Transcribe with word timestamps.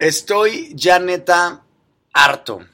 Estoy 0.00 0.72
ya 0.74 0.98
neta 0.98 1.62
harto, 2.12 2.66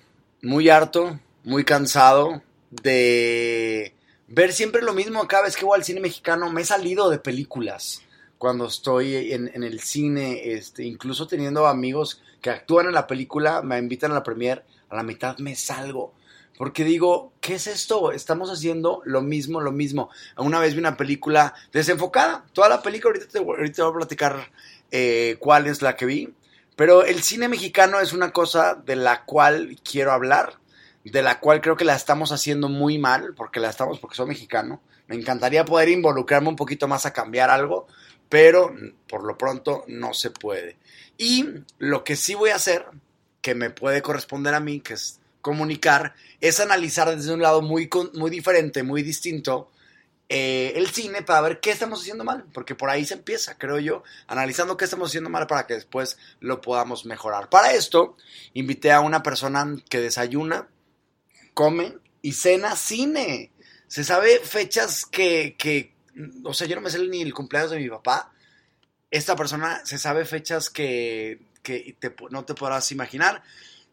muy 0.43 0.71
harto, 0.71 1.21
muy 1.45 1.65
cansado 1.65 2.41
de 2.71 3.95
ver 4.29 4.53
siempre 4.53 4.81
lo 4.83 4.95
mismo 4.95 5.29
cada 5.29 5.43
vez 5.45 5.57
que 5.57 5.67
voy 5.67 5.77
al 5.77 5.85
cine 5.85 6.01
mexicano. 6.01 6.51
Me 6.51 6.63
he 6.63 6.65
salido 6.65 7.11
de 7.11 7.19
películas 7.19 8.03
cuando 8.43 8.67
estoy 8.67 9.33
en, 9.33 9.53
en 9.55 9.63
el 9.63 9.79
cine, 9.79 10.55
este, 10.55 10.83
incluso 10.83 11.29
teniendo 11.29 11.69
amigos 11.69 12.21
que 12.41 12.51
actúan 12.51 12.87
en 12.87 12.95
la 12.95 13.07
película, 13.07 13.63
me 13.63 13.79
invitan 13.79 14.11
a 14.11 14.15
la 14.15 14.25
premier, 14.25 14.65
a 14.89 14.97
la 14.97 15.05
mitad 15.05 15.39
me 15.39 15.55
salgo. 15.55 16.13
Porque 16.59 16.83
digo, 16.83 17.33
¿qué 17.41 17.55
es 17.55 17.69
esto? 17.69 18.11
Estamos 18.11 18.51
haciendo 18.51 19.01
lo 19.05 19.23
mismo, 19.23 19.61
lo 19.61 19.71
mismo. 19.71 20.11
Una 20.37 20.59
vez 20.59 20.73
vi 20.75 20.81
una 20.81 20.97
película 20.97 21.55
desenfocada. 21.73 22.45
Toda 22.53 22.69
la 22.69 22.83
película, 22.83 23.15
ahorita 23.15 23.31
te, 23.31 23.39
ahorita 23.39 23.77
te 23.77 23.83
voy 23.83 23.93
a 23.93 23.99
platicar 23.99 24.51
eh, 24.91 25.37
cuál 25.39 25.69
es 25.69 25.81
la 25.81 25.95
que 25.95 26.07
vi. 26.07 26.35
Pero 26.75 27.05
el 27.05 27.23
cine 27.23 27.47
mexicano 27.47 28.01
es 28.01 28.13
una 28.13 28.33
cosa 28.33 28.75
de 28.75 28.97
la 28.97 29.25
cual 29.25 29.77
quiero 29.89 30.11
hablar, 30.11 30.55
de 31.05 31.23
la 31.23 31.39
cual 31.39 31.61
creo 31.61 31.77
que 31.77 31.85
la 31.85 31.95
estamos 31.95 32.33
haciendo 32.33 32.69
muy 32.69 32.99
mal, 32.99 33.35
porque 33.37 33.61
la 33.61 33.71
estamos, 33.71 34.01
porque 34.01 34.17
soy 34.17 34.27
mexicano. 34.27 34.81
Me 35.07 35.15
encantaría 35.15 35.65
poder 35.65 35.91
involucrarme 35.91 36.49
un 36.49 36.57
poquito 36.57 36.89
más 36.89 37.07
a 37.07 37.13
cambiar 37.13 37.49
algo, 37.49 37.87
pero 38.33 38.75
por 39.07 39.25
lo 39.25 39.37
pronto 39.37 39.85
no 39.89 40.15
se 40.15 40.31
puede. 40.31 40.79
Y 41.19 41.45
lo 41.77 42.03
que 42.03 42.17
sí 42.17 42.35
voy 42.35 42.49
a 42.49 42.55
hacer, 42.55 42.87
que 43.43 43.55
me 43.55 43.69
puede 43.69 44.01
corresponder 44.01 44.55
a 44.55 44.61
mí, 44.61 44.81
que 44.81 44.95
es 44.95 45.21
comunicar, 45.43 46.15
es 46.41 46.59
analizar 46.59 47.15
desde 47.15 47.35
un 47.35 47.43
lado 47.43 47.61
muy, 47.61 47.91
muy 48.15 48.31
diferente, 48.31 48.83
muy 48.85 49.03
distinto, 49.03 49.71
eh, 50.31 50.73
el 50.77 50.89
cine 50.89 51.21
para 51.21 51.43
ver 51.43 51.61
qué 51.61 51.73
estamos 51.73 52.01
haciendo 52.01 52.25
mal, 52.25 52.47
porque 52.55 52.75
por 52.75 52.89
ahí 52.89 53.05
se 53.05 53.13
empieza, 53.13 53.59
creo 53.59 53.79
yo, 53.79 54.03
analizando 54.27 54.79
qué 54.79 54.87
estamos 54.87 55.11
haciendo 55.11 55.29
mal 55.29 55.47
para 55.47 55.67
que 55.67 55.75
después 55.75 56.17
lo 56.41 56.63
podamos 56.63 57.05
mejorar. 57.05 57.51
Para 57.51 57.75
esto, 57.75 58.17
invité 58.55 58.93
a 58.93 59.01
una 59.01 59.23
persona 59.23 59.77
que 59.91 60.01
desayuna, 60.01 60.71
come 61.53 61.99
y 62.23 62.33
cena 62.33 62.77
cine. 62.77 63.53
Se 63.89 64.05
sabe 64.05 64.39
fechas 64.39 65.05
que, 65.05 65.55
que 65.59 65.92
o 66.45 66.55
sea, 66.55 66.67
yo 66.67 66.77
no 66.77 66.83
me 66.83 66.91
sé 66.91 66.99
ni 66.99 67.23
el 67.23 67.35
cumpleaños 67.35 67.71
de 67.71 67.79
mi 67.79 67.89
papá. 67.89 68.33
Esta 69.11 69.37
persona 69.37 69.85
se 69.85 69.99
sabe 69.99 70.25
fechas 70.25 70.71
que, 70.71 71.41
que 71.63 71.97
te, 71.99 72.15
no 72.31 72.45
te 72.45 72.55
podrás 72.55 72.91
imaginar. 72.93 73.43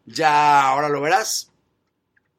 Ya 0.06 0.62
ahora 0.62 0.88
lo 0.88 1.00
verás. 1.00 1.52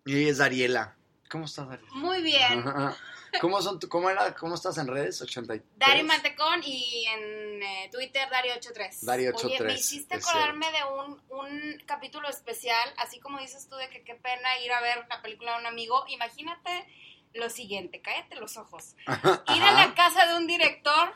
Y 0.06 0.18
ella 0.18 0.32
es 0.32 0.38
Dariela. 0.38 0.96
¿Cómo 1.30 1.46
estás, 1.46 1.68
Dariela? 1.68 1.92
Muy 1.94 2.22
bien. 2.22 2.64
¿Cómo, 3.40 3.62
son, 3.62 3.80
cómo, 3.80 4.10
era, 4.10 4.36
¿Cómo 4.36 4.56
estás 4.56 4.78
en 4.78 4.88
redes? 4.88 5.22
83. 5.22 5.62
Dari 5.78 6.04
Mantecón 6.04 6.62
y 6.66 7.06
en 7.08 7.64
eh, 7.64 7.90
Twitter 7.92 8.28
Dari83. 8.30 9.04
Dari83. 9.04 9.46
Oye, 9.46 9.62
me 9.62 9.74
hiciste 9.74 10.16
acordarme 10.16 10.68
de 10.72 10.84
un, 10.84 11.22
un 11.30 11.84
capítulo 11.86 12.28
especial, 12.28 12.94
así 12.98 13.20
como 13.20 13.40
dices 13.40 13.70
tú 13.70 13.76
de 13.78 13.90
que 13.90 14.04
qué 14.04 14.16
pena 14.16 14.60
ir 14.60 14.72
a 14.74 14.82
ver 14.82 15.06
la 15.10 15.22
película 15.22 15.54
de 15.54 15.60
un 15.62 15.68
amigo. 15.68 16.04
Imagínate 16.10 16.86
lo 17.34 17.50
siguiente, 17.50 18.02
cállate 18.02 18.36
los 18.36 18.58
ojos. 18.58 18.96
Ir 19.56 19.64
a 19.64 19.74
la 19.74 19.94
casa 19.94 20.28
de 20.28 20.38
un 20.38 20.48
director, 20.48 21.14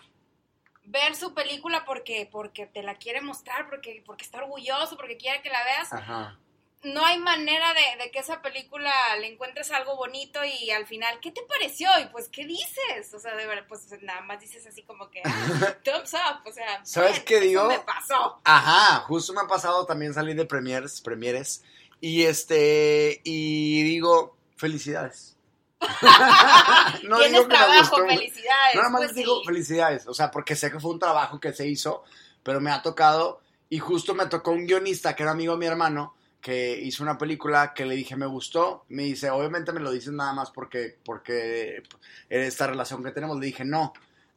ver 0.86 1.16
su 1.16 1.34
película 1.34 1.86
porque, 1.86 2.28
porque 2.32 2.66
te 2.66 2.84
la 2.84 2.96
quiere 2.96 3.22
mostrar, 3.22 3.70
porque, 3.70 4.04
porque 4.06 4.24
está 4.24 4.40
orgulloso, 4.40 4.96
porque 4.96 5.18
quiere 5.18 5.42
que 5.42 5.50
la 5.50 5.64
veas. 5.64 5.94
Ajá. 5.94 6.40
No 6.84 7.04
hay 7.04 7.18
manera 7.18 7.74
de, 7.74 8.04
de, 8.04 8.12
que 8.12 8.20
esa 8.20 8.44
película 8.44 8.92
le 9.20 9.34
encuentres 9.34 9.72
algo 9.72 9.96
bonito 9.96 10.40
y 10.46 10.70
al 10.70 10.86
final, 10.86 11.20
¿qué 11.20 11.32
te 11.32 11.42
pareció? 11.42 11.90
Y 12.00 12.06
pues, 12.10 12.30
¿qué 12.30 12.46
dices? 12.46 13.12
O 13.12 13.20
sea, 13.20 13.36
de 13.36 13.48
verdad, 13.48 13.66
pues 13.68 13.88
nada 14.04 14.22
más 14.22 14.40
dices 14.40 14.68
así 14.68 14.84
como 14.84 15.10
que, 15.10 15.22
ah, 15.26 15.78
thumbs 15.84 16.14
up, 16.14 16.48
o 16.48 16.52
sea, 16.52 16.86
¿sabes 16.86 17.14
bien, 17.14 17.26
qué 17.26 17.40
digo? 17.40 17.68
me 17.68 17.80
pasó. 17.80 18.40
Ajá, 18.44 19.00
justo 19.08 19.34
me 19.34 19.42
ha 19.42 19.48
pasado 19.48 19.88
también 19.88 20.14
salir 20.14 20.36
de 20.36 20.46
premieres, 20.46 21.02
premieres, 21.02 21.64
y 22.02 22.24
este, 22.26 23.20
y 23.24 23.82
digo, 23.82 24.38
felicidades. 24.56 25.35
no 27.04 27.18
Tienes 27.18 27.32
digo 27.32 27.48
que 27.48 27.56
trabajo, 27.56 27.98
felicidades. 28.08 28.76
No, 28.76 28.82
nada 28.82 28.90
más 28.90 29.02
pues 29.02 29.16
digo 29.16 29.40
sí. 29.40 29.46
felicidades. 29.48 30.08
O 30.08 30.14
sea, 30.14 30.32
porque 30.32 30.56
sé 30.56 30.72
que 30.72 30.80
fue 30.80 30.92
un 30.92 31.00
trabajo 31.00 31.40
que 31.40 31.54
se 31.54 31.68
hizo, 31.68 32.04
pero 32.44 32.62
me 32.62 32.72
ha 32.72 32.82
tocado. 32.82 33.42
Y 33.70 33.80
justo 33.80 34.14
me 34.14 34.28
tocó 34.28 34.52
un 34.52 34.66
guionista 34.66 35.16
que 35.16 35.24
era 35.24 35.32
amigo 35.32 35.54
de 35.54 35.60
mi 35.60 35.66
hermano, 35.66 36.16
que 36.40 36.80
hizo 36.80 37.04
una 37.04 37.18
película 37.18 37.74
que 37.74 37.86
le 37.86 37.96
dije 37.96 38.16
me 38.16 38.28
gustó. 38.28 38.86
Me 38.90 39.04
dice, 39.04 39.30
obviamente 39.30 39.72
me 39.72 39.80
lo 39.80 39.92
dices 39.92 40.14
nada 40.14 40.34
más 40.34 40.52
porque, 40.52 40.98
porque 41.04 41.84
esta 42.30 42.68
relación 42.68 43.04
que 43.04 43.12
tenemos. 43.12 43.38
Le 43.40 43.48
dije, 43.48 43.66
no. 43.66 43.94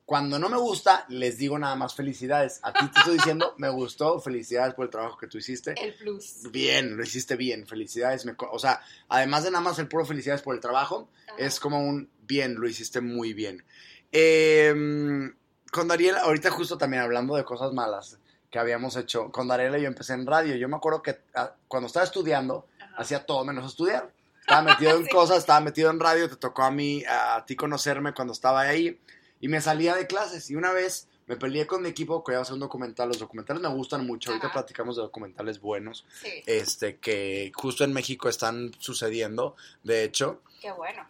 Cuando 0.09 0.39
no 0.39 0.49
me 0.49 0.57
gusta, 0.57 1.05
les 1.11 1.37
digo 1.37 1.59
nada 1.59 1.77
más 1.77 1.95
felicidades. 1.95 2.61
A 2.63 2.73
ti 2.73 2.89
te 2.89 2.99
estoy 3.01 3.19
diciendo, 3.19 3.53
me 3.59 3.69
gustó, 3.69 4.19
felicidades 4.19 4.73
por 4.73 4.87
el 4.87 4.91
trabajo 4.91 5.19
que 5.19 5.27
tú 5.27 5.37
hiciste. 5.37 5.75
El 5.79 5.93
plus. 5.97 6.51
Bien, 6.51 6.97
lo 6.97 7.03
hiciste 7.03 7.37
bien, 7.37 7.67
felicidades. 7.67 8.25
Me, 8.25 8.35
o 8.51 8.59
sea, 8.59 8.81
además 9.11 9.45
de 9.45 9.51
nada 9.51 9.63
más 9.63 9.79
el 9.79 9.87
puro 9.87 10.07
felicidades 10.07 10.41
por 10.41 10.55
el 10.55 10.63
trabajo, 10.63 11.11
Ajá. 11.27 11.37
es 11.37 11.61
como 11.61 11.87
un 11.87 12.09
bien, 12.23 12.55
lo 12.55 12.67
hiciste 12.67 13.03
muy 13.03 13.35
bien. 13.35 13.63
Eh, 14.11 15.31
con 15.71 15.89
Dariela, 15.89 16.23
ahorita 16.23 16.53
justo 16.53 16.79
también 16.79 17.03
hablando 17.03 17.37
de 17.37 17.45
cosas 17.45 17.75
malas 17.75 18.19
que 18.51 18.59
habíamos 18.59 18.97
hecho, 18.97 19.31
con 19.31 19.47
Dariela 19.47 19.77
yo 19.77 19.89
empecé 19.89 20.15
en 20.15 20.25
radio. 20.27 20.57
Yo 20.57 20.71
me 20.71 20.77
acuerdo 20.77 21.03
que 21.03 21.21
a, 21.35 21.53
cuando 21.69 21.87
estaba 21.87 22.07
estudiando, 22.07 22.67
Ajá. 22.81 22.95
hacía 22.97 23.27
todo 23.27 23.45
menos 23.45 23.67
estudiar. 23.67 24.11
Estaba 24.41 24.63
metido 24.63 24.97
en 24.97 25.05
sí. 25.05 25.11
cosas, 25.11 25.37
estaba 25.37 25.61
metido 25.61 25.91
en 25.91 26.01
radio, 26.01 26.31
te 26.31 26.37
tocó 26.37 26.63
a 26.63 26.71
mí, 26.71 27.05
a, 27.05 27.37
a 27.37 27.45
ti 27.45 27.55
conocerme 27.57 28.15
cuando 28.15 28.33
estaba 28.33 28.61
ahí 28.63 28.99
y 29.41 29.49
me 29.49 29.61
salía 29.61 29.95
de 29.95 30.07
clases. 30.07 30.51
Y 30.51 30.57
una 30.57 30.73
vez 30.73 31.09
me 31.27 31.37
peleé 31.37 31.67
con 31.67 31.83
mi 31.83 31.89
equipo 31.89 32.25
que 32.25 32.33
iba 32.33 32.39
a 32.39 32.43
hacer 32.43 32.55
un 32.55 32.61
documental. 32.61 33.09
Los 33.09 33.19
documentales 33.19 33.63
me 33.63 33.69
gustan 33.69 34.07
mucho. 34.07 34.31
Ahorita 34.31 34.53
platicamos 34.53 34.97
de 34.97 35.03
documentales 35.03 35.61
buenos. 35.61 36.05
Sí. 36.23 36.43
Este, 36.47 36.97
que 36.97 37.53
justo 37.55 37.85
en 37.85 37.93
México 37.93 38.29
están 38.29 38.73
sucediendo, 38.79 39.57
de 39.85 40.05
hecho. 40.05 40.43
Qué 40.61 40.73
bueno. 40.73 41.07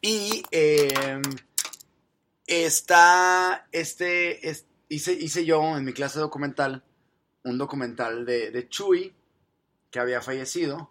Y 0.00 0.42
eh, 0.50 1.20
está, 2.46 3.66
este, 3.72 4.48
es, 4.48 4.64
hice, 4.88 5.12
hice 5.12 5.44
yo 5.44 5.76
en 5.76 5.84
mi 5.84 5.92
clase 5.92 6.18
documental 6.18 6.82
un 7.44 7.58
documental 7.58 8.24
de, 8.26 8.50
de 8.50 8.68
Chuy, 8.68 9.14
que 9.90 9.98
había 9.98 10.20
fallecido. 10.20 10.90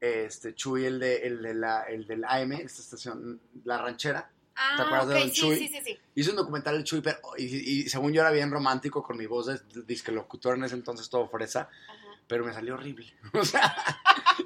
Este, 0.00 0.54
Chuy, 0.54 0.84
el, 0.84 0.98
de, 0.98 1.16
el, 1.18 1.42
de 1.42 1.54
la, 1.54 1.82
el 1.82 2.06
del 2.06 2.24
AM, 2.24 2.52
esta 2.52 2.82
estación, 2.82 3.40
La 3.64 3.78
Ranchera. 3.78 4.30
Ah, 4.56 4.74
¿Te 4.76 4.82
acuerdas 4.82 5.06
okay, 5.06 5.14
de 5.14 5.20
Don 5.20 5.30
sí, 5.30 5.40
Chuy? 5.40 5.56
Sí, 5.58 5.68
sí, 5.68 5.80
sí. 5.84 5.98
Hice 6.14 6.30
un 6.30 6.36
documental 6.36 6.74
del 6.74 6.84
Chuy, 6.84 7.02
pero, 7.02 7.18
y, 7.36 7.44
y, 7.44 7.88
según 7.88 8.12
yo 8.12 8.22
era 8.22 8.30
bien 8.30 8.50
romántico 8.50 9.02
con 9.02 9.16
mi 9.16 9.26
voz 9.26 9.46
de 9.46 9.60
disque 9.84 10.12
locutor 10.12 10.56
en 10.56 10.64
ese 10.64 10.74
entonces, 10.74 11.10
todo 11.10 11.28
fresa, 11.28 11.68
Ajá. 11.88 12.20
pero 12.26 12.44
me 12.44 12.52
salió 12.52 12.74
horrible. 12.74 13.14
O 13.34 13.44
sea, 13.44 13.76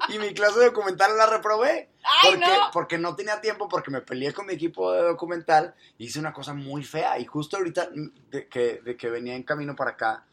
y 0.09 0.19
mi 0.19 0.33
clase 0.33 0.59
de 0.59 0.65
documental 0.65 1.17
la 1.17 1.27
reprobé. 1.27 1.89
Ay, 2.03 2.31
porque, 2.31 2.39
no. 2.39 2.69
porque 2.73 2.97
no 2.97 3.15
tenía 3.15 3.39
tiempo, 3.39 3.69
porque 3.69 3.91
me 3.91 4.01
peleé 4.01 4.33
con 4.33 4.45
mi 4.45 4.53
equipo 4.53 4.91
de 4.91 5.01
documental, 5.03 5.75
hice 5.97 6.19
una 6.19 6.33
cosa 6.33 6.53
muy 6.53 6.83
fea. 6.83 7.17
Y 7.19 7.25
justo 7.25 7.57
ahorita 7.57 7.89
de 8.29 8.47
que, 8.47 8.81
de 8.83 8.97
que 8.97 9.09
venía 9.09 9.35
en 9.35 9.43
camino 9.43 9.75
para 9.75 9.91
acá, 9.91 10.25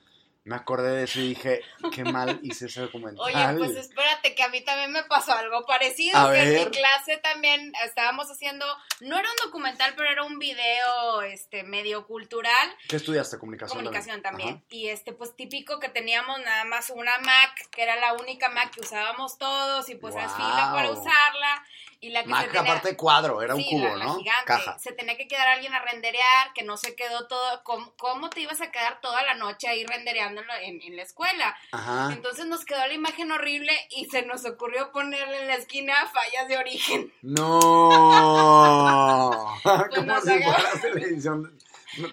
Me 0.48 0.56
acordé 0.56 0.96
de 0.96 1.04
eso 1.04 1.20
y 1.20 1.28
dije, 1.28 1.60
qué 1.94 2.04
mal 2.04 2.40
hice 2.42 2.66
ese 2.66 2.80
documental. 2.80 3.22
Oye, 3.22 3.58
pues 3.58 3.76
espérate, 3.76 4.34
que 4.34 4.42
a 4.42 4.48
mí 4.48 4.62
también 4.62 4.90
me 4.92 5.02
pasó 5.04 5.32
algo 5.32 5.66
parecido. 5.66 6.18
A 6.18 6.32
que 6.32 6.40
en 6.40 6.54
mi 6.54 6.70
clase 6.70 7.18
también 7.18 7.74
estábamos 7.84 8.30
haciendo, 8.30 8.64
no 9.00 9.18
era 9.18 9.28
un 9.28 9.36
documental, 9.44 9.92
pero 9.94 10.08
era 10.08 10.22
un 10.24 10.38
video 10.38 11.20
este 11.20 11.64
medio 11.64 12.06
cultural. 12.06 12.74
¿Qué 12.88 12.96
estudiaste? 12.96 13.38
Comunicación. 13.38 13.76
Comunicación 13.76 14.22
también. 14.22 14.64
Y 14.70 14.88
este, 14.88 15.12
pues 15.12 15.36
típico 15.36 15.80
que 15.80 15.90
teníamos 15.90 16.40
nada 16.40 16.64
más 16.64 16.88
una 16.88 17.18
Mac, 17.18 17.68
que 17.70 17.82
era 17.82 17.96
la 17.96 18.14
única 18.14 18.48
Mac 18.48 18.70
que 18.70 18.80
usábamos 18.80 19.36
todos, 19.36 19.90
y 19.90 19.96
pues 19.96 20.14
Guau. 20.14 20.24
es 20.24 20.32
fila 20.32 20.70
para 20.72 20.90
usarla. 20.92 21.66
Y 22.00 22.10
la 22.10 22.22
que 22.22 22.28
Mac, 22.28 22.42
se 22.42 22.46
tenía... 22.52 22.60
aparte 22.70 22.96
cuadro, 22.96 23.42
era 23.42 23.56
un 23.56 23.60
Sí, 23.62 23.68
cubo, 23.70 23.88
la- 23.88 23.96
la 23.96 24.04
¿no? 24.04 24.18
gigante. 24.18 24.44
Caja. 24.46 24.78
Se 24.78 24.92
tenía 24.92 25.16
que 25.16 25.26
quedar 25.26 25.48
alguien 25.48 25.74
a 25.74 25.80
renderear, 25.82 26.52
que 26.54 26.62
no 26.62 26.76
se 26.76 26.94
quedó 26.94 27.26
todo. 27.26 27.62
¿Cómo, 27.64 27.92
cómo 27.96 28.30
te 28.30 28.40
ibas 28.40 28.60
a 28.60 28.70
quedar 28.70 29.00
toda 29.00 29.22
la 29.24 29.34
noche 29.34 29.66
ahí 29.66 29.84
rendereándolo 29.84 30.52
en, 30.62 30.80
en 30.82 30.94
la 30.96 31.02
escuela? 31.02 31.56
Ajá. 31.72 32.10
Entonces 32.12 32.46
nos 32.46 32.64
quedó 32.64 32.86
la 32.86 32.92
imagen 32.94 33.32
horrible 33.32 33.72
y 33.90 34.04
se 34.06 34.22
nos 34.22 34.44
ocurrió 34.44 34.92
ponerle 34.92 35.40
en 35.40 35.48
la 35.48 35.54
esquina 35.56 35.94
fallas 36.12 36.46
de 36.46 36.56
origen. 36.58 37.12
No. 37.22 37.58
Como 39.94 40.02
nos 40.02 40.22
si 40.24 40.42
fuera 40.42 40.70
televisión. 40.80 41.58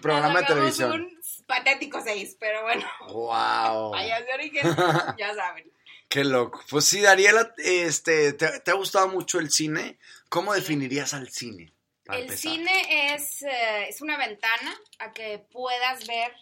Programa 0.02 0.40
de 0.40 0.46
televisión. 0.46 0.92
un 0.92 1.20
patético 1.46 2.00
6, 2.02 2.36
pero 2.40 2.62
bueno, 2.62 2.84
Wow. 3.08 3.92
fallas 3.92 4.26
de 4.26 4.34
origen, 4.34 4.76
ya 5.16 5.32
saben. 5.34 5.70
Qué 6.08 6.24
loco. 6.24 6.62
Pues 6.70 6.84
sí, 6.84 7.00
Dariela, 7.00 7.54
este, 7.58 8.32
¿te, 8.32 8.60
te 8.60 8.70
ha 8.70 8.74
gustado 8.74 9.08
mucho 9.08 9.38
el 9.38 9.50
cine? 9.50 9.98
¿Cómo 10.28 10.54
definirías 10.54 11.14
al 11.14 11.30
cine? 11.30 11.72
El 12.08 12.30
cine 12.36 13.14
es, 13.14 13.42
eh, 13.42 13.88
es 13.88 14.00
una 14.00 14.16
ventana 14.16 14.80
a 14.98 15.12
que 15.12 15.40
puedas 15.50 16.06
ver 16.06 16.32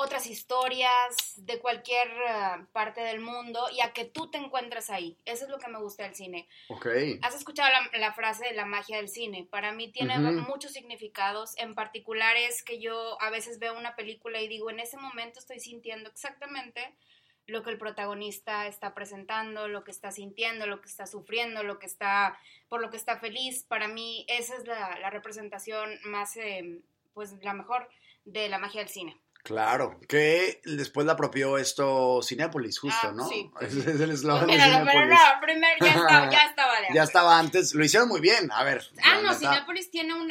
otras 0.00 0.26
historias 0.26 1.16
de 1.36 1.58
cualquier 1.58 2.06
eh, 2.06 2.66
parte 2.72 3.00
del 3.00 3.20
mundo 3.20 3.68
y 3.72 3.80
a 3.80 3.92
que 3.92 4.04
tú 4.04 4.30
te 4.30 4.38
encuentres 4.38 4.90
ahí. 4.90 5.16
Eso 5.24 5.44
es 5.44 5.50
lo 5.50 5.58
que 5.58 5.68
me 5.68 5.80
gusta 5.80 6.04
del 6.04 6.14
cine. 6.14 6.48
Ok. 6.68 6.86
¿Has 7.22 7.34
escuchado 7.34 7.68
la, 7.70 7.98
la 7.98 8.12
frase 8.12 8.44
de 8.46 8.54
la 8.54 8.64
magia 8.64 8.98
del 8.98 9.08
cine? 9.08 9.48
Para 9.50 9.72
mí 9.72 9.90
tiene 9.90 10.18
muchos 10.18 10.72
significados. 10.72 11.56
En 11.56 11.74
particular 11.74 12.36
es 12.36 12.62
que 12.62 12.78
yo 12.78 13.20
a 13.20 13.30
veces 13.30 13.58
veo 13.58 13.76
una 13.76 13.96
película 13.96 14.40
y 14.40 14.48
digo, 14.48 14.70
en 14.70 14.80
ese 14.80 14.98
momento 14.98 15.40
estoy 15.40 15.58
sintiendo 15.58 16.10
exactamente 16.10 16.94
lo 17.48 17.62
que 17.62 17.70
el 17.70 17.78
protagonista 17.78 18.66
está 18.66 18.94
presentando, 18.94 19.68
lo 19.68 19.82
que 19.82 19.90
está 19.90 20.12
sintiendo, 20.12 20.66
lo 20.66 20.82
que 20.82 20.88
está 20.88 21.06
sufriendo, 21.06 21.62
lo 21.62 21.78
que 21.78 21.86
está, 21.86 22.38
por 22.68 22.82
lo 22.82 22.90
que 22.90 22.98
está 22.98 23.18
feliz. 23.18 23.64
Para 23.64 23.88
mí 23.88 24.26
esa 24.28 24.54
es 24.54 24.66
la, 24.66 24.98
la 25.00 25.08
representación 25.08 25.98
más, 26.04 26.36
eh, 26.36 26.82
pues 27.14 27.32
la 27.42 27.54
mejor 27.54 27.88
de 28.26 28.50
la 28.50 28.58
magia 28.58 28.82
del 28.82 28.90
cine. 28.90 29.18
Claro, 29.48 29.98
que 30.06 30.60
después 30.64 31.06
la 31.06 31.14
apropió 31.14 31.56
esto 31.56 32.20
Cinépolis, 32.22 32.78
justo, 32.78 32.98
Ah, 33.08 33.12
¿no? 33.14 33.26
sí. 33.28 33.50
Ese 33.62 33.78
es 33.92 34.00
el 34.00 34.10
eslogan 34.10 34.46
de 34.46 34.56
pero 34.84 35.06
no, 35.06 35.16
primero 35.40 35.74
ya 35.80 35.88
estaba, 35.88 36.30
ya 36.30 36.42
estaba 36.50 36.80
de 36.80 36.86
Ya 36.94 37.02
estaba 37.02 37.38
antes, 37.38 37.74
lo 37.74 37.82
hicieron 37.82 38.08
muy 38.10 38.20
bien, 38.20 38.52
a 38.52 38.62
ver. 38.62 38.84
Ah, 39.02 39.20
no. 39.22 39.32
Cinépolis 39.34 39.90
tiene 39.90 40.12
un... 40.12 40.30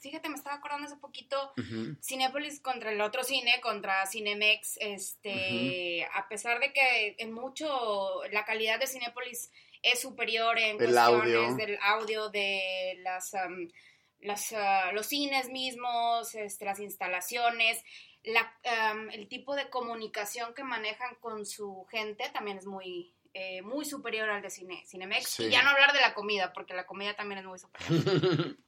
fíjate, 0.00 0.30
me 0.30 0.36
estaba 0.36 0.56
acordando 0.56 0.86
hace 0.86 0.96
poquito, 0.96 1.52
Ujú. 1.58 1.94
Cinépolis 2.02 2.60
contra 2.60 2.90
el 2.90 3.00
otro 3.02 3.22
cine, 3.22 3.60
contra 3.62 4.06
Cinemex, 4.06 4.78
este, 4.80 6.08
a 6.14 6.26
pesar 6.28 6.58
de 6.60 6.72
que 6.72 7.16
en 7.18 7.32
mucho 7.32 8.22
la 8.32 8.44
calidad 8.46 8.80
de 8.80 8.86
Cinépolis 8.86 9.50
es 9.82 10.00
superior 10.00 10.58
en 10.58 10.80
El 10.80 10.92
cuestiones 10.94 11.02
audio. 11.04 11.54
del 11.56 11.78
audio, 11.82 12.28
de 12.30 12.98
las, 13.02 13.34
am, 13.34 13.68
las, 14.22 14.54
ah, 14.54 14.90
los 14.94 15.06
cines 15.06 15.50
mismos, 15.50 16.34
este, 16.34 16.64
las 16.64 16.80
instalaciones, 16.80 17.84
la, 18.24 18.52
am, 18.90 19.10
el 19.10 19.28
tipo 19.28 19.54
de 19.54 19.68
comunicación 19.70 20.54
que 20.54 20.64
manejan 20.64 21.14
con 21.20 21.44
su 21.46 21.86
gente 21.90 22.24
también 22.32 22.58
es 22.58 22.66
muy... 22.66 23.14
eh, 23.34 23.62
muy 23.62 23.84
superior 23.84 24.30
al 24.30 24.42
de 24.42 24.50
cine, 24.50 24.82
Cinemex. 24.86 25.28
Sí. 25.28 25.44
Y 25.44 25.50
ya 25.50 25.62
no 25.62 25.70
hablar 25.70 25.92
de 25.92 26.00
la 26.00 26.14
comida, 26.14 26.52
porque 26.52 26.72
la 26.74 26.86
comida 26.86 27.14
también 27.14 27.40
es 27.40 27.44
muy 27.46 27.58
superior. 27.58 28.56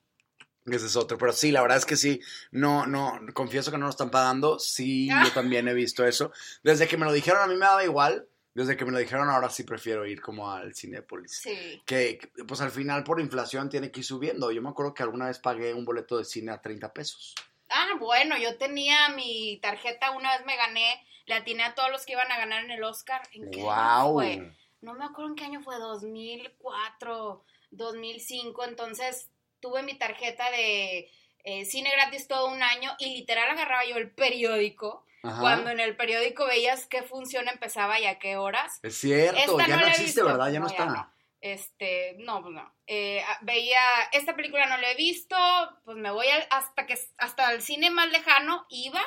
Ese 0.66 0.86
es 0.86 0.96
otro, 0.96 1.16
pero 1.16 1.32
sí, 1.32 1.52
la 1.52 1.62
verdad 1.62 1.78
es 1.78 1.86
que 1.86 1.94
sí, 1.94 2.20
no, 2.50 2.88
no, 2.88 3.20
confieso 3.34 3.70
que 3.70 3.78
no 3.78 3.86
nos 3.86 3.94
están 3.94 4.10
pagando, 4.10 4.58
sí, 4.58 5.08
Ah. 5.12 5.22
yo 5.24 5.32
también 5.32 5.68
he 5.68 5.74
visto 5.74 6.04
eso. 6.04 6.32
Desde 6.64 6.88
que 6.88 6.96
me 6.96 7.06
lo 7.06 7.12
dijeron 7.12 7.40
a 7.42 7.46
mí 7.46 7.54
me 7.54 7.66
daba 7.66 7.84
igual, 7.84 8.26
desde 8.52 8.76
que 8.76 8.84
me 8.84 8.90
lo 8.90 8.98
dijeron 8.98 9.30
ahora 9.30 9.48
sí 9.48 9.62
prefiero 9.62 10.04
ir 10.06 10.20
como 10.20 10.50
al 10.50 10.74
Cinépolis. 10.74 11.30
Sí. 11.36 11.80
Que, 11.86 12.18
que, 12.18 12.44
pues 12.44 12.60
al 12.62 12.72
final 12.72 13.04
por 13.04 13.20
inflación 13.20 13.68
tiene 13.68 13.92
que 13.92 14.00
ir 14.00 14.06
subiendo. 14.06 14.50
Yo 14.50 14.60
me 14.60 14.70
acuerdo 14.70 14.92
que 14.92 15.04
alguna 15.04 15.26
vez 15.28 15.38
pagué 15.38 15.72
un 15.72 15.84
boleto 15.84 16.18
de 16.18 16.24
cine 16.24 16.50
a 16.50 16.60
30 16.60 16.92
pesos. 16.92 17.34
Ah, 17.68 17.94
bueno, 17.98 18.36
yo 18.38 18.56
tenía 18.58 19.08
mi 19.10 19.58
tarjeta, 19.62 20.10
una 20.12 20.36
vez 20.36 20.46
me 20.46 20.56
gané, 20.56 21.04
le 21.26 21.34
atiné 21.34 21.64
a 21.64 21.74
todos 21.74 21.90
los 21.90 22.04
que 22.06 22.12
iban 22.12 22.30
a 22.30 22.36
ganar 22.38 22.64
en 22.64 22.70
el 22.70 22.84
Oscar. 22.84 23.22
¿En 23.32 23.50
qué 23.50 23.60
año 23.62 24.04
¡Wow! 24.04 24.14
fue? 24.14 24.52
No 24.80 24.94
me 24.94 25.04
acuerdo 25.04 25.30
en 25.30 25.36
qué 25.36 25.44
año 25.44 25.60
fue, 25.62 25.76
2004, 25.78 27.44
2005, 27.70 28.64
entonces 28.64 29.30
tuve 29.60 29.82
mi 29.82 29.94
tarjeta 29.98 30.50
de 30.50 31.10
eh, 31.44 31.64
cine 31.64 31.90
gratis 31.92 32.28
todo 32.28 32.48
un 32.48 32.62
año 32.62 32.94
y 32.98 33.16
literal 33.16 33.50
agarraba 33.50 33.84
yo 33.84 33.96
el 33.96 34.10
periódico, 34.10 35.04
Ajá. 35.22 35.40
cuando 35.40 35.70
en 35.70 35.80
el 35.80 35.96
periódico 35.96 36.46
veías 36.46 36.86
qué 36.86 37.02
función 37.02 37.48
empezaba 37.48 37.98
y 37.98 38.06
a 38.06 38.18
qué 38.18 38.36
horas. 38.36 38.78
Es 38.82 38.96
cierto, 38.98 39.38
Esta 39.58 39.66
ya 39.66 39.76
no, 39.76 39.82
la 39.82 39.88
existe. 39.90 40.22
¿verdad? 40.22 40.52
Ya 40.52 40.60
no, 40.60 40.66
No, 40.66 40.70
está. 40.70 40.86
no. 40.86 41.12
Este, 41.52 42.16
no, 42.18 42.42
pues 42.42 42.54
no. 42.54 42.74
Eh, 42.88 43.22
veía, 43.42 43.78
esta 44.10 44.34
película 44.34 44.66
no 44.66 44.78
la 44.78 44.90
he 44.90 44.96
visto, 44.96 45.36
pues 45.84 45.96
me 45.96 46.10
voy 46.10 46.26
hasta 46.50 46.86
que, 46.86 46.98
hasta 47.18 47.52
el 47.52 47.62
cine 47.62 47.88
más 47.88 48.10
lejano, 48.10 48.66
iba, 48.68 49.00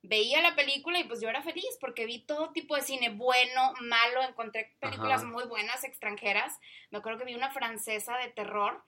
veía 0.00 0.40
la 0.40 0.54
película 0.54 0.98
y 0.98 1.04
pues 1.04 1.20
yo 1.20 1.28
era 1.28 1.42
feliz 1.42 1.76
porque 1.82 2.06
vi 2.06 2.24
todo 2.24 2.50
tipo 2.52 2.76
de 2.76 2.80
cine, 2.80 3.10
bueno, 3.10 3.74
malo, 3.82 4.22
encontré 4.22 4.74
películas 4.80 5.20
Ajá. 5.20 5.30
muy 5.30 5.44
buenas, 5.44 5.84
extranjeras. 5.84 6.58
Me 6.90 6.96
acuerdo 6.96 7.18
que 7.18 7.26
vi 7.26 7.34
una 7.34 7.50
francesa 7.50 8.16
de 8.16 8.28
terror, 8.28 8.82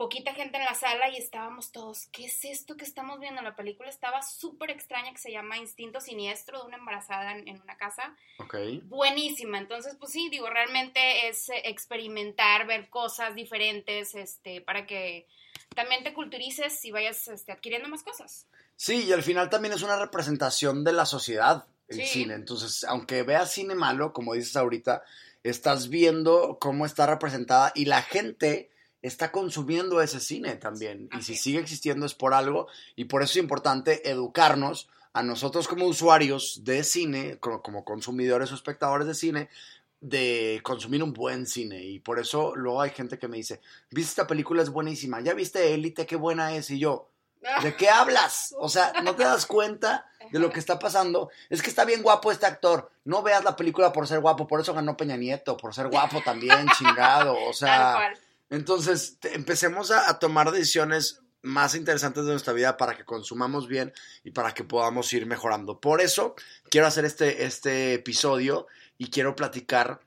poquita 0.00 0.32
gente 0.32 0.56
en 0.56 0.64
la 0.64 0.74
sala 0.74 1.10
y 1.10 1.18
estábamos 1.18 1.72
todos, 1.72 2.06
¿qué 2.06 2.24
es 2.24 2.42
esto 2.46 2.74
que 2.74 2.86
estamos 2.86 3.20
viendo? 3.20 3.42
La 3.42 3.54
película 3.54 3.90
estaba 3.90 4.22
súper 4.22 4.70
extraña 4.70 5.12
que 5.12 5.18
se 5.18 5.30
llama 5.30 5.58
Instinto 5.58 6.00
Siniestro 6.00 6.58
de 6.62 6.68
una 6.68 6.78
embarazada 6.78 7.32
en- 7.36 7.46
en 7.46 7.60
una 7.60 7.76
casa 7.76 8.16
Ok. 8.38 8.54
buenísima. 8.84 9.58
Entonces, 9.58 9.96
pues 10.00 10.12
sí, 10.12 10.30
digo, 10.30 10.48
realmente 10.48 11.28
es 11.28 11.50
eh, 11.50 11.60
experimentar, 11.66 12.66
ver 12.66 12.88
cosas 12.88 13.34
diferentes, 13.34 14.14
este, 14.14 14.62
para 14.62 14.86
que 14.86 15.26
también 15.74 16.02
te 16.02 16.14
culturices 16.14 16.82
y 16.86 16.92
vayas 16.92 17.28
este, 17.28 17.52
adquiriendo 17.52 17.90
más 17.90 18.02
cosas. 18.02 18.46
Sí, 18.76 19.04
y 19.04 19.12
al 19.12 19.22
final 19.22 19.50
también 19.50 19.74
es 19.74 19.82
una 19.82 19.98
representación 19.98 20.82
de 20.82 20.94
la 20.94 21.04
sociedad 21.04 21.66
el 21.88 21.96
Sí. 21.98 22.06
cine. 22.06 22.32
Entonces, 22.36 22.84
aunque 22.84 23.22
veas 23.22 23.52
cine 23.52 23.74
malo, 23.74 24.14
como 24.14 24.32
dices 24.32 24.56
ahorita, 24.56 25.04
estás 25.42 25.90
viendo 25.90 26.56
cómo 26.58 26.86
está 26.86 27.04
representada 27.04 27.72
y 27.74 27.84
la 27.84 28.00
gente 28.00 28.70
está 29.02 29.32
consumiendo 29.32 30.00
ese 30.00 30.20
cine 30.20 30.56
también. 30.56 31.08
Y 31.18 31.22
si 31.22 31.36
sigue 31.36 31.58
existiendo 31.58 32.06
es 32.06 32.14
por 32.14 32.34
algo. 32.34 32.68
Y 32.96 33.04
por 33.04 33.22
eso 33.22 33.32
es 33.32 33.42
importante 33.42 34.08
educarnos 34.10 34.88
a 35.12 35.22
nosotros 35.22 35.66
como 35.66 35.86
usuarios 35.86 36.62
de 36.64 36.84
cine, 36.84 37.38
como, 37.38 37.84
consumidores 37.84 38.52
o 38.52 38.54
espectadores 38.54 39.06
de 39.06 39.14
cine, 39.14 39.48
de 40.00 40.60
consumir 40.62 41.02
un 41.02 41.12
buen 41.12 41.46
cine. 41.46 41.82
Y 41.82 41.98
por 41.98 42.18
eso 42.18 42.54
luego 42.54 42.80
hay 42.80 42.90
gente 42.90 43.18
que 43.18 43.28
me 43.28 43.36
dice, 43.36 43.60
viste 43.90 44.10
esta 44.10 44.26
película, 44.26 44.62
es 44.62 44.70
buenísima. 44.70 45.20
¿Ya 45.20 45.34
viste 45.34 45.74
Élite? 45.74 46.06
Qué 46.06 46.16
buena 46.16 46.54
es. 46.54 46.70
Y 46.70 46.78
yo, 46.78 47.10
¿De 47.62 47.74
qué 47.74 47.88
hablas? 47.88 48.54
O 48.58 48.68
sea, 48.68 48.92
no 49.02 49.14
te 49.14 49.24
das 49.24 49.46
cuenta 49.46 50.06
de 50.30 50.38
lo 50.38 50.50
que 50.50 50.60
está 50.60 50.78
pasando. 50.78 51.30
Es 51.48 51.62
que 51.62 51.70
está 51.70 51.84
bien 51.84 52.02
guapo 52.02 52.30
este 52.30 52.46
actor. 52.46 52.90
No 53.04 53.22
veas 53.22 53.42
la 53.44 53.56
película 53.56 53.92
por 53.92 54.06
ser 54.06 54.20
guapo, 54.20 54.46
por 54.46 54.60
eso 54.60 54.74
ganó 54.74 54.96
Peña 54.96 55.16
Nieto, 55.16 55.56
por 55.56 55.74
ser 55.74 55.88
guapo 55.88 56.20
también, 56.22 56.66
chingado. 56.78 57.36
O 57.48 57.52
sea. 57.52 58.12
Entonces 58.50 59.18
empecemos 59.22 59.90
a, 59.90 60.10
a 60.10 60.18
tomar 60.18 60.50
decisiones 60.50 61.22
más 61.42 61.74
interesantes 61.74 62.24
de 62.24 62.32
nuestra 62.32 62.52
vida 62.52 62.76
para 62.76 62.96
que 62.96 63.04
consumamos 63.04 63.66
bien 63.66 63.92
y 64.24 64.30
para 64.30 64.52
que 64.52 64.64
podamos 64.64 65.12
ir 65.12 65.26
mejorando. 65.26 65.80
Por 65.80 66.00
eso 66.00 66.34
quiero 66.70 66.86
hacer 66.86 67.04
este, 67.04 67.44
este 67.44 67.94
episodio 67.94 68.66
y 68.98 69.10
quiero 69.10 69.34
platicar 69.34 70.00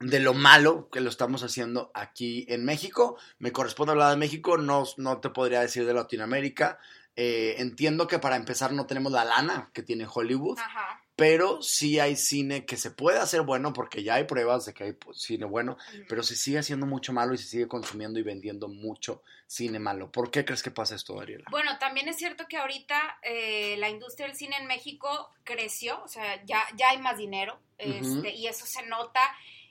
de 0.00 0.20
lo 0.20 0.34
malo 0.34 0.88
que 0.90 1.00
lo 1.00 1.10
estamos 1.10 1.42
haciendo 1.42 1.90
aquí 1.94 2.46
en 2.48 2.64
México. 2.64 3.18
Me 3.38 3.52
corresponde 3.52 3.92
hablar 3.92 4.10
de 4.10 4.16
México, 4.16 4.56
no, 4.56 4.84
no 4.96 5.20
te 5.20 5.30
podría 5.30 5.60
decir 5.60 5.86
de 5.86 5.94
Latinoamérica. 5.94 6.78
Eh, 7.16 7.56
entiendo 7.58 8.08
que 8.08 8.18
para 8.18 8.36
empezar 8.36 8.72
no 8.72 8.86
tenemos 8.86 9.12
la 9.12 9.24
lana 9.24 9.70
que 9.72 9.82
tiene 9.82 10.06
Hollywood, 10.12 10.58
Ajá. 10.58 11.03
Pero 11.16 11.62
sí 11.62 12.00
hay 12.00 12.16
cine 12.16 12.66
que 12.66 12.76
se 12.76 12.90
puede 12.90 13.18
hacer 13.18 13.42
bueno 13.42 13.72
porque 13.72 14.02
ya 14.02 14.14
hay 14.14 14.24
pruebas 14.24 14.64
de 14.66 14.74
que 14.74 14.84
hay 14.84 14.92
pues, 14.92 15.20
cine 15.20 15.44
bueno, 15.44 15.76
pero 16.08 16.22
se 16.22 16.34
sigue 16.34 16.58
haciendo 16.58 16.86
mucho 16.86 17.12
malo 17.12 17.34
y 17.34 17.38
se 17.38 17.46
sigue 17.46 17.68
consumiendo 17.68 18.18
y 18.18 18.22
vendiendo 18.22 18.68
mucho 18.68 19.22
cine 19.46 19.78
malo. 19.78 20.10
¿Por 20.10 20.30
qué 20.30 20.44
crees 20.44 20.62
que 20.62 20.70
pasa 20.70 20.94
esto, 20.96 21.20
Ariela? 21.20 21.44
Bueno, 21.50 21.78
también 21.78 22.08
es 22.08 22.16
cierto 22.16 22.46
que 22.48 22.56
ahorita 22.56 23.18
eh, 23.22 23.76
la 23.78 23.90
industria 23.90 24.26
del 24.26 24.36
cine 24.36 24.56
en 24.56 24.66
México 24.66 25.30
creció, 25.44 26.02
o 26.02 26.08
sea, 26.08 26.44
ya, 26.44 26.64
ya 26.76 26.90
hay 26.90 26.98
más 26.98 27.16
dinero, 27.16 27.60
este, 27.78 28.34
y 28.34 28.46
eso 28.46 28.66
se 28.66 28.84
nota 28.86 29.20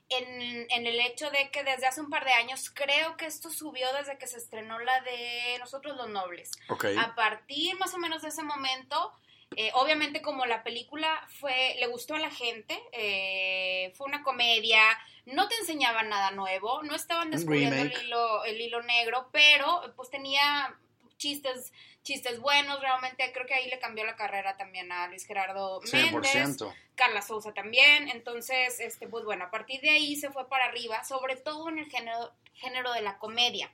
en, 0.10 0.68
en 0.70 0.88
el 0.88 1.00
hecho 1.00 1.30
de 1.32 1.50
que 1.52 1.64
desde 1.64 1.88
hace 1.88 2.02
un 2.02 2.10
par 2.10 2.24
de 2.24 2.32
años, 2.32 2.70
creo 2.70 3.18
que 3.18 3.26
esto 3.26 3.50
subió 3.50 3.92
desde 3.94 4.18
que 4.18 4.28
se 4.28 4.38
estrenó 4.38 4.80
la 4.80 5.02
de 5.02 5.58
Nosotros 5.60 5.98
los 5.98 6.10
Nobles. 6.10 6.52
Ok. 6.70 6.86
A 6.98 7.16
partir 7.16 7.78
más 7.80 7.94
o 7.94 7.98
menos 7.98 8.22
de 8.22 8.30
ese 8.30 8.44
momento, 8.44 9.14
Eh, 9.56 9.72
obviamente 9.74 10.22
como 10.22 10.46
la 10.46 10.64
película 10.64 11.26
fue, 11.40 11.76
le 11.80 11.88
gustó 11.88 12.16
a 12.16 12.20
la 12.20 12.32
gente, 12.32 12.80
eh, 12.92 13.92
fue 13.96 14.08
una 14.08 14.24
comedia, 14.24 14.82
no 15.26 15.48
te 15.48 15.56
enseñaban 15.56 16.10
nada 16.10 16.32
nuevo, 16.32 16.84
no 16.84 16.96
estaban 16.96 17.32
descubriendo 17.32 17.76
el 17.82 17.94
hilo, 18.04 18.46
el 18.46 18.62
hilo 18.62 18.82
negro, 18.84 19.30
pero 19.32 19.94
pues 19.96 20.10
tenía 20.10 20.76
chistes, 21.18 21.72
chistes 22.02 22.40
buenos, 22.40 22.82
realmente 22.82 23.32
creo 23.34 23.46
que 23.46 23.54
ahí 23.54 23.70
le 23.70 23.80
cambió 23.80 24.06
la 24.06 24.16
carrera 24.16 24.58
también 24.58 24.92
a 24.92 25.08
Luis 25.08 25.26
Gerardo 25.26 25.80
Méndez, 25.92 26.58
Carla 26.96 27.22
Souza 27.22 27.54
también, 27.54 28.10
entonces, 28.10 28.80
este, 28.80 29.08
pues 29.08 29.24
bueno, 29.24 29.46
a 29.46 29.52
partir 29.52 29.82
de 29.82 29.90
ahí 29.90 30.16
se 30.16 30.30
fue 30.32 30.48
para 30.50 30.66
arriba, 30.66 31.04
sobre 31.04 31.38
todo 31.38 31.70
en 31.70 31.80
el 31.80 31.90
género, 31.90 32.34
género 32.56 32.92
de 32.92 33.02
la 33.02 33.18
comedia, 33.18 33.72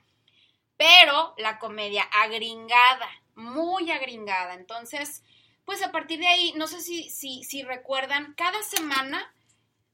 pero 0.76 1.34
la 1.38 1.58
comedia 1.58 2.04
agringada, 2.04 3.10
muy 3.34 3.90
agringada, 3.90 4.54
entonces 4.54 5.22
pues 5.64 5.82
a 5.82 5.92
partir 5.92 6.18
de 6.18 6.26
ahí, 6.26 6.52
no 6.56 6.66
sé 6.66 6.80
si, 6.80 7.10
si, 7.10 7.44
si 7.44 7.62
recuerdan, 7.62 8.34
cada 8.34 8.62
semana 8.62 9.32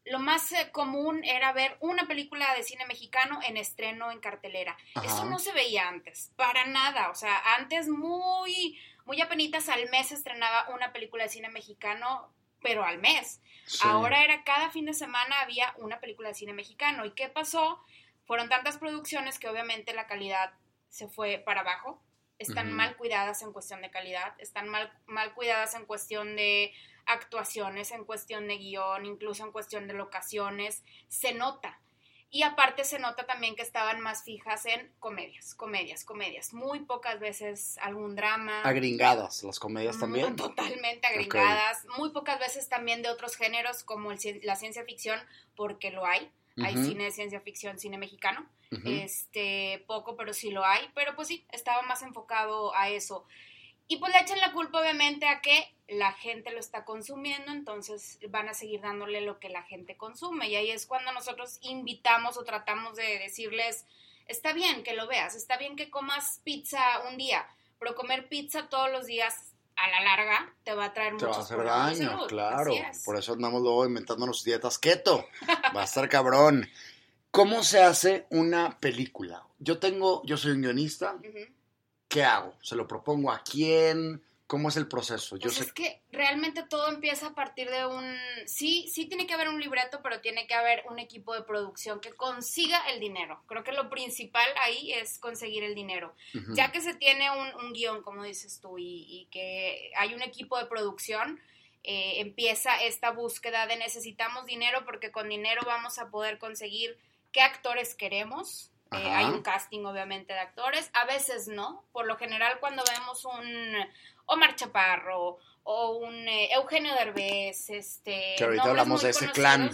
lo 0.06 0.20
más 0.20 0.52
eh, 0.52 0.70
común 0.70 1.24
era 1.24 1.52
ver 1.52 1.76
una 1.80 2.06
película 2.06 2.54
de 2.54 2.62
cine 2.62 2.86
mexicano 2.86 3.40
en 3.46 3.56
estreno 3.56 4.10
en 4.10 4.20
cartelera. 4.20 4.76
Eso 5.04 5.24
no 5.24 5.38
se 5.38 5.52
veía 5.52 5.88
antes, 5.88 6.32
para 6.36 6.64
nada. 6.66 7.10
O 7.10 7.14
sea, 7.14 7.36
antes 7.56 7.88
muy, 7.88 8.78
muy 9.04 9.20
apenitas 9.20 9.68
al 9.68 9.88
mes 9.90 10.12
estrenaba 10.12 10.68
una 10.72 10.92
película 10.92 11.24
de 11.24 11.30
cine 11.30 11.48
mexicano, 11.48 12.32
pero 12.62 12.84
al 12.84 12.98
mes. 12.98 13.40
Ahora 13.82 14.22
era 14.22 14.44
cada 14.44 14.70
fin 14.70 14.86
de 14.86 14.94
semana 14.94 15.40
había 15.40 15.74
una 15.78 15.98
película 15.98 16.28
de 16.28 16.34
cine 16.34 16.52
mexicano. 16.52 17.04
¿Y 17.04 17.10
qué 17.10 17.28
pasó? 17.28 17.82
Fueron 18.26 18.48
tantas 18.48 18.78
producciones 18.78 19.40
que 19.40 19.48
obviamente 19.48 19.92
la 19.92 20.06
calidad 20.06 20.52
se 20.88 21.08
fue 21.08 21.42
para 21.44 21.62
abajo 21.62 22.00
están 22.38 22.72
mal 22.72 22.96
cuidadas 22.96 23.42
en 23.42 23.52
cuestión 23.52 23.82
de 23.82 23.90
calidad, 23.90 24.34
están 24.38 24.68
mal, 24.68 24.92
mal 25.06 25.34
cuidadas 25.34 25.74
en 25.74 25.86
cuestión 25.86 26.36
de 26.36 26.72
actuaciones, 27.06 27.92
en 27.92 28.04
cuestión 28.04 28.48
de 28.48 28.58
guion, 28.58 29.06
incluso 29.06 29.44
en 29.44 29.52
cuestión 29.52 29.86
de 29.86 29.94
locaciones, 29.94 30.82
se 31.08 31.32
nota. 31.32 31.80
Y 32.28 32.42
aparte 32.42 32.84
se 32.84 32.98
nota 32.98 33.24
también 33.24 33.54
que 33.54 33.62
estaban 33.62 34.00
más 34.00 34.24
fijas 34.24 34.66
en 34.66 34.92
comedias, 34.98 35.54
comedias, 35.54 36.04
comedias. 36.04 36.52
Muy 36.52 36.80
pocas 36.80 37.20
veces 37.20 37.78
algún 37.78 38.16
drama. 38.16 38.62
Agringadas, 38.62 39.44
las 39.44 39.60
comedias 39.60 39.98
también. 39.98 40.34
Totalmente 40.34 41.06
agringadas. 41.06 41.86
Muy 41.96 42.10
pocas 42.10 42.38
veces 42.40 42.68
también 42.68 43.00
de 43.02 43.10
otros 43.10 43.36
géneros 43.36 43.84
como 43.84 44.10
el, 44.10 44.18
la 44.42 44.56
ciencia 44.56 44.84
ficción, 44.84 45.20
porque 45.54 45.92
lo 45.92 46.04
hay. 46.04 46.30
Hay 46.62 46.74
cine 46.76 47.04
de 47.04 47.10
ciencia 47.10 47.40
ficción, 47.40 47.78
cine 47.78 47.98
mexicano. 47.98 48.46
Este, 48.84 49.84
poco, 49.86 50.16
pero 50.16 50.32
sí 50.32 50.50
lo 50.50 50.64
hay. 50.64 50.88
Pero 50.94 51.14
pues 51.14 51.28
sí, 51.28 51.44
estaba 51.52 51.82
más 51.82 52.02
enfocado 52.02 52.74
a 52.74 52.88
eso. 52.88 53.26
Y 53.88 53.98
pues 53.98 54.12
le 54.12 54.20
echan 54.20 54.40
la 54.40 54.52
culpa 54.52 54.80
obviamente 54.80 55.28
a 55.28 55.40
que 55.40 55.72
la 55.88 56.12
gente 56.12 56.50
lo 56.50 56.58
está 56.58 56.84
consumiendo, 56.84 57.52
entonces 57.52 58.18
van 58.30 58.48
a 58.48 58.54
seguir 58.54 58.80
dándole 58.80 59.20
lo 59.20 59.38
que 59.38 59.48
la 59.48 59.62
gente 59.62 59.96
consume. 59.96 60.48
Y 60.48 60.56
ahí 60.56 60.70
es 60.70 60.86
cuando 60.86 61.12
nosotros 61.12 61.58
invitamos 61.60 62.36
o 62.36 62.44
tratamos 62.44 62.96
de 62.96 63.18
decirles, 63.18 63.86
está 64.26 64.52
bien 64.52 64.82
que 64.82 64.94
lo 64.94 65.06
veas, 65.06 65.36
está 65.36 65.56
bien 65.56 65.76
que 65.76 65.90
comas 65.90 66.40
pizza 66.42 66.80
un 67.08 67.16
día, 67.16 67.46
pero 67.78 67.94
comer 67.94 68.28
pizza 68.28 68.68
todos 68.68 68.90
los 68.90 69.06
días 69.06 69.52
a 69.76 69.88
la 69.88 70.00
larga 70.00 70.54
te 70.64 70.74
va 70.74 70.86
a 70.86 70.92
traer 70.92 71.12
muchos 71.14 71.48
Te 71.48 71.56
va 71.56 71.74
a 71.76 71.86
hacer 71.88 72.06
daño, 72.06 72.26
claro. 72.26 72.72
Por 73.04 73.16
eso 73.16 73.34
andamos 73.34 73.62
luego 73.62 73.86
inventándonos 73.86 74.42
dietas 74.44 74.78
keto. 74.78 75.26
Va 75.76 75.82
a 75.82 75.84
estar 75.84 76.08
cabrón. 76.08 76.68
¿Cómo 77.30 77.62
se 77.62 77.82
hace 77.82 78.26
una 78.30 78.78
película? 78.80 79.46
Yo 79.58 79.78
tengo, 79.78 80.22
yo 80.24 80.36
soy 80.36 80.52
un 80.52 80.62
guionista. 80.62 81.16
¿Qué 82.08 82.24
hago? 82.24 82.54
¿Se 82.62 82.76
lo 82.76 82.86
propongo 82.88 83.30
a 83.30 83.42
quién? 83.42 84.22
¿Cómo 84.46 84.68
es 84.68 84.76
el 84.76 84.86
proceso? 84.86 85.36
Yo 85.36 85.48
pues 85.48 85.60
es 85.60 85.72
que 85.72 86.02
realmente 86.12 86.62
todo 86.62 86.88
empieza 86.88 87.28
a 87.28 87.34
partir 87.34 87.68
de 87.68 87.84
un... 87.84 88.16
Sí, 88.46 88.88
sí 88.92 89.06
tiene 89.06 89.26
que 89.26 89.34
haber 89.34 89.48
un 89.48 89.60
libreto, 89.60 90.00
pero 90.04 90.20
tiene 90.20 90.46
que 90.46 90.54
haber 90.54 90.84
un 90.88 91.00
equipo 91.00 91.34
de 91.34 91.42
producción 91.42 92.00
que 92.00 92.12
consiga 92.12 92.78
el 92.90 93.00
dinero. 93.00 93.42
Creo 93.46 93.64
que 93.64 93.72
lo 93.72 93.90
principal 93.90 94.46
ahí 94.60 94.92
es 94.92 95.18
conseguir 95.18 95.64
el 95.64 95.74
dinero. 95.74 96.14
Ya 96.54 96.70
que 96.70 96.80
se 96.80 96.94
tiene 96.94 97.28
un, 97.30 97.72
guion, 97.72 98.02
como 98.02 98.22
dices 98.22 98.60
tú, 98.60 98.76
y, 98.78 99.26
que 99.32 99.90
hay 99.96 100.14
un 100.14 100.22
equipo 100.22 100.56
de 100.58 100.66
producción, 100.66 101.40
eh, 101.82 102.20
empieza 102.20 102.80
esta 102.84 103.10
búsqueda 103.10 103.66
de 103.66 103.76
necesitamos 103.76 104.46
dinero 104.46 104.84
porque 104.84 105.10
con 105.10 105.28
dinero 105.28 105.62
vamos 105.66 105.98
a 105.98 106.08
poder 106.08 106.38
conseguir 106.38 106.96
qué 107.32 107.40
actores 107.40 107.96
queremos, 107.96 108.70
eh, 108.92 109.10
hay 109.10 109.26
un 109.26 109.42
casting, 109.42 109.84
obviamente, 109.84 110.32
de 110.32 110.38
actores. 110.38 110.90
A 110.94 111.04
veces 111.06 111.48
no. 111.48 111.84
Por 111.92 112.06
lo 112.06 112.16
general, 112.16 112.58
cuando 112.60 112.84
vemos 112.88 113.24
un 113.24 113.74
Omar 114.26 114.54
Chaparro 114.56 115.38
o 115.62 115.96
un 115.96 116.28
eh, 116.28 116.52
Eugenio 116.52 116.94
Derbez, 116.94 117.70
este... 117.70 118.34
Que 118.36 118.44
ahorita 118.44 118.64
hablamos 118.64 119.02
de 119.02 119.10
ese 119.10 119.30
clan 119.30 119.70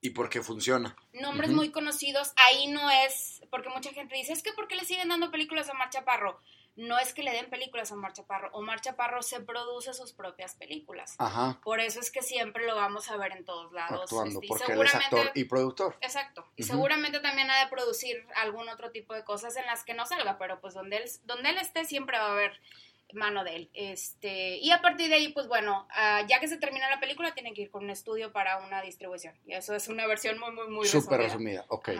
y 0.00 0.10
por 0.10 0.28
qué 0.28 0.42
funciona. 0.42 0.96
Nombres 1.12 1.50
muy 1.50 1.70
conocidos, 1.70 2.32
ahí 2.36 2.68
no 2.68 2.90
es... 2.90 3.42
Porque 3.50 3.68
mucha 3.70 3.92
gente 3.92 4.14
dice, 4.14 4.32
es 4.32 4.42
que 4.42 4.52
¿por 4.52 4.68
qué 4.68 4.76
le 4.76 4.84
siguen 4.84 5.08
dando 5.08 5.30
películas 5.30 5.68
a 5.68 5.72
Omar 5.72 5.90
Chaparro? 5.90 6.40
no 6.76 6.98
es 6.98 7.14
que 7.14 7.22
le 7.22 7.32
den 7.32 7.48
películas 7.48 7.90
a 7.90 7.94
Omar 7.94 8.12
Chaparro. 8.12 8.50
Omar 8.52 8.80
Chaparro 8.80 9.22
se 9.22 9.40
produce 9.40 9.94
sus 9.94 10.12
propias 10.12 10.54
películas. 10.54 11.16
Ajá. 11.18 11.58
Por 11.64 11.80
eso 11.80 12.00
es 12.00 12.10
que 12.10 12.22
siempre 12.22 12.66
lo 12.66 12.76
vamos 12.76 13.10
a 13.10 13.16
ver 13.16 13.32
en 13.32 13.44
todos 13.44 13.72
lados. 13.72 14.02
Actuando, 14.02 14.40
este, 14.42 14.46
porque 14.46 14.72
él 14.72 14.82
es 14.82 14.94
actor 14.94 15.32
y 15.34 15.44
productor. 15.44 15.96
Exacto. 16.02 16.46
Y 16.54 16.64
seguramente 16.64 17.20
también 17.20 17.50
ha 17.50 17.64
de 17.64 17.70
producir 17.70 18.26
algún 18.36 18.68
otro 18.68 18.90
tipo 18.90 19.14
de 19.14 19.24
cosas 19.24 19.56
en 19.56 19.64
las 19.64 19.84
que 19.84 19.94
no 19.94 20.04
salga, 20.04 20.36
pero 20.38 20.60
pues 20.60 20.74
donde 20.74 20.98
él, 20.98 21.10
donde 21.24 21.50
él 21.50 21.58
esté 21.58 21.86
siempre 21.86 22.18
va 22.18 22.26
a 22.26 22.32
haber 22.32 22.60
mano 23.14 23.44
de 23.44 23.56
él. 23.56 23.70
Este, 23.74 24.58
y 24.58 24.70
a 24.70 24.80
partir 24.80 25.08
de 25.08 25.16
ahí, 25.16 25.28
pues 25.28 25.46
bueno, 25.48 25.86
ah, 25.90 26.22
ya 26.28 26.40
que 26.40 26.48
se 26.48 26.56
termina 26.56 26.88
la 26.90 27.00
película, 27.00 27.34
tiene 27.34 27.52
que 27.54 27.62
ir 27.62 27.70
con 27.70 27.84
un 27.84 27.90
estudio 27.90 28.32
para 28.32 28.58
una 28.58 28.82
distribución. 28.82 29.34
Y 29.46 29.54
eso 29.54 29.74
es 29.74 29.88
una 29.88 30.06
versión 30.06 30.38
muy, 30.38 30.52
muy, 30.52 30.68
muy 30.68 30.86
Súper 30.86 31.20
resumida. 31.20 31.64
ok. 31.68 31.90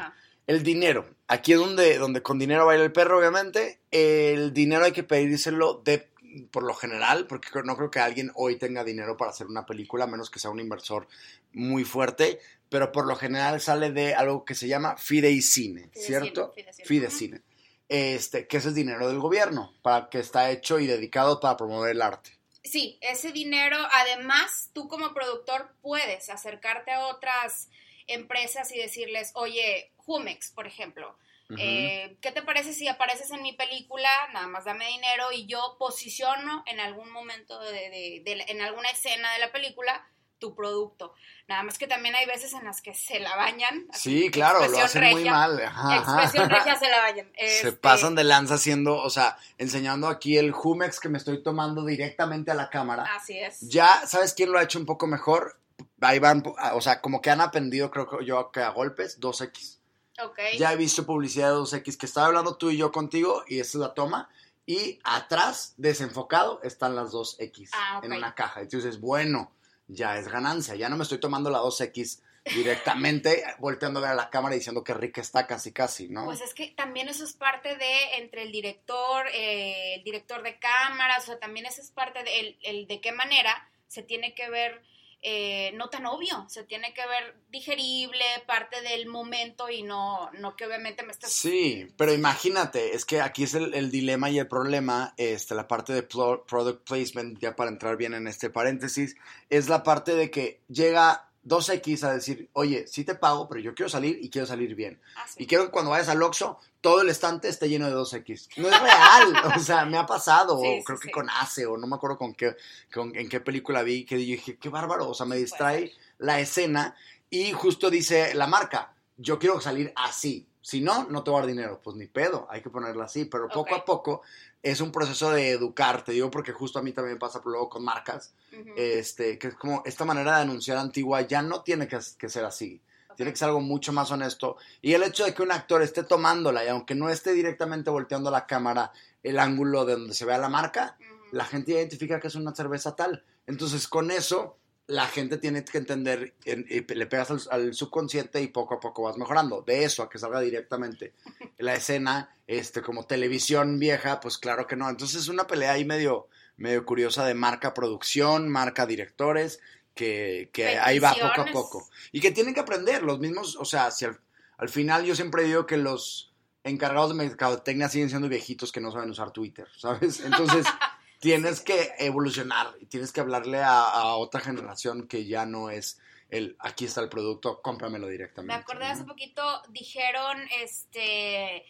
El 0.46 0.62
dinero. 0.62 1.08
Aquí 1.26 1.54
es 1.54 1.58
donde, 1.58 1.98
donde 1.98 2.22
con 2.22 2.38
dinero 2.38 2.66
baila 2.66 2.84
el 2.84 2.92
perro, 2.92 3.18
obviamente. 3.18 3.80
El 3.90 4.52
dinero 4.52 4.84
hay 4.84 4.92
que 4.92 5.02
pedírselo 5.02 5.82
de, 5.84 6.08
por 6.52 6.62
lo 6.62 6.74
general, 6.74 7.26
porque 7.26 7.48
no 7.64 7.76
creo 7.76 7.90
que 7.90 7.98
alguien 7.98 8.30
hoy 8.34 8.56
tenga 8.56 8.84
dinero 8.84 9.16
para 9.16 9.32
hacer 9.32 9.48
una 9.48 9.66
película, 9.66 10.04
a 10.04 10.06
menos 10.06 10.30
que 10.30 10.38
sea 10.38 10.50
un 10.50 10.60
inversor 10.60 11.08
muy 11.52 11.84
fuerte. 11.84 12.38
Pero 12.68 12.92
por 12.92 13.06
lo 13.06 13.16
general 13.16 13.60
sale 13.60 13.90
de 13.90 14.14
algo 14.14 14.44
que 14.44 14.54
se 14.54 14.68
llama 14.68 14.96
fideicine, 14.96 15.90
¿cierto? 15.92 16.52
Fidecine. 16.84 17.42
Este, 17.88 18.48
que 18.48 18.56
es 18.56 18.66
el 18.66 18.74
dinero 18.74 19.06
del 19.06 19.20
gobierno, 19.20 19.72
para 19.82 20.08
que 20.08 20.18
está 20.18 20.50
hecho 20.50 20.80
y 20.80 20.86
dedicado 20.86 21.38
para 21.38 21.56
promover 21.56 21.92
el 21.92 22.02
arte. 22.02 22.36
Sí, 22.64 22.98
ese 23.00 23.30
dinero, 23.30 23.76
además, 23.92 24.70
tú 24.72 24.88
como 24.88 25.14
productor 25.14 25.72
puedes 25.82 26.28
acercarte 26.30 26.90
a 26.90 27.06
otras 27.06 27.68
empresas 28.08 28.72
y 28.72 28.78
decirles, 28.78 29.30
oye, 29.34 29.92
Jumex, 29.98 30.50
por 30.50 30.66
ejemplo, 30.66 31.16
eh, 31.56 32.16
¿qué 32.20 32.32
te 32.32 32.42
parece 32.42 32.72
si 32.72 32.88
apareces 32.88 33.30
en 33.30 33.42
mi 33.42 33.52
película? 33.52 34.08
Nada 34.32 34.48
más 34.48 34.64
dame 34.64 34.88
dinero 34.88 35.30
y 35.32 35.46
yo 35.46 35.76
posiciono 35.78 36.64
en 36.66 36.80
algún 36.80 37.10
momento, 37.12 37.60
de, 37.60 38.22
en 38.24 38.60
alguna 38.60 38.88
escena 38.88 39.32
de 39.32 39.38
la 39.38 39.52
película, 39.52 40.04
tu 40.38 40.54
producto. 40.54 41.14
Nada 41.48 41.62
más 41.62 41.78
que 41.78 41.86
también 41.86 42.14
hay 42.14 42.26
veces 42.26 42.52
en 42.52 42.64
las 42.64 42.82
que 42.82 42.94
se 42.94 43.20
la 43.20 43.36
bañan. 43.36 43.86
Sí, 43.92 44.30
claro, 44.30 44.66
lo 44.68 44.78
hacen 44.78 45.10
muy 45.10 45.24
mal. 45.24 45.60
expresión 45.60 46.50
regia 46.50 46.76
se 46.78 46.88
la 46.88 46.98
bañan. 46.98 47.32
Se 47.36 47.56
este 47.68 47.72
pasan 47.72 48.14
de 48.14 48.24
lanza 48.24 48.54
haciendo, 48.54 48.96
o 48.96 49.10
sea, 49.10 49.38
enseñando 49.58 50.08
aquí 50.08 50.36
el 50.36 50.52
Jumex 50.52 51.00
que 51.00 51.08
me 51.08 51.18
estoy 51.18 51.42
tomando 51.42 51.84
directamente 51.84 52.50
a 52.50 52.54
la 52.54 52.70
cámara. 52.70 53.04
Así 53.14 53.38
es. 53.38 53.60
Ya, 53.60 54.06
¿sabes 54.06 54.34
quién 54.34 54.52
lo 54.52 54.58
ha 54.58 54.62
hecho 54.62 54.78
un 54.78 54.86
poco 54.86 55.06
mejor? 55.06 55.58
ahí 56.00 56.18
van, 56.18 56.42
o 56.72 56.80
sea, 56.80 57.00
como 57.00 57.20
que 57.20 57.30
han 57.30 57.40
aprendido, 57.40 57.90
creo 57.90 58.08
que 58.08 58.24
yo, 58.24 58.50
que 58.50 58.60
a 58.60 58.70
golpes, 58.70 59.20
2X. 59.20 59.78
Ok. 60.22 60.38
Ya 60.58 60.72
he 60.72 60.76
visto 60.76 61.06
publicidad 61.06 61.50
de 61.50 61.56
2X, 61.56 61.96
que 61.96 62.06
estaba 62.06 62.26
hablando 62.26 62.56
tú 62.56 62.70
y 62.70 62.76
yo 62.76 62.92
contigo, 62.92 63.44
y 63.46 63.60
esa 63.60 63.78
es 63.78 63.80
la 63.80 63.94
toma, 63.94 64.28
y 64.66 64.98
atrás, 65.04 65.74
desenfocado, 65.76 66.60
están 66.62 66.96
las 66.96 67.12
2X 67.12 67.70
ah, 67.72 68.00
en 68.02 68.12
una 68.12 68.34
caja. 68.34 68.60
Entonces, 68.60 69.00
bueno, 69.00 69.52
ya 69.88 70.18
es 70.18 70.28
ganancia, 70.28 70.74
ya 70.74 70.88
no 70.88 70.96
me 70.96 71.02
estoy 71.02 71.18
tomando 71.18 71.50
la 71.50 71.58
2X 71.58 72.22
directamente 72.54 73.42
volteando 73.58 74.04
a 74.04 74.14
la 74.14 74.30
cámara 74.30 74.54
diciendo 74.54 74.84
que 74.84 74.94
rica 74.94 75.20
está 75.20 75.46
casi 75.46 75.72
casi, 75.72 76.08
¿no? 76.08 76.24
Pues 76.24 76.40
es 76.40 76.54
que 76.54 76.68
también 76.68 77.08
eso 77.08 77.24
es 77.24 77.32
parte 77.32 77.76
de 77.76 78.16
entre 78.18 78.42
el 78.42 78.52
director, 78.52 79.26
eh, 79.34 79.94
el 79.96 80.04
director 80.04 80.42
de 80.42 80.58
cámaras, 80.58 81.24
o 81.24 81.26
sea, 81.26 81.38
también 81.38 81.66
eso 81.66 81.80
es 81.80 81.90
parte 81.90 82.22
de 82.22 82.56
el 82.62 82.86
de 82.86 83.00
qué 83.00 83.12
manera 83.12 83.68
se 83.88 84.02
tiene 84.02 84.34
que 84.34 84.48
ver 84.50 84.82
eh, 85.28 85.72
no 85.74 85.90
tan 85.90 86.06
obvio, 86.06 86.46
se 86.48 86.62
tiene 86.62 86.94
que 86.94 87.04
ver 87.04 87.34
digerible, 87.50 88.22
parte 88.46 88.80
del 88.82 89.08
momento 89.08 89.68
y 89.68 89.82
no, 89.82 90.30
no 90.38 90.54
que 90.54 90.64
obviamente 90.64 91.02
me 91.02 91.10
estés... 91.10 91.32
Sí, 91.32 91.88
pero 91.96 92.14
imagínate, 92.14 92.94
es 92.94 93.04
que 93.04 93.20
aquí 93.20 93.42
es 93.42 93.54
el, 93.54 93.90
dilema 93.90 94.30
y 94.30 94.38
el 94.38 94.46
problema, 94.46 95.14
este, 95.16 95.56
la 95.56 95.66
parte 95.66 95.92
de 95.92 96.04
product 96.04 96.88
placement, 96.88 97.40
ya 97.40 97.56
para 97.56 97.72
entrar 97.72 97.96
bien 97.96 98.14
en 98.14 98.28
este 98.28 98.50
paréntesis, 98.50 99.16
es 99.50 99.68
la 99.68 99.82
parte 99.82 100.14
de 100.14 100.30
que 100.30 100.60
llega 100.68 101.28
2X 101.44 102.04
a 102.04 102.12
decir, 102.12 102.48
oye, 102.52 102.86
sí 102.86 103.02
te 103.02 103.16
pago, 103.16 103.48
pero 103.48 103.60
yo 103.60 103.74
quiero 103.74 103.88
salir 103.88 104.20
y 104.22 104.30
quiero 104.30 104.46
salir 104.46 104.76
bien. 104.76 105.00
Ah, 105.16 105.26
y 105.38 105.46
quiero 105.48 105.64
que 105.64 105.70
cuando 105.72 105.90
vayas 105.90 106.08
al 106.08 106.22
Oxxo, 106.22 106.60
todo 106.86 107.00
el 107.02 107.08
estante 107.08 107.48
esté 107.48 107.68
lleno 107.68 107.88
de 107.88 107.96
2X. 107.96 108.50
No 108.58 108.68
es 108.68 108.80
real, 108.80 109.34
o 109.56 109.58
sea, 109.58 109.84
me 109.86 109.98
ha 109.98 110.06
pasado, 110.06 110.60
Sí, 110.60 110.84
creo 110.86 111.00
que 111.00 111.08
sí. 111.08 111.12
con 111.12 111.28
Ace, 111.28 111.66
o 111.66 111.76
no 111.76 111.88
me 111.88 111.96
acuerdo 111.96 112.16
con 112.16 112.32
qué, 112.32 112.54
con, 112.94 113.12
en 113.16 113.28
qué 113.28 113.40
película 113.40 113.82
vi, 113.82 114.04
que 114.04 114.14
dije, 114.14 114.56
qué 114.56 114.68
bárbaro, 114.68 115.08
o 115.08 115.12
sea, 115.12 115.26
me 115.26 115.34
distrae 115.34 115.92
la 116.18 116.38
escena 116.38 116.94
y 117.28 117.50
justo 117.50 117.90
dice 117.90 118.34
la 118.36 118.46
marca, 118.46 118.94
yo 119.16 119.36
quiero 119.36 119.60
salir 119.60 119.92
así, 119.96 120.46
si 120.62 120.80
no, 120.80 121.08
no 121.10 121.24
te 121.24 121.30
voy 121.32 121.38
a 121.38 121.40
dar 121.40 121.48
dinero, 121.48 121.80
pues 121.82 121.96
ni 121.96 122.06
pedo, 122.06 122.46
hay 122.48 122.62
que 122.62 122.70
ponerla 122.70 123.06
así, 123.06 123.24
pero 123.24 123.48
poco 123.48 123.74
a 123.74 123.84
poco 123.84 124.22
es 124.62 124.80
un 124.80 124.92
proceso 124.92 125.32
de 125.32 125.50
educar, 125.50 126.04
te 126.04 126.12
digo 126.12 126.30
porque 126.30 126.52
justo 126.52 126.78
a 126.78 126.82
mí 126.82 126.92
también 126.92 127.18
pasa 127.18 127.42
luego 127.44 127.68
con 127.68 127.82
marcas, 127.82 128.32
este, 128.76 129.40
que 129.40 129.48
es 129.48 129.54
como 129.56 129.82
esta 129.84 130.04
manera 130.04 130.36
de 130.36 130.42
anunciar 130.42 130.78
antigua 130.78 131.22
ya 131.22 131.42
no 131.42 131.62
tiene 131.62 131.88
que, 131.88 131.98
que 132.16 132.28
ser 132.28 132.44
así. 132.44 132.80
Tiene 133.16 133.32
que 133.32 133.38
ser 133.38 133.48
algo 133.48 133.60
mucho 133.60 133.92
más 133.92 134.10
honesto. 134.10 134.56
Y 134.82 134.92
el 134.92 135.02
hecho 135.02 135.24
de 135.24 135.34
que 135.34 135.42
un 135.42 135.52
actor 135.52 135.82
esté 135.82 136.02
tomándola 136.02 136.64
y 136.64 136.68
aunque 136.68 136.94
no 136.94 137.08
esté 137.10 137.32
directamente 137.32 137.90
volteando 137.90 138.30
la 138.30 138.46
cámara 138.46 138.92
el 139.22 139.38
ángulo 139.38 139.84
de 139.84 139.94
donde 139.94 140.14
se 140.14 140.24
vea 140.24 140.38
la 140.38 140.48
marca, 140.48 140.96
la 141.32 141.44
gente 141.44 141.72
identifica 141.72 142.20
que 142.20 142.28
es 142.28 142.34
una 142.34 142.54
cerveza 142.54 142.94
tal. 142.94 143.24
Entonces 143.46 143.88
con 143.88 144.10
eso 144.10 144.58
la 144.88 145.06
gente 145.08 145.36
tiene 145.38 145.64
que 145.64 145.78
entender, 145.78 146.34
en- 146.44 146.64
y 146.68 146.80
le 146.94 147.06
pegas 147.06 147.30
al, 147.32 147.40
al 147.50 147.74
subconsciente 147.74 148.40
y 148.40 148.46
poco 148.46 148.74
a 148.74 148.80
poco 148.80 149.02
vas 149.02 149.16
mejorando. 149.16 149.62
De 149.62 149.82
eso 149.82 150.04
a 150.04 150.08
que 150.08 150.18
salga 150.18 150.40
directamente 150.40 151.12
la 151.58 151.74
escena, 151.74 152.36
este, 152.46 152.82
como 152.82 153.04
televisión 153.04 153.80
vieja, 153.80 154.20
pues 154.20 154.38
claro 154.38 154.66
que 154.68 154.76
no. 154.76 154.88
Entonces 154.88 155.22
es 155.22 155.28
una 155.28 155.48
pelea 155.48 155.72
ahí 155.72 155.84
medio, 155.84 156.28
medio 156.56 156.84
curiosa 156.86 157.24
de 157.26 157.34
marca 157.34 157.74
producción, 157.74 158.48
marca 158.48 158.86
directores, 158.86 159.58
que, 159.96 160.50
que 160.52 160.78
ahí 160.78 161.00
va 161.00 161.14
poco 161.14 161.40
a 161.40 161.46
poco. 161.46 161.88
Y 162.12 162.20
que 162.20 162.30
tienen 162.30 162.54
que 162.54 162.60
aprender, 162.60 163.02
los 163.02 163.18
mismos, 163.18 163.56
o 163.56 163.64
sea, 163.64 163.90
si 163.90 164.04
al, 164.04 164.20
al 164.58 164.68
final 164.68 165.04
yo 165.04 165.16
siempre 165.16 165.42
digo 165.42 165.66
que 165.66 165.78
los 165.78 166.32
encargados 166.62 167.10
de 167.10 167.16
mercadotecnia 167.16 167.88
siguen 167.88 168.10
siendo 168.10 168.28
viejitos 168.28 168.70
que 168.70 168.80
no 168.80 168.92
saben 168.92 169.10
usar 169.10 169.32
Twitter, 169.32 169.66
¿sabes? 169.76 170.20
Entonces 170.20 170.66
tienes 171.20 171.60
que 171.60 171.94
evolucionar 171.98 172.74
y 172.80 172.86
tienes 172.86 173.10
que 173.10 173.20
hablarle 173.20 173.58
a, 173.58 173.80
a 173.80 174.16
otra 174.16 174.40
generación 174.40 175.08
que 175.08 175.26
ya 175.26 175.46
no 175.46 175.70
es 175.70 175.98
el 176.28 176.56
aquí 176.58 176.84
está 176.84 177.00
el 177.00 177.08
producto, 177.08 177.62
cómpramelo 177.62 178.08
directamente. 178.08 178.54
Me 178.54 178.60
acordé 178.60 178.86
¿no? 178.86 178.92
hace 178.92 179.04
poquito, 179.04 179.62
dijeron, 179.70 180.38
este, 180.60 181.64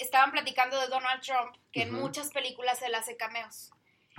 estaban 0.00 0.32
platicando 0.32 0.78
de 0.80 0.88
Donald 0.88 1.22
Trump, 1.22 1.56
que 1.72 1.82
en 1.82 1.92
muchas 1.92 2.30
películas 2.30 2.82
él 2.82 2.94
hace 2.94 3.16
cameos. 3.16 3.70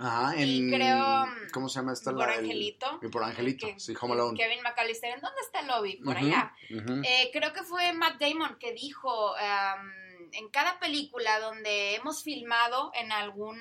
Ajá, 0.02 0.36
y 0.38 0.60
en, 0.60 0.72
creo, 0.72 1.26
¿cómo 1.54 1.70
se 1.70 1.80
llama 1.80 1.94
esta? 1.94 2.12
Por 2.12 2.28
la 2.28 2.34
Angelito. 2.34 3.00
y 3.02 3.08
por 3.10 3.24
Angelito, 3.24 3.68
Que- 3.68 3.80
sí, 3.80 3.94
Home 4.02 4.14
Alone. 4.16 4.38
Kevin 4.38 4.62
McAllister, 4.64 5.14
¿en 5.14 5.22
dónde 5.22 5.42
está 5.42 5.60
el 5.60 5.68
lobby? 5.68 5.98
Por 5.98 6.18
allá. 6.18 6.54
Eh, 6.70 7.30
creo 7.32 7.54
que 7.54 7.64
fue 7.64 7.94
Matt 7.94 8.20
Damon 8.20 8.58
que 8.60 8.74
dijo, 8.74 9.36
am, 9.38 9.92
en 10.34 10.50
cada 10.50 10.80
película 10.80 11.40
donde 11.40 11.96
hemos 11.96 12.24
filmado 12.24 12.92
en 12.96 13.12
algún 13.12 13.60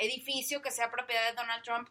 edificio 0.00 0.60
que 0.62 0.70
sea 0.70 0.90
propiedad 0.90 1.30
de 1.30 1.36
Donald 1.36 1.62
Trump, 1.62 1.88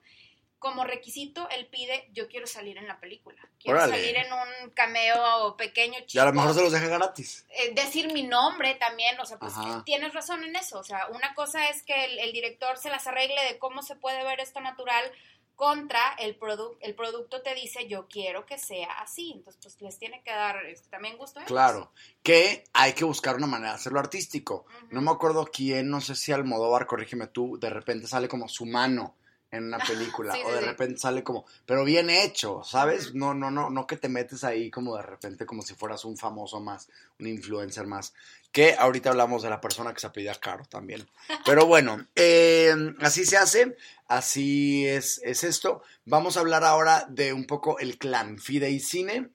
como 0.60 0.84
requisito 0.84 1.48
él 1.50 1.68
pide, 1.68 2.08
yo 2.12 2.28
quiero 2.28 2.48
salir 2.48 2.78
en 2.78 2.88
la 2.88 3.00
película. 3.00 3.40
Quiero 3.60 3.78
Órale. 3.78 3.94
salir 3.98 4.16
en 4.16 4.34
un 4.34 4.70
cameo 4.72 5.56
pequeño 5.58 6.00
chico. 6.00 6.12
y 6.14 6.18
a 6.20 6.26
lo 6.26 6.34
mejor 6.34 6.54
se 6.56 6.62
los 6.62 6.72
deja 6.72 6.88
gratis. 6.88 7.46
Eh, 7.50 7.74
decir 7.76 8.12
mi 8.12 8.24
nombre 8.24 8.76
también, 8.76 9.20
o 9.20 9.26
sea, 9.26 9.38
pues 9.38 9.54
Ajá. 9.56 9.84
tienes 9.86 10.14
razón 10.14 10.44
en 10.44 10.56
eso, 10.56 10.80
o 10.80 10.84
sea, 10.84 11.08
una 11.08 11.34
cosa 11.36 11.70
es 11.70 11.84
que 11.84 12.06
el, 12.06 12.20
el 12.20 12.32
director 12.32 12.78
se 12.78 12.90
las 12.90 13.06
arregle 13.08 13.44
de 13.44 13.60
cómo 13.60 13.82
se 13.84 13.96
puede 13.96 14.24
ver 14.24 14.40
esto 14.40 14.60
natural 14.62 15.12
contra 15.56 16.02
el, 16.20 16.38
produ- 16.38 16.76
el 16.82 16.96
producto 16.96 17.42
te 17.42 17.56
dice 17.56 17.88
yo 17.88 18.08
quiero 18.10 18.46
que 18.46 18.58
sea 18.58 18.92
así, 19.00 19.32
entonces 19.34 19.62
pues 19.62 19.82
les 19.82 19.98
tiene 19.98 20.22
que 20.24 20.32
dar 20.32 20.66
este, 20.66 20.90
también 20.90 21.18
gusto 21.18 21.40
ellos. 21.40 21.48
Claro, 21.48 21.94
que 22.24 22.66
hay 22.74 22.92
que 22.94 23.06
buscar 23.06 23.36
una 23.36 23.48
manera 23.48 23.70
de 23.72 23.76
hacerlo 23.78 24.00
artístico. 24.00 24.66
No 24.90 25.00
me 25.02 25.12
acuerdo 25.12 25.46
quién, 25.52 25.90
no 25.90 26.02
sé 26.02 26.16
si 26.16 26.34
Almodóvar, 26.34 26.88
corrígeme 26.88 27.28
tú, 27.28 27.58
de 27.58 27.70
repente 27.70 28.06
sale 28.08 28.28
como 28.28 28.50
su 28.50 28.66
mano 28.66 29.16
en 29.52 29.66
una 29.66 29.78
película 29.78 30.34
Sí, 30.34 30.42
o 30.46 30.52
de 30.52 30.60
sí. 30.60 30.66
repente 30.66 30.98
sale 31.00 31.24
como, 31.24 31.46
pero 31.66 31.84
bien 31.86 32.10
hecho, 32.10 32.62
¿sabes? 32.64 33.14
No, 33.14 33.34
no, 33.34 33.52
no, 33.52 33.70
no 33.70 33.88
que 33.88 33.96
te 33.98 34.10
metes 34.10 34.44
ahí 34.44 34.70
como 34.70 34.96
de 34.98 35.04
repente 35.04 35.46
como 35.46 35.62
si 35.62 35.75
fueras 35.75 36.04
un 36.04 36.18
famoso 36.18 36.60
más, 36.60 36.90
un 37.20 37.28
influencer 37.28 37.88
más. 37.88 38.14
Que 38.52 38.74
ahorita 38.78 39.10
hablamos 39.10 39.44
de 39.44 39.50
la 39.50 39.62
persona 39.62 39.94
que 39.94 40.00
se 40.00 40.08
apellida 40.08 40.36
Caro 40.36 40.66
también. 40.66 41.08
Pero 41.46 41.66
bueno, 41.66 42.06
eh, 42.16 42.74
así 43.01 43.25
se 43.25 43.38
hace, 43.38 43.75
así 44.08 44.88
es, 44.88 45.22
es 45.24 45.44
esto. 45.44 45.84
Vamos 46.05 46.38
a 46.38 46.40
hablar 46.40 46.64
ahora 46.64 47.05
de 47.10 47.34
un 47.34 47.46
poco 47.46 47.79
el 47.79 47.98
clan 47.98 48.40
Fide 48.40 48.70
y 48.72 48.79
Cine. 48.79 49.29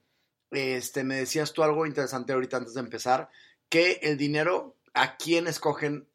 Este, 0.50 1.04
me 1.04 1.16
decías 1.16 1.52
tú 1.52 1.62
algo 1.62 1.86
interesante 1.86 2.32
ahorita 2.32 2.56
antes 2.56 2.74
de 2.74 2.80
empezar, 2.80 3.28
que 3.68 4.00
el 4.02 4.16
dinero, 4.16 4.74
¿a 4.94 5.16
quién 5.16 5.46
escogen 5.46 6.08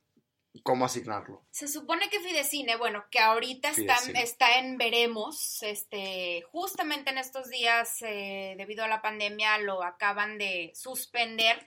cómo 0.63 0.85
asignarlo? 0.85 1.41
Se 1.51 1.67
supone 1.67 2.09
que 2.09 2.19
Fidecine, 2.19 2.77
bueno, 2.77 3.05
que 3.11 3.19
ahorita 3.19 3.69
está, 3.69 3.97
está 4.15 4.59
en 4.59 4.77
veremos, 4.77 5.61
este, 5.63 6.43
justamente 6.51 7.11
en 7.11 7.17
estos 7.17 7.49
días, 7.49 8.01
eh, 8.01 8.55
debido 8.57 8.83
a 8.83 8.87
la 8.87 9.01
pandemia, 9.01 9.57
lo 9.59 9.83
acaban 9.83 10.37
de 10.37 10.71
suspender, 10.75 11.65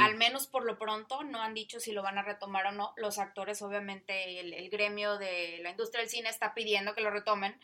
al 0.00 0.16
menos 0.16 0.46
por 0.46 0.64
lo 0.64 0.78
pronto, 0.78 1.22
no 1.22 1.40
han 1.40 1.54
dicho 1.54 1.78
si 1.78 1.92
lo 1.92 2.02
van 2.02 2.18
a 2.18 2.22
retomar 2.22 2.66
o 2.66 2.72
no. 2.72 2.92
Los 2.96 3.18
actores, 3.18 3.62
obviamente, 3.62 4.40
el, 4.40 4.52
el 4.52 4.68
gremio 4.68 5.16
de 5.18 5.60
la 5.62 5.70
industria 5.70 6.00
del 6.00 6.10
cine 6.10 6.28
está 6.28 6.54
pidiendo 6.54 6.94
que 6.94 7.02
lo 7.02 7.10
retomen, 7.10 7.58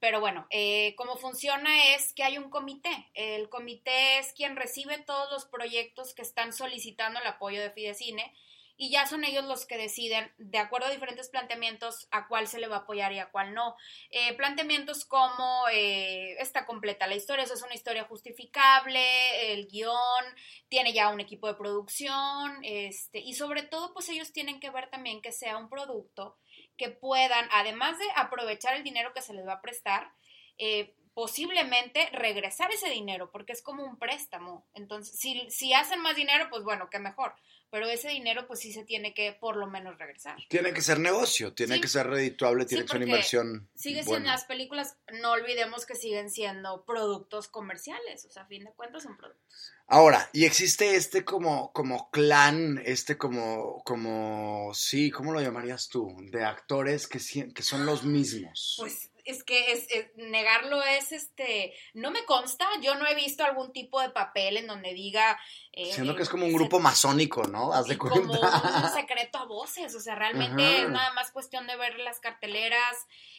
pero 0.00 0.20
bueno, 0.20 0.46
eh, 0.50 0.94
cómo 0.96 1.16
funciona 1.16 1.94
es 1.94 2.12
que 2.12 2.24
hay 2.24 2.38
un 2.38 2.50
comité. 2.50 3.10
El 3.14 3.48
comité 3.48 4.18
es 4.18 4.32
quien 4.32 4.56
recibe 4.56 4.98
todos 4.98 5.30
los 5.30 5.44
proyectos 5.44 6.14
que 6.14 6.22
están 6.22 6.52
solicitando 6.52 7.20
el 7.20 7.26
apoyo 7.26 7.60
de 7.60 7.70
Fidecine 7.70 8.32
y 8.76 8.90
ya 8.90 9.06
son 9.06 9.24
ellos 9.24 9.44
los 9.44 9.66
que 9.66 9.76
deciden, 9.76 10.32
de 10.38 10.58
acuerdo 10.58 10.88
a 10.88 10.90
diferentes 10.90 11.28
planteamientos, 11.28 12.08
a 12.10 12.26
cuál 12.26 12.48
se 12.48 12.58
le 12.58 12.66
va 12.66 12.76
a 12.76 12.78
apoyar 12.80 13.12
y 13.12 13.18
a 13.18 13.30
cuál 13.30 13.54
no. 13.54 13.76
Eh, 14.10 14.34
planteamientos 14.34 15.04
como 15.04 15.68
eh, 15.72 16.36
está 16.40 16.66
completa 16.66 17.06
la 17.06 17.14
historia, 17.14 17.44
eso 17.44 17.54
es 17.54 17.62
una 17.62 17.74
historia 17.74 18.04
justificable, 18.04 19.52
el 19.52 19.68
guion, 19.68 20.24
tiene 20.68 20.92
ya 20.92 21.08
un 21.10 21.20
equipo 21.20 21.46
de 21.46 21.54
producción, 21.54 22.58
este, 22.62 23.20
y 23.20 23.34
sobre 23.34 23.62
todo, 23.62 23.92
pues 23.92 24.08
ellos 24.08 24.32
tienen 24.32 24.58
que 24.58 24.70
ver 24.70 24.90
también 24.90 25.22
que 25.22 25.32
sea 25.32 25.56
un 25.56 25.68
producto 25.68 26.36
que 26.76 26.90
puedan, 26.90 27.48
además 27.52 27.98
de 27.98 28.06
aprovechar 28.16 28.74
el 28.74 28.82
dinero 28.82 29.12
que 29.14 29.22
se 29.22 29.34
les 29.34 29.46
va 29.46 29.54
a 29.54 29.62
prestar, 29.62 30.10
eh, 30.58 30.94
posiblemente 31.14 32.08
regresar 32.12 32.70
ese 32.72 32.90
dinero, 32.90 33.30
porque 33.30 33.52
es 33.52 33.62
como 33.62 33.84
un 33.84 33.98
préstamo. 33.98 34.66
Entonces, 34.74 35.18
si, 35.18 35.48
si 35.50 35.72
hacen 35.72 36.00
más 36.00 36.16
dinero, 36.16 36.48
pues 36.50 36.64
bueno, 36.64 36.88
qué 36.90 36.98
mejor. 36.98 37.34
Pero 37.70 37.88
ese 37.88 38.08
dinero, 38.08 38.46
pues 38.46 38.60
sí 38.60 38.72
se 38.72 38.84
tiene 38.84 39.14
que 39.14 39.32
por 39.32 39.56
lo 39.56 39.66
menos 39.66 39.98
regresar. 39.98 40.36
Tiene 40.48 40.72
que 40.72 40.80
ser 40.82 41.00
negocio, 41.00 41.54
tiene 41.54 41.76
Sí. 41.76 41.80
que 41.80 41.88
ser 41.88 42.06
redituable, 42.08 42.66
tiene 42.66 42.82
Sí, 42.82 42.86
que 42.86 42.92
ser 42.92 42.96
una 42.98 43.06
inversión. 43.06 43.68
Sigue 43.74 44.04
siendo 44.04 44.28
las 44.28 44.44
películas, 44.44 44.96
no 45.20 45.32
olvidemos 45.32 45.84
que 45.86 45.96
siguen 45.96 46.30
siendo 46.30 46.84
productos 46.84 47.48
comerciales, 47.48 48.24
o 48.26 48.30
sea, 48.30 48.42
a 48.42 48.46
fin 48.46 48.64
de 48.64 48.72
cuentas 48.74 49.02
son 49.02 49.16
productos. 49.16 49.72
Ahora, 49.88 50.30
y 50.32 50.44
existe 50.44 50.94
este 50.94 51.24
como, 51.24 51.72
como 51.72 52.10
clan, 52.10 52.80
este 52.84 53.18
como, 53.18 53.82
como, 53.84 54.70
sí, 54.72 55.10
¿cómo 55.10 55.32
lo 55.32 55.40
llamarías 55.40 55.88
tú? 55.88 56.14
De 56.30 56.44
actores 56.44 57.08
que, 57.08 57.18
que 57.52 57.62
son 57.62 57.86
los 57.86 58.04
mismos. 58.04 58.76
Pues 58.78 59.10
es 59.24 59.42
que 59.44 59.72
es, 59.72 59.86
es- 59.90 60.10
negarlo 60.16 60.82
es 60.82 61.12
este, 61.12 61.74
no 61.94 62.10
me 62.10 62.24
consta, 62.24 62.66
yo 62.82 62.94
no 62.94 63.06
he 63.06 63.14
visto 63.14 63.44
algún 63.44 63.72
tipo 63.72 64.00
de 64.00 64.10
papel 64.10 64.56
en 64.56 64.66
donde 64.66 64.92
diga... 64.94 65.38
eh, 65.72 65.92
Siento 65.92 66.14
que 66.14 66.22
es 66.22 66.28
como 66.28 66.46
un 66.46 66.52
grupo 66.52 66.80
masónico, 66.80 67.44
¿no? 67.44 67.72
Haz 67.72 67.86
de 67.86 67.94
y 67.94 67.96
como 67.96 68.14
un 68.16 68.28
cuenta. 68.28 68.92
secreto 68.94 69.38
a 69.38 69.44
voces, 69.46 69.94
o 69.94 70.00
sea, 70.00 70.14
realmente 70.14 70.62
Ajá. 70.62 70.82
es 70.82 70.88
nada 70.90 71.12
más 71.14 71.30
cuestión 71.32 71.66
de 71.66 71.76
ver 71.76 71.98
las 71.98 72.20
carteleras, 72.20 72.96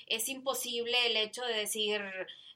es 0.08 0.28
imposible 0.30 1.08
el 1.08 1.17
hecho 1.17 1.43
de 1.45 1.54
decir, 1.56 2.02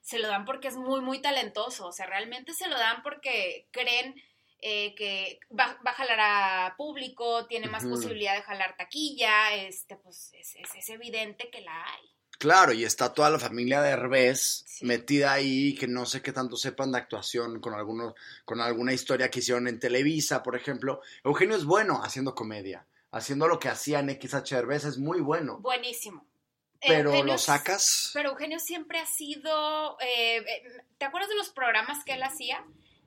se 0.01 0.19
lo 0.19 0.27
dan 0.27 0.45
porque 0.45 0.67
es 0.67 0.75
muy, 0.75 1.01
muy 1.01 1.21
talentoso, 1.21 1.87
o 1.87 1.91
sea, 1.91 2.05
realmente 2.07 2.53
se 2.53 2.67
lo 2.67 2.77
dan 2.77 3.03
porque 3.03 3.67
creen 3.71 4.15
eh, 4.61 4.93
que 4.95 5.39
va, 5.57 5.77
va 5.87 5.91
a 5.91 5.93
jalar 5.93 6.19
a 6.19 6.75
público, 6.77 7.45
tiene 7.47 7.67
más 7.67 7.85
posibilidad 7.85 8.35
de 8.35 8.41
jalar 8.41 8.75
taquilla, 8.75 9.53
este, 9.55 9.95
pues 9.95 10.31
es, 10.33 10.55
es- 10.55 10.75
es 10.75 10.89
evidente 10.89 11.49
que 11.49 11.61
la 11.61 11.81
hay. 11.93 12.11
Claro, 12.39 12.71
y 12.73 12.85
está 12.85 13.13
toda 13.13 13.29
la 13.29 13.37
familia 13.37 13.81
de 13.81 13.91
Herbés 13.91 14.63
Sí. 14.65 14.85
metida 14.85 15.33
ahí, 15.33 15.75
que 15.75 15.87
no 15.87 16.05
sé 16.05 16.21
qué 16.21 16.31
tanto 16.31 16.55
sepan 16.55 16.91
de 16.93 16.97
actuación 16.97 17.59
con 17.59 17.73
algunos, 17.73 18.13
con 18.45 18.61
alguna 18.61 18.93
historia 18.93 19.29
que 19.29 19.39
hicieron 19.39 19.67
en 19.67 19.77
Televisa, 19.79 20.41
por 20.41 20.55
ejemplo. 20.55 21.01
Eugenio 21.23 21.55
es 21.57 21.65
bueno 21.65 22.01
haciendo 22.03 22.33
comedia, 22.33 22.87
haciendo 23.11 23.47
lo 23.47 23.59
que 23.59 23.67
hacía 23.67 23.99
en 23.99 24.09
XH 24.09 24.53
Herbés 24.55 24.85
es 24.85 24.97
muy 24.97 25.19
bueno. 25.19 25.57
Buenísimo. 25.59 26.25
Pero 26.79 27.09
Eugenio 27.09 27.33
lo 27.33 27.37
sacas. 27.37 28.11
Pero 28.13 28.29
Eugenio 28.29 28.57
siempre 28.59 28.99
ha 28.99 29.05
sido, 29.05 29.99
eh, 29.99 30.37
eh, 30.37 30.63
¿te 30.97 31.03
acuerdas 31.03 31.29
de 31.29 31.35
los 31.35 31.49
programas 31.49 32.05
que 32.05 32.13
él 32.13 32.23
hacía? 32.23 32.63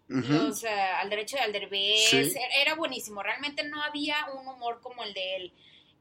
Los, 0.08 0.62
eh, 0.64 0.68
al 0.68 1.08
derecho 1.08 1.36
y 1.38 1.40
al 1.40 1.52
derbez, 1.54 2.10
Sí. 2.10 2.16
era- 2.36 2.54
era 2.60 2.74
buenísimo, 2.74 3.22
realmente 3.22 3.64
no 3.64 3.82
había 3.82 4.16
un 4.38 4.46
humor 4.46 4.80
como 4.82 5.02
el 5.04 5.14
de 5.14 5.36
él. 5.36 5.54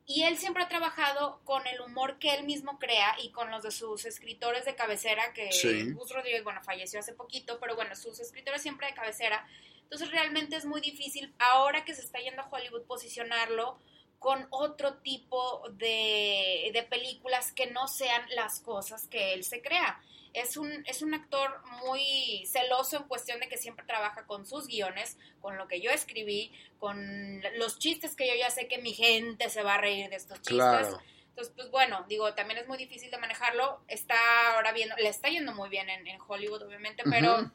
Y 0.06 0.24
él 0.24 0.38
siempre 0.38 0.64
ha 0.64 0.68
trabajado 0.68 1.40
con 1.44 1.66
el 1.68 1.80
humor 1.82 2.18
que 2.20 2.34
él 2.34 2.44
mismo 2.44 2.80
crea 2.80 3.16
y 3.22 3.30
con 3.32 3.52
los 3.52 3.64
de 3.64 3.72
sus 3.72 4.06
escritores 4.06 4.66
de 4.66 4.76
cabecera, 4.76 5.34
que 5.34 5.52
Sí. 5.52 5.92
Gus 5.92 6.12
Rodríguez, 6.12 6.44
bueno, 6.44 6.62
falleció 6.64 7.00
hace 7.00 7.14
poquito, 7.14 7.60
pero 7.60 7.76
bueno, 7.76 7.96
sus 7.96 8.20
escritores 8.20 8.62
siempre 8.62 8.88
de 8.88 8.94
cabecera. 8.94 9.48
Entonces 9.84 10.10
realmente 10.12 10.56
es 10.56 10.66
muy 10.66 10.82
difícil, 10.82 11.34
ahora 11.38 11.86
que 11.86 11.94
se 11.94 12.02
está 12.02 12.20
yendo 12.20 12.42
a 12.42 12.50
Hollywood, 12.50 12.84
posicionarlo 12.84 13.78
con 14.20 14.48
otro 14.52 14.96
tipo 15.00 15.68
de, 15.72 16.70
de 16.74 16.84
películas 16.84 17.52
que 17.52 17.68
no 17.68 17.88
sean 17.88 18.24
las 18.36 18.60
cosas 18.60 19.08
que 19.08 19.34
él 19.34 19.44
se 19.44 19.62
crea. 19.62 20.02
Es 20.34 20.56
un, 20.58 20.72
es 20.88 21.02
un 21.02 21.14
actor 21.14 21.62
muy 21.84 22.46
celoso 22.50 22.98
en 22.98 23.04
cuestión 23.04 23.40
de 23.40 23.50
que 23.50 23.58
siempre 23.58 23.86
trabaja 23.86 24.26
con 24.26 24.46
sus 24.46 24.68
guiones, 24.68 25.18
con 25.42 25.58
lo 25.58 25.68
que 25.68 25.82
yo 25.82 25.92
escribí, 25.92 26.52
con 26.80 27.42
los 27.58 27.80
chistes 27.80 28.16
que 28.16 28.28
yo 28.28 28.34
ya 28.36 28.50
sé 28.50 28.68
que 28.68 28.78
mi 28.78 28.94
gente 28.94 29.50
se 29.50 29.62
va 29.64 29.76
a 29.76 29.78
reír 29.78 30.10
de 30.10 30.16
estos 30.16 30.38
chistes. 30.38 30.56
Claro. 30.56 31.00
Entonces, 31.30 31.54
pues 31.56 31.70
bueno, 31.72 32.06
digo, 32.10 32.34
también 32.34 32.60
es 32.60 32.68
muy 32.68 32.78
difícil 32.78 33.10
de 33.12 33.18
manejarlo. 33.18 33.82
Está 33.88 34.16
ahora 34.56 34.72
viendo, 34.74 34.96
le 34.98 35.10
está 35.10 35.30
yendo 35.30 35.54
muy 35.54 35.70
bien 35.70 35.90
en, 35.90 36.08
en 36.08 36.20
Hollywood, 36.26 36.64
obviamente, 36.64 37.04
pero... 37.10 37.40
Ujú. 37.42 37.52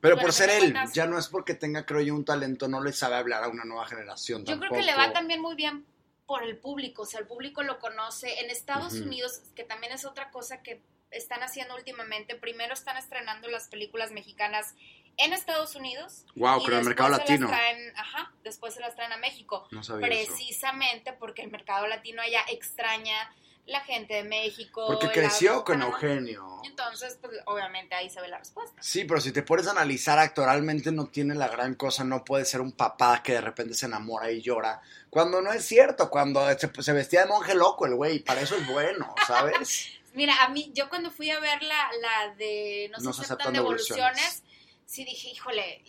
Pero 0.00 0.16
Bueno, 0.16 0.26
por 0.26 0.32
ser 0.34 0.50
él, 0.50 0.60
cuentas- 0.72 0.92
ya 0.92 1.06
no 1.06 1.18
es 1.18 1.28
porque 1.28 1.54
tenga, 1.54 1.84
creo 1.86 2.00
yo, 2.02 2.14
un 2.14 2.24
talento, 2.24 2.68
no 2.68 2.82
le 2.82 2.92
sabe 2.92 3.16
hablar 3.16 3.42
a 3.44 3.48
una 3.48 3.64
nueva 3.64 3.86
generación. 3.86 4.44
Yo 4.44 4.58
creo 4.58 4.70
que 4.70 4.82
le 4.82 4.94
va 4.94 5.12
también 5.12 5.40
muy 5.40 5.54
bien 5.56 5.86
por 6.26 6.42
el 6.44 6.58
público, 6.58 7.02
o 7.02 7.06
sea, 7.06 7.20
el 7.20 7.26
público 7.26 7.62
lo 7.62 7.78
conoce. 7.78 8.38
En 8.40 8.50
Estados. 8.50 8.92
Unidos, 8.94 9.40
que 9.56 9.64
también 9.64 9.92
es 9.94 10.04
otra 10.04 10.30
cosa 10.30 10.62
que 10.62 10.82
están 11.10 11.42
haciendo 11.42 11.74
últimamente, 11.74 12.34
primero 12.34 12.74
están 12.74 12.96
estrenando 12.96 13.48
las 13.48 13.68
películas 13.68 14.10
mexicanas 14.10 14.74
en 15.16 15.32
Estados 15.32 15.74
Unidos. 15.74 16.24
Wow, 16.36 16.62
creo 16.62 16.78
el 16.78 16.84
mercado 16.84 17.10
latino. 17.10 17.48
traen- 17.48 17.92
ajá, 17.96 18.32
después 18.44 18.74
se 18.74 18.80
las 18.80 18.94
traen 18.94 19.12
a 19.12 19.16
México. 19.16 19.66
No 19.72 19.82
sabía 19.82 20.06
eso. 20.08 20.32
Precisamente 20.32 21.12
porque 21.12 21.42
el 21.42 21.50
mercado 21.50 21.86
latino 21.88 22.22
allá 22.22 22.40
extraña 22.50 23.32
la 23.66 23.80
gente 23.80 24.14
de 24.14 24.22
México. 24.24 24.86
Porque 24.86 25.10
creció 25.10 25.62
con. 25.64 25.82
Eugenio. 25.82 26.62
Entonces, 26.64 27.18
pues 27.20 27.32
obviamente 27.46 27.94
ahí 27.94 28.08
se 28.08 28.18
ve 28.20 28.28
la 28.28 28.38
respuesta. 28.38 28.80
Sí, 28.80 29.04
pero 29.04 29.20
si 29.20 29.30
te 29.32 29.42
pones 29.42 29.66
a 29.66 29.72
analizar 29.72 30.18
actoralmente 30.18 30.90
no 30.92 31.06
tiene 31.08 31.34
la 31.34 31.48
gran 31.48 31.74
cosa, 31.74 32.02
no 32.04 32.24
puede 32.24 32.44
ser 32.46 32.60
un 32.62 32.72
papá 32.72 33.22
que 33.22 33.32
de 33.32 33.40
repente 33.42 33.74
se 33.74 33.84
enamora 33.86 34.30
y 34.30 34.40
llora. 34.40 34.80
Cuando 35.10 35.42
no 35.42 35.52
es 35.52 35.66
cierto, 35.66 36.08
cuando 36.08 36.46
se, 36.58 36.70
se 36.82 36.92
vestía 36.92 37.22
de 37.22 37.26
monje 37.26 37.54
loco 37.54 37.84
el 37.86 37.94
güey, 37.94 38.20
para 38.20 38.40
eso 38.40 38.56
es 38.56 38.66
bueno, 38.68 39.14
¿sabes? 39.26 39.90
Mira, 40.18 40.34
a 40.42 40.48
mí, 40.48 40.70
yo 40.74 40.88
cuando 40.88 41.10
fui 41.12 41.30
a 41.30 41.38
ver 41.38 41.62
la, 41.62 41.90
la 42.00 42.34
de 42.34 42.88
No 42.90 42.98
se 42.98 43.04
No 43.04 43.12
se 43.12 43.20
aceptan 43.22 43.36
aceptan 43.36 43.52
devoluciones, 43.54 44.16
devoluciones. 44.16 44.42
sí 44.84 45.04
dije, 45.04 45.28
híjole, 45.28 45.84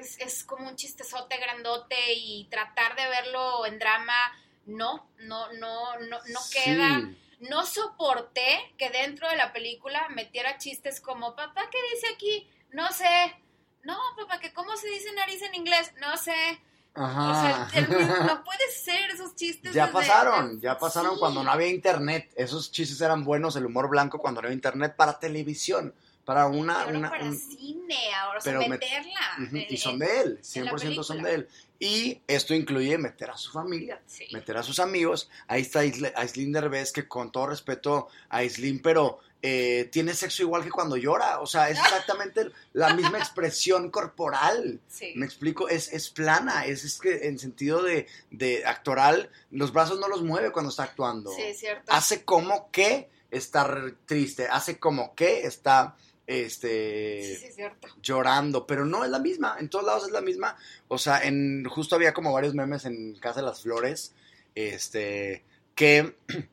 es, 0.00 0.18
es 0.18 0.42
como 0.44 0.68
un 0.68 0.74
chistezote 0.74 1.36
grandote 1.36 1.94
y 2.14 2.48
tratar 2.50 2.96
de 2.96 3.06
verlo 3.06 3.64
en 3.66 3.78
drama, 3.78 4.32
no, 4.66 5.08
no, 5.18 5.52
no, 5.52 5.98
no, 6.00 6.18
no 6.26 6.40
Sí. 6.40 6.58
queda. 6.58 7.10
No 7.48 7.64
soporté 7.64 8.74
que 8.76 8.90
dentro 8.90 9.28
de 9.28 9.36
la 9.36 9.52
película 9.52 10.08
metiera 10.10 10.58
chistes 10.58 11.00
como, 11.00 11.36
papá, 11.36 11.70
¿qué 11.70 11.78
dice 11.94 12.08
aquí? 12.12 12.50
No 12.72 12.90
sé. 12.92 13.36
No, 13.84 13.96
papá, 14.16 14.40
que 14.40 14.52
cómo 14.52 14.76
se 14.76 14.88
dice 14.88 15.12
nariz 15.12 15.40
en 15.42 15.54
inglés? 15.54 15.92
No 16.00 16.16
sé. 16.18 16.60
Ajá. 16.94 17.30
O 17.30 17.70
sea, 17.70 17.80
el- 17.80 17.88
no 18.26 18.44
puede 18.44 18.70
ser 18.72 19.10
esos 19.10 19.34
chistes. 19.36 19.72
Ya 19.72 19.86
desde- 19.86 19.92
pasaron, 19.98 20.60
ya 20.60 20.78
pasaron 20.78 21.12
Sí. 21.14 21.20
cuando 21.20 21.42
no 21.44 21.50
había 21.50 21.68
internet. 21.68 22.30
Esos 22.36 22.70
chistes 22.72 23.00
eran 23.00 23.24
buenos, 23.24 23.56
el 23.56 23.66
humor 23.66 23.88
blanco 23.88 24.18
cuando 24.18 24.40
no 24.40 24.46
había 24.46 24.54
internet 24.54 24.94
para 24.96 25.18
televisión, 25.18 25.94
para 26.24 26.46
una... 26.46 26.86
Una 26.86 27.10
para 27.10 27.24
un- 27.24 27.36
cine, 27.38 27.96
ahora 28.20 28.40
pero 28.44 28.60
me- 28.60 28.68
meterla. 28.70 29.20
Y 29.68 29.76
son 29.76 29.98
de 29.98 30.20
él, 30.20 30.34
la 30.36 30.72
100% 30.72 31.02
son 31.04 31.22
de 31.22 31.34
él. 31.34 31.48
Y 31.82 32.20
esto 32.26 32.52
incluye 32.54 32.98
meter 32.98 33.30
a 33.30 33.36
su 33.38 33.50
familia, 33.52 34.02
Sí. 34.06 34.26
meter 34.32 34.56
a 34.58 34.62
sus 34.62 34.78
amigos. 34.80 35.30
Ahí 35.48 35.62
está 35.62 35.80
Aislinn 35.80 36.52
Derbez, 36.52 36.92
que 36.92 37.08
con 37.08 37.32
todo 37.32 37.46
respeto 37.46 38.08
a 38.28 38.38
Aislinn, 38.38 38.82
pero 38.82 39.20
eh, 39.42 39.88
tiene 39.90 40.14
sexo 40.14 40.42
igual 40.42 40.62
que 40.62 40.70
cuando 40.70 40.96
llora. 40.96 41.40
O 41.40 41.46
sea, 41.46 41.70
es 41.70 41.78
exactamente 41.84 42.50
la 42.72 42.94
misma 42.94 43.18
expresión 43.18 43.90
corporal. 43.90 44.80
Sí. 44.88 45.12
Me 45.16 45.26
explico, 45.26 45.68
es, 45.68 45.92
es 45.92 46.10
plana, 46.10 46.66
es, 46.66 46.84
es 46.84 46.98
que 46.98 47.26
en 47.28 47.38
sentido 47.38 47.82
de, 47.82 48.06
de 48.30 48.64
actoral, 48.66 49.30
los 49.50 49.72
brazos 49.72 49.98
no 49.98 50.08
los 50.08 50.22
mueve 50.22 50.52
cuando 50.52 50.70
está 50.70 50.84
actuando. 50.84 51.30
Sí, 51.32 51.42
es 51.42 51.58
cierto. 51.58 51.84
Hace 51.92 52.24
como 52.24 52.70
que 52.70 53.08
está 53.30 53.64
r- 53.66 53.94
triste, 54.06 54.46
hace 54.48 54.78
como 54.78 55.14
que 55.14 55.46
está 55.46 55.96
este 56.26 57.36
sí, 57.52 57.62
llorando, 58.02 58.66
pero 58.66 58.84
no 58.84 59.04
es 59.04 59.10
la 59.10 59.18
misma, 59.18 59.56
en 59.58 59.68
todos 59.68 59.84
lados 59.84 60.04
es 60.06 60.12
la 60.12 60.20
misma. 60.20 60.56
O 60.88 60.96
sea, 60.98 61.22
en 61.24 61.64
justo 61.64 61.96
había 61.96 62.14
como 62.14 62.32
varios 62.32 62.54
memes 62.54 62.84
en 62.84 63.14
Casa 63.16 63.40
de 63.40 63.46
las 63.46 63.62
Flores, 63.62 64.12
este, 64.54 65.44
que 65.74 66.16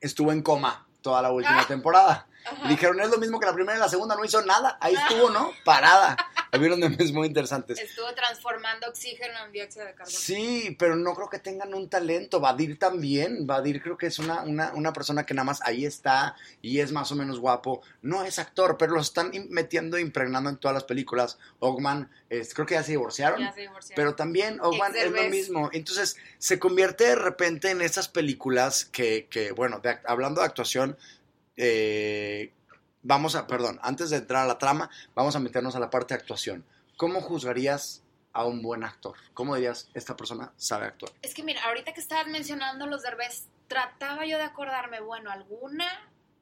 estuvo 0.00 0.32
en 0.32 0.42
coma 0.42 0.86
toda 1.02 1.20
la 1.20 1.30
última 1.30 1.64
temporada. 1.66 2.26
Ajá. 2.44 2.68
Dijeron, 2.68 3.00
es 3.00 3.10
lo 3.10 3.18
mismo 3.18 3.38
que 3.40 3.46
la 3.46 3.54
primera 3.54 3.76
y 3.76 3.80
la 3.80 3.88
segunda, 3.88 4.14
no 4.14 4.24
hizo 4.24 4.44
nada. 4.44 4.78
Ahí 4.80 4.94
estuvo, 4.94 5.30
¿no? 5.30 5.50
Parada. 5.64 6.16
Hubieron 6.54 6.80
memes 6.80 7.12
muy 7.12 7.28
interesantes. 7.28 7.78
Estuvo 7.78 8.12
transformando 8.14 8.86
oxígeno 8.86 9.32
en 9.46 9.52
dióxido 9.52 9.86
de 9.86 9.94
carbono. 9.94 10.18
Sí, 10.18 10.76
pero 10.78 10.96
no 10.96 11.14
creo 11.14 11.30
que 11.30 11.38
tengan 11.38 11.72
un 11.72 11.88
talento. 11.88 12.40
Vadir 12.40 12.78
también. 12.78 13.46
Vadir 13.46 13.82
creo 13.82 13.96
que 13.96 14.06
es 14.06 14.18
una, 14.18 14.42
una, 14.42 14.70
una 14.74 14.92
persona 14.92 15.24
que 15.24 15.32
nada 15.32 15.44
más 15.44 15.62
ahí 15.62 15.86
está 15.86 16.36
y 16.60 16.80
es 16.80 16.92
más 16.92 17.10
o 17.10 17.16
menos 17.16 17.38
guapo. 17.40 17.80
No 18.02 18.22
es 18.22 18.38
actor, 18.38 18.76
pero 18.76 18.92
lo 18.92 19.00
están 19.00 19.32
metiendo, 19.48 19.98
impregnando 19.98 20.50
en 20.50 20.58
todas 20.58 20.74
las 20.74 20.84
películas. 20.84 21.38
Ogman, 21.58 22.10
creo 22.28 22.66
que 22.66 22.74
ya 22.74 22.82
se 22.82 22.92
divorciaron. 22.92 23.40
Ya 23.40 23.52
se 23.52 23.62
divorciaron. 23.62 23.96
Pero 23.96 24.14
también 24.14 24.60
Ogman 24.60 24.94
es 24.94 25.10
lo 25.10 25.22
mismo. 25.30 25.70
Entonces 25.72 26.18
se 26.36 26.58
convierte 26.58 27.04
de 27.04 27.16
repente 27.16 27.70
en 27.70 27.80
esas 27.80 28.08
películas 28.08 28.84
que, 28.84 29.26
que 29.30 29.52
bueno, 29.52 29.78
de 29.78 29.98
hablando 30.04 30.42
de 30.42 30.46
actuación, 30.46 30.98
eh, 31.56 32.52
vamos 33.02 33.34
a, 33.34 33.46
perdón, 33.46 33.78
antes 33.82 34.10
de 34.10 34.16
entrar 34.18 34.44
a 34.44 34.46
la 34.46 34.58
trama, 34.58 34.90
vamos 35.14 35.36
a 35.36 35.40
meternos 35.40 35.76
a 35.76 35.80
la 35.80 35.90
parte 35.90 36.14
de 36.14 36.20
actuación. 36.20 36.64
¿Cómo 36.96 37.20
juzgarías 37.20 38.02
a 38.32 38.44
un 38.44 38.62
buen 38.62 38.84
actor? 38.84 39.16
¿Cómo 39.34 39.54
dirías, 39.56 39.88
esta 39.94 40.16
persona 40.16 40.52
sabe 40.56 40.86
actuar? 40.86 41.12
Es 41.22 41.34
que 41.34 41.42
mira, 41.42 41.62
ahorita 41.64 41.92
que 41.92 42.00
estabas 42.00 42.26
mencionando 42.28 42.86
los 42.86 43.02
derbés, 43.02 43.48
trataba 43.68 44.24
yo 44.26 44.38
de 44.38 44.44
acordarme, 44.44 45.00
bueno, 45.00 45.30
alguna 45.30 45.86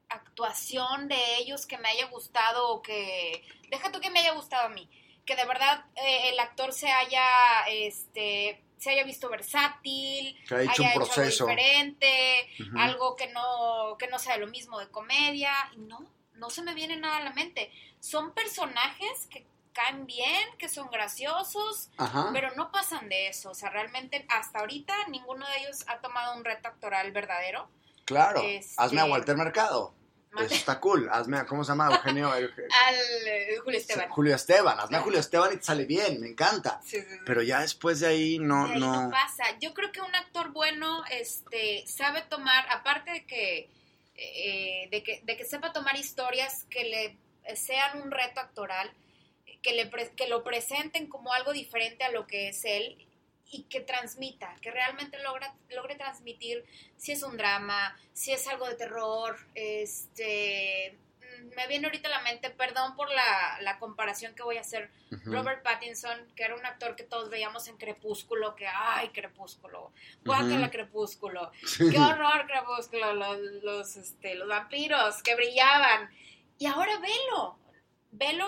actuación 0.09 1.07
de 1.07 1.37
ellos 1.37 1.65
que 1.65 1.77
me 1.77 1.89
haya 1.89 2.07
gustado 2.07 2.69
o 2.69 2.81
que... 2.81 3.43
Deja 3.69 3.91
tú 3.91 3.99
que 4.01 4.09
me 4.09 4.19
haya 4.19 4.33
gustado 4.33 4.67
a 4.67 4.69
mí. 4.69 4.89
Que 5.25 5.35
de 5.35 5.45
verdad 5.45 5.85
eh, 5.95 6.29
el 6.29 6.39
actor 6.39 6.73
se 6.73 6.89
haya, 6.89 7.23
este, 7.69 8.61
se 8.81 8.89
haya 8.89 9.03
visto 9.03 9.29
versátil, 9.29 10.35
Que 10.47 10.55
haya 10.55 10.71
hecho 10.71 10.81
un 10.81 10.87
algo 10.89 11.05
proceso. 11.05 11.45
diferente, 11.45 12.49
algo 12.77 13.15
que 13.15 13.27
no, 13.27 13.95
que 13.99 14.07
no 14.07 14.17
sea 14.17 14.37
lo 14.37 14.47
mismo 14.47 14.79
de 14.79 14.89
comedia. 14.89 15.53
Y 15.75 15.81
no, 15.81 15.99
no 16.33 16.49
se 16.49 16.63
me 16.63 16.73
viene 16.73 16.97
nada 16.97 17.17
a 17.17 17.23
la 17.23 17.29
mente. 17.31 17.71
Son 17.99 18.33
personajes 18.33 19.27
que 19.29 19.45
caen 19.71 20.07
bien, 20.07 20.49
que 20.57 20.67
son 20.67 20.89
graciosos, 20.89 21.91
Ajá. 21.97 22.31
pero 22.33 22.55
no 22.55 22.71
pasan 22.71 23.07
de 23.07 23.27
eso. 23.27 23.51
O 23.51 23.53
sea, 23.53 23.69
realmente 23.69 24.25
hasta 24.29 24.59
ahorita 24.59 24.95
ninguno 25.09 25.47
de 25.47 25.57
ellos 25.59 25.85
ha 25.87 25.99
tomado 25.99 26.35
un 26.35 26.43
reto 26.43 26.67
actoral 26.67 27.11
verdadero. 27.11 27.69
claro. 28.05 28.41
este- 28.41 28.73
Hazme 28.81 28.99
a 29.01 29.05
Walter 29.05 29.37
Mercado. 29.37 29.93
Eso 30.39 30.55
está 30.55 30.79
cool. 30.79 31.09
Hazme 31.11 31.37
a, 31.37 31.45
¿cómo 31.45 31.63
se 31.63 31.71
llama? 31.71 31.89
Eugenio. 31.91 32.31
Al 32.31 32.43
eh, 33.25 33.57
Julio 33.63 33.79
Esteban. 33.79 34.09
Julio 34.09 34.35
Esteban. 34.35 34.79
Hazme 34.79 34.97
a 34.97 35.01
Julio 35.01 35.19
Esteban 35.19 35.53
y 35.53 35.57
te 35.57 35.63
sale 35.63 35.85
bien. 35.85 36.21
Me 36.21 36.27
encanta. 36.29 36.79
Sí, 36.83 36.99
sí, 37.01 37.05
sí. 37.09 37.17
Pero 37.25 37.41
ya 37.41 37.61
después 37.61 37.99
de 37.99 38.07
ahí 38.07 38.39
no, 38.39 38.67
De 38.67 38.73
ahí 38.75 38.79
no. 38.79 39.03
no 39.03 39.11
pasa. 39.11 39.43
Yo 39.59 39.73
creo 39.73 39.91
que 39.91 40.01
un 40.01 40.15
actor 40.15 40.51
bueno 40.51 41.03
este, 41.11 41.85
sabe 41.85 42.21
tomar, 42.23 42.65
aparte 42.69 43.11
de 43.11 43.25
que, 43.25 43.69
eh, 44.15 44.87
de 44.89 45.03
que, 45.03 45.19
de 45.23 45.35
que 45.37 45.45
sepa 45.45 45.73
tomar 45.73 45.95
historias 45.97 46.65
que 46.69 46.83
le 46.85 47.55
sean 47.55 48.01
un 48.01 48.11
reto 48.11 48.39
actoral, 48.39 48.89
que, 49.61 49.73
le 49.73 49.85
pre- 49.87 50.11
que 50.15 50.27
lo 50.27 50.43
presenten 50.43 51.07
como 51.07 51.33
algo 51.33 51.51
diferente 51.53 52.03
a 52.03 52.11
lo 52.11 52.25
que 52.25 52.49
es 52.49 52.63
él 52.65 52.97
y 53.51 53.63
que 53.63 53.81
transmita, 53.81 54.55
que 54.61 54.71
realmente 54.71 55.19
logra, 55.19 55.53
logre 55.69 55.95
transmitir 55.95 56.65
si 56.97 57.11
es 57.11 57.21
un 57.23 57.35
drama, 57.37 57.97
si 58.13 58.31
es 58.31 58.47
algo 58.47 58.67
de 58.67 58.75
terror, 58.75 59.37
este... 59.55 60.97
mm, 61.19 61.55
Me 61.55 61.67
viene 61.67 61.87
ahorita 61.87 62.07
a 62.07 62.11
la 62.11 62.21
mente, 62.21 62.49
perdón 62.49 62.95
por 62.95 63.09
la, 63.11 63.57
la 63.61 63.77
comparación 63.79 64.33
que 64.35 64.43
voy 64.43 64.57
a 64.57 64.61
hacer. 64.61 64.89
Robert 65.25 65.61
Pattinson, 65.63 66.17
que 66.35 66.43
era 66.43 66.55
un 66.55 66.65
actor 66.65 66.95
que 66.95 67.03
todos 67.03 67.29
veíamos 67.29 67.67
en 67.67 67.75
Crepúsculo, 67.77 68.55
que 68.55 68.65
ay, 68.67 69.09
Crepúsculo, 69.09 69.91
guácala 70.23 70.71
Crepúsculo, 70.71 71.51
Sí. 71.65 71.89
qué 71.91 71.99
horror 71.99 72.47
Crepúsculo, 72.47 73.13
los, 73.13 73.37
los, 73.63 73.95
este, 73.97 74.35
los 74.35 74.47
vampiros 74.47 75.21
que 75.21 75.35
brillaban. 75.35 76.09
Y 76.57 76.67
ahora 76.67 76.97
velo, 76.99 77.57
velo 78.11 78.45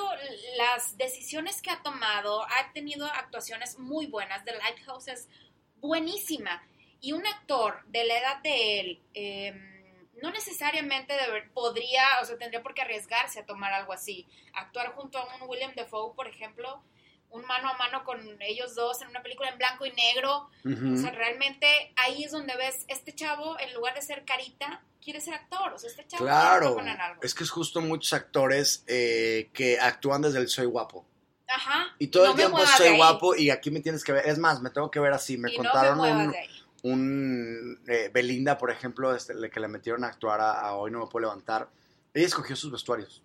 las 0.58 0.97
decisiones 0.97 1.62
que 1.62 1.71
ha 1.71 1.82
tomado, 1.82 2.43
ha 2.43 2.71
tenido 2.73 3.06
actuaciones 3.06 3.80
muy 3.80 4.08
buenas, 4.08 4.43
The 4.45 4.54
Lighthouse 4.58 5.08
es 5.08 5.30
buenísima. 5.78 6.63
Y 7.02 7.13
un 7.13 7.26
actor 7.26 7.84
de 7.88 8.06
la 8.06 8.17
edad 8.17 8.41
de 8.41 8.80
él, 8.80 9.02
em, 9.13 10.08
no 10.21 10.32
necesariamente 10.32 11.13
podría, 11.54 12.04
o 12.21 12.26
sea, 12.26 12.38
tendría 12.38 12.63
por 12.63 12.73
qué 12.73 12.82
arriesgarse 12.82 13.39
a 13.39 13.45
tomar 13.45 13.73
algo 13.73 13.91
así. 13.91 14.26
Actuar 14.54 14.93
junto 14.93 15.17
a 15.17 15.36
un 15.36 15.49
William 15.49 15.73
Defoe, 15.76 16.15
por 16.15 16.28
ejemplo, 16.28 16.82
un 17.34 17.46
mano 17.46 17.67
a 17.67 17.78
mano 17.78 18.04
con 18.04 18.19
ellos 18.41 18.76
dos 18.76 19.02
en 19.02 19.10
una 19.10 19.22
película 19.22 19.50
en 19.50 19.58
blanco 19.58 19.86
y 19.86 19.91
negro. 19.91 20.50
O 20.65 20.98
sea, 20.98 21.12
realmente 21.12 21.67
ahí 21.96 22.24
es 22.24 22.32
donde 22.32 22.56
ves, 22.56 22.86
este 22.88 23.13
chavo, 23.13 23.60
en 23.60 23.74
lugar 23.74 23.96
de 23.96 24.02
ser 24.04 24.24
carita, 24.24 24.82
quiere 25.04 25.19
ser 25.19 25.34
actor. 25.34 25.74
O 25.74 25.80
sea, 25.80 25.89
este 25.89 26.06
chavo 26.08 26.24
claro, 26.24 26.78
es 27.22 27.34
que 27.34 27.43
es 27.43 27.50
justo 27.50 27.82
muchos 27.82 28.13
actores 28.13 28.84
eh, 28.88 29.50
que 29.52 29.80
actúan 29.80 30.22
desde 30.22 30.39
el 30.39 30.48
soy 30.48 30.67
guapo. 30.67 31.06
Ajá. 31.48 31.96
Y 31.98 32.08
todo 32.08 32.32
el 32.32 32.36
tiempo 32.36 32.60
soy 32.78 32.96
guapo 32.96 33.36
y 33.36 33.50
aquí 33.50 33.72
me 33.72 33.80
tienes 33.80 34.04
que 34.04 34.12
ver. 34.12 34.28
Es 34.28 34.38
más, 34.38 34.62
me 34.62 34.69
tengo 34.69 34.91
que 34.91 35.00
ver 35.00 35.13
así. 35.13 35.38
Me 35.38 35.56
contaron 35.56 36.00
un, 36.00 36.36
un 36.84 37.82
eh, 37.88 38.12
Belinda, 38.13 38.60
por 38.60 38.69
ejemplo, 38.69 39.15
este, 39.15 39.34
que 39.50 39.60
le 39.60 39.67
metieron 39.67 40.04
a 40.04 40.08
actuar 40.08 40.39
a, 40.39 40.74
Hoy 40.76 40.91
No 40.91 41.00
Me 41.00 41.08
Puedo 41.08 41.26
Levantar. 41.26 41.69
Ella 42.13 42.28
escogió 42.28 42.56
sus 42.56 42.72
vestuarios. 42.72 43.24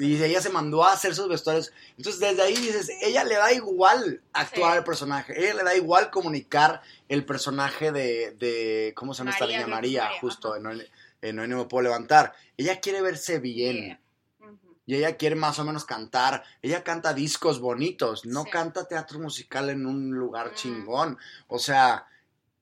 Y 0.00 0.22
ella 0.22 0.40
se 0.40 0.50
mandó 0.50 0.84
a 0.84 0.92
hacer 0.92 1.12
sus 1.12 1.28
vestuarios. 1.28 1.72
Entonces, 1.96 2.20
desde 2.20 2.42
ahí 2.42 2.54
dices, 2.54 2.88
ella 3.02 3.24
le 3.24 3.34
da 3.34 3.52
igual 3.52 4.22
actuar 4.32 4.78
al 4.78 4.84
personaje. 4.84 5.34
Ella 5.36 5.54
le 5.54 5.64
da 5.64 5.74
igual 5.74 6.10
comunicar 6.10 6.82
el 7.08 7.24
personaje 7.24 7.90
de, 7.90 8.92
¿cómo 8.94 9.12
se 9.12 9.18
llama 9.18 9.32
esta 9.32 9.46
niña? 9.46 9.66
María, 9.66 10.08
justo, 10.20 10.54
en 10.54 10.66
hoy, 10.66 10.88
no 11.32 11.58
me 11.58 11.64
puedo 11.64 11.82
levantar. 11.82 12.32
Ella 12.56 12.78
quiere 12.80 13.02
verse 13.02 13.40
bien. 13.40 14.00
Y 14.86 14.94
ella 14.94 15.16
quiere 15.16 15.34
más 15.34 15.58
o 15.58 15.64
menos 15.64 15.84
cantar. 15.84 16.44
Ella 16.62 16.84
canta 16.84 17.12
discos 17.12 17.60
bonitos, 17.60 18.24
no 18.24 18.44
canta 18.44 18.86
teatro 18.86 19.18
musical 19.18 19.68
en 19.68 19.84
un 19.84 20.12
lugar 20.12 20.54
chingón. 20.54 21.18
O 21.48 21.58
sea, 21.58 22.06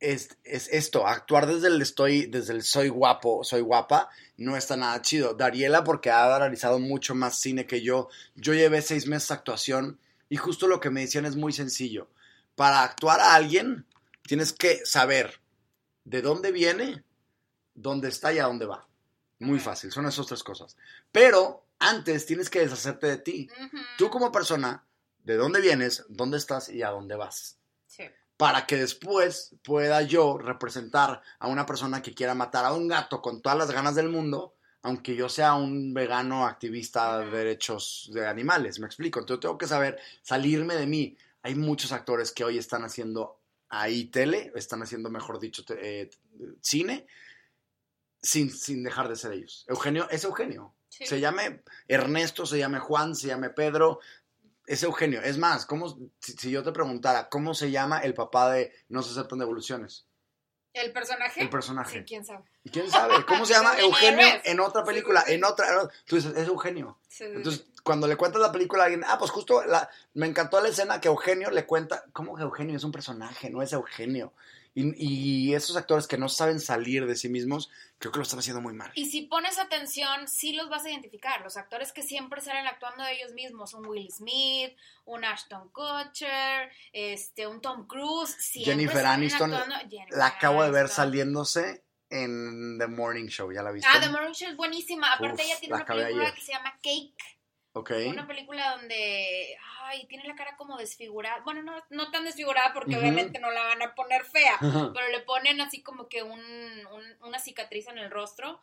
es, 0.00 0.36
es, 0.44 0.68
esto, 0.68 1.06
actuar 1.06 1.46
desde 1.46 1.68
el 1.68 1.80
estoy, 1.80 2.26
desde 2.26 2.52
el 2.52 2.62
soy 2.62 2.88
guapo, 2.88 3.44
soy 3.44 3.60
guapa, 3.60 4.10
no 4.36 4.56
está 4.56 4.76
nada 4.76 5.00
chido. 5.02 5.34
Dariela, 5.34 5.84
porque 5.84 6.10
ha 6.10 6.38
realizado 6.38 6.78
mucho 6.78 7.14
más 7.14 7.38
cine 7.38 7.66
que 7.66 7.82
yo, 7.82 8.08
yo 8.34 8.54
llevé 8.54 8.82
seis 8.82 9.06
meses 9.06 9.28
de 9.28 9.34
actuación 9.34 9.98
y 10.28 10.36
justo 10.36 10.66
lo 10.66 10.80
que 10.80 10.90
me 10.90 11.02
decían 11.02 11.26
es 11.26 11.36
muy 11.36 11.52
sencillo. 11.52 12.08
Para 12.54 12.82
actuar 12.82 13.20
a 13.20 13.34
alguien, 13.34 13.86
tienes 14.22 14.52
que 14.52 14.84
saber 14.84 15.40
de 16.04 16.22
dónde 16.22 16.52
viene, 16.52 17.02
dónde 17.74 18.08
está 18.08 18.32
y 18.32 18.38
a 18.38 18.44
dónde 18.44 18.66
va. 18.66 18.86
Muy 19.38 19.58
fácil, 19.58 19.92
son 19.92 20.06
esas 20.06 20.26
tres 20.26 20.42
cosas. 20.42 20.76
Pero 21.12 21.64
antes 21.78 22.26
tienes 22.26 22.48
que 22.48 22.60
deshacerte 22.60 23.06
de 23.06 23.18
ti. 23.18 23.48
Tú 23.98 24.10
como 24.10 24.32
persona, 24.32 24.84
de 25.24 25.36
dónde 25.36 25.60
vienes, 25.60 26.04
dónde 26.08 26.38
estás 26.38 26.68
y 26.68 26.82
a 26.82 26.90
dónde 26.90 27.16
vas 27.16 27.58
para 28.36 28.66
que 28.66 28.76
después 28.76 29.54
pueda 29.62 30.02
yo 30.02 30.38
representar 30.38 31.22
a 31.38 31.48
una 31.48 31.64
persona 31.64 32.02
que 32.02 32.14
quiera 32.14 32.34
matar 32.34 32.64
a 32.64 32.72
un 32.72 32.88
gato 32.88 33.22
con 33.22 33.40
todas 33.40 33.56
las 33.56 33.70
ganas 33.70 33.94
del 33.94 34.08
mundo, 34.08 34.54
aunque 34.82 35.16
yo 35.16 35.28
sea 35.28 35.54
un 35.54 35.94
vegano 35.94 36.46
activista 36.46 37.18
de 37.18 37.30
derechos 37.30 38.10
de 38.12 38.26
animales, 38.26 38.78
me 38.78 38.86
explico. 38.86 39.20
Entonces 39.20 39.40
tengo 39.40 39.58
que 39.58 39.66
saber 39.66 39.98
salirme 40.22 40.74
de 40.74 40.86
mí. 40.86 41.16
Hay 41.42 41.54
muchos 41.54 41.92
actores 41.92 42.32
que 42.32 42.44
hoy 42.44 42.58
están 42.58 42.84
haciendo 42.84 43.40
ahí 43.68 44.06
tele, 44.06 44.52
están 44.54 44.82
haciendo, 44.82 45.10
mejor 45.10 45.40
dicho, 45.40 45.64
eh, 45.70 46.10
cine, 46.60 47.06
sin, 48.20 48.50
sin, 48.50 48.84
dejar 48.84 49.08
de 49.08 49.16
ser 49.16 49.32
ellos. 49.32 49.64
Eugenio 49.68 50.08
es 50.10 50.24
Eugenio. 50.24 50.74
Se 50.88 51.20
llame 51.20 51.62
Ernesto, 51.88 52.46
se 52.46 52.58
llame 52.58 52.78
Juan, 52.78 53.14
se 53.14 53.28
llame 53.28 53.50
Pedro, 53.50 54.00
es 54.66 54.82
Eugenio. 54.82 55.22
Es 55.22 55.38
más, 55.38 55.66
¿cómo, 55.66 55.96
si, 56.20 56.50
yo 56.50 56.62
te 56.62 56.72
preguntara, 56.72 57.28
¿cómo 57.28 57.54
se 57.54 57.70
llama 57.70 58.00
el 58.00 58.14
papá 58.14 58.50
de 58.50 58.72
No 58.88 59.02
se 59.02 59.12
aceptan 59.12 59.38
devoluciones? 59.38 60.06
¿El 60.72 60.92
personaje? 60.92 61.40
El 61.40 61.48
personaje. 61.48 61.98
Sí, 62.00 62.04
¿quién 62.04 62.24
sabe? 62.24 62.44
¿Y 62.62 62.70
quién 62.70 62.90
sabe? 62.90 63.24
¿Cómo 63.26 63.46
se 63.46 63.54
llama 63.54 63.78
Eugenio 63.78 64.26
en 64.44 64.60
otra 64.60 64.84
película? 64.84 65.24
En 65.26 65.42
otra. 65.44 65.66
Tú 66.04 66.16
dices, 66.16 66.36
es 66.36 66.48
Eugenio. 66.48 66.98
Entonces, 67.18 67.66
cuando 67.82 68.06
le 68.06 68.16
cuentas 68.16 68.42
la 68.42 68.52
película 68.52 68.82
a 68.82 68.86
alguien, 68.86 69.04
ah, 69.06 69.16
pues 69.18 69.30
justo 69.30 69.64
la, 69.64 69.88
me 70.12 70.26
encantó 70.26 70.60
la 70.60 70.68
escena 70.68 71.00
que 71.00 71.08
Eugenio 71.08 71.50
le 71.50 71.64
cuenta. 71.64 72.04
¿Cómo 72.12 72.36
que 72.36 72.42
Eugenio 72.42 72.76
es 72.76 72.84
un 72.84 72.92
personaje? 72.92 73.48
No 73.48 73.62
es 73.62 73.72
Eugenio. 73.72 74.34
Y, 74.78 75.54
esos 75.54 75.74
actores 75.74 76.06
que 76.06 76.18
no 76.18 76.28
saben 76.28 76.60
salir 76.60 77.06
de 77.06 77.16
sí 77.16 77.30
mismos, 77.30 77.70
creo 77.98 78.12
que 78.12 78.18
lo 78.18 78.24
están 78.24 78.40
haciendo 78.40 78.60
muy 78.60 78.74
mal. 78.74 78.92
Y 78.94 79.06
si 79.06 79.22
pones 79.22 79.58
atención, 79.58 80.28
sí 80.28 80.52
los 80.52 80.68
vas 80.68 80.84
a 80.84 80.90
identificar. 80.90 81.40
Los 81.40 81.56
actores 81.56 81.92
que 81.92 82.02
siempre 82.02 82.42
salen 82.42 82.66
actuando 82.66 83.02
de 83.02 83.14
ellos 83.14 83.32
mismos, 83.32 83.72
un 83.72 83.86
Will 83.86 84.12
Smith, 84.12 84.76
un 85.06 85.24
Ashton 85.24 85.70
Kutcher, 85.70 86.70
este, 86.92 87.46
un 87.46 87.62
Tom 87.62 87.86
Cruise, 87.86 88.36
Jennifer 88.52 89.06
Aniston, 89.06 89.50
la 90.10 90.26
acabo 90.26 90.62
de 90.62 90.70
ver 90.70 90.88
saliéndose 90.88 91.82
en 92.10 92.76
The 92.78 92.86
Morning 92.86 93.28
Show, 93.28 93.50
¿ya 93.52 93.62
la 93.62 93.72
viste? 93.72 93.88
Ah, 93.90 93.98
The 93.98 94.10
Morning 94.10 94.32
Show 94.32 94.50
es 94.50 94.56
buenísima. 94.56 95.14
Aparte 95.14 95.42
ella 95.42 95.58
tiene 95.58 95.74
una 95.74 95.86
película 95.86 96.34
que 96.34 96.40
se 96.42 96.52
llama 96.52 96.72
Cake. 96.82 97.35
Okay. 97.76 98.08
Una 98.08 98.26
película 98.26 98.74
donde, 98.78 99.54
ay, 99.82 100.06
tiene 100.06 100.24
la 100.26 100.34
cara 100.34 100.56
como 100.56 100.78
desfigurada. 100.78 101.42
Bueno, 101.44 101.62
no, 101.62 101.74
no 101.90 102.10
tan 102.10 102.24
desfigurada 102.24 102.72
porque 102.72 102.96
obviamente 102.96 103.38
no 103.38 103.50
la 103.50 103.64
van 103.64 103.82
a 103.82 103.94
poner 103.94 104.24
fea, 104.24 104.56
pero 104.94 105.08
le 105.10 105.20
ponen 105.20 105.60
así 105.60 105.82
como 105.82 106.08
que 106.08 106.22
un, 106.22 106.40
una 107.22 107.38
cicatriz 107.38 107.86
en 107.88 107.98
el 107.98 108.10
rostro. 108.10 108.62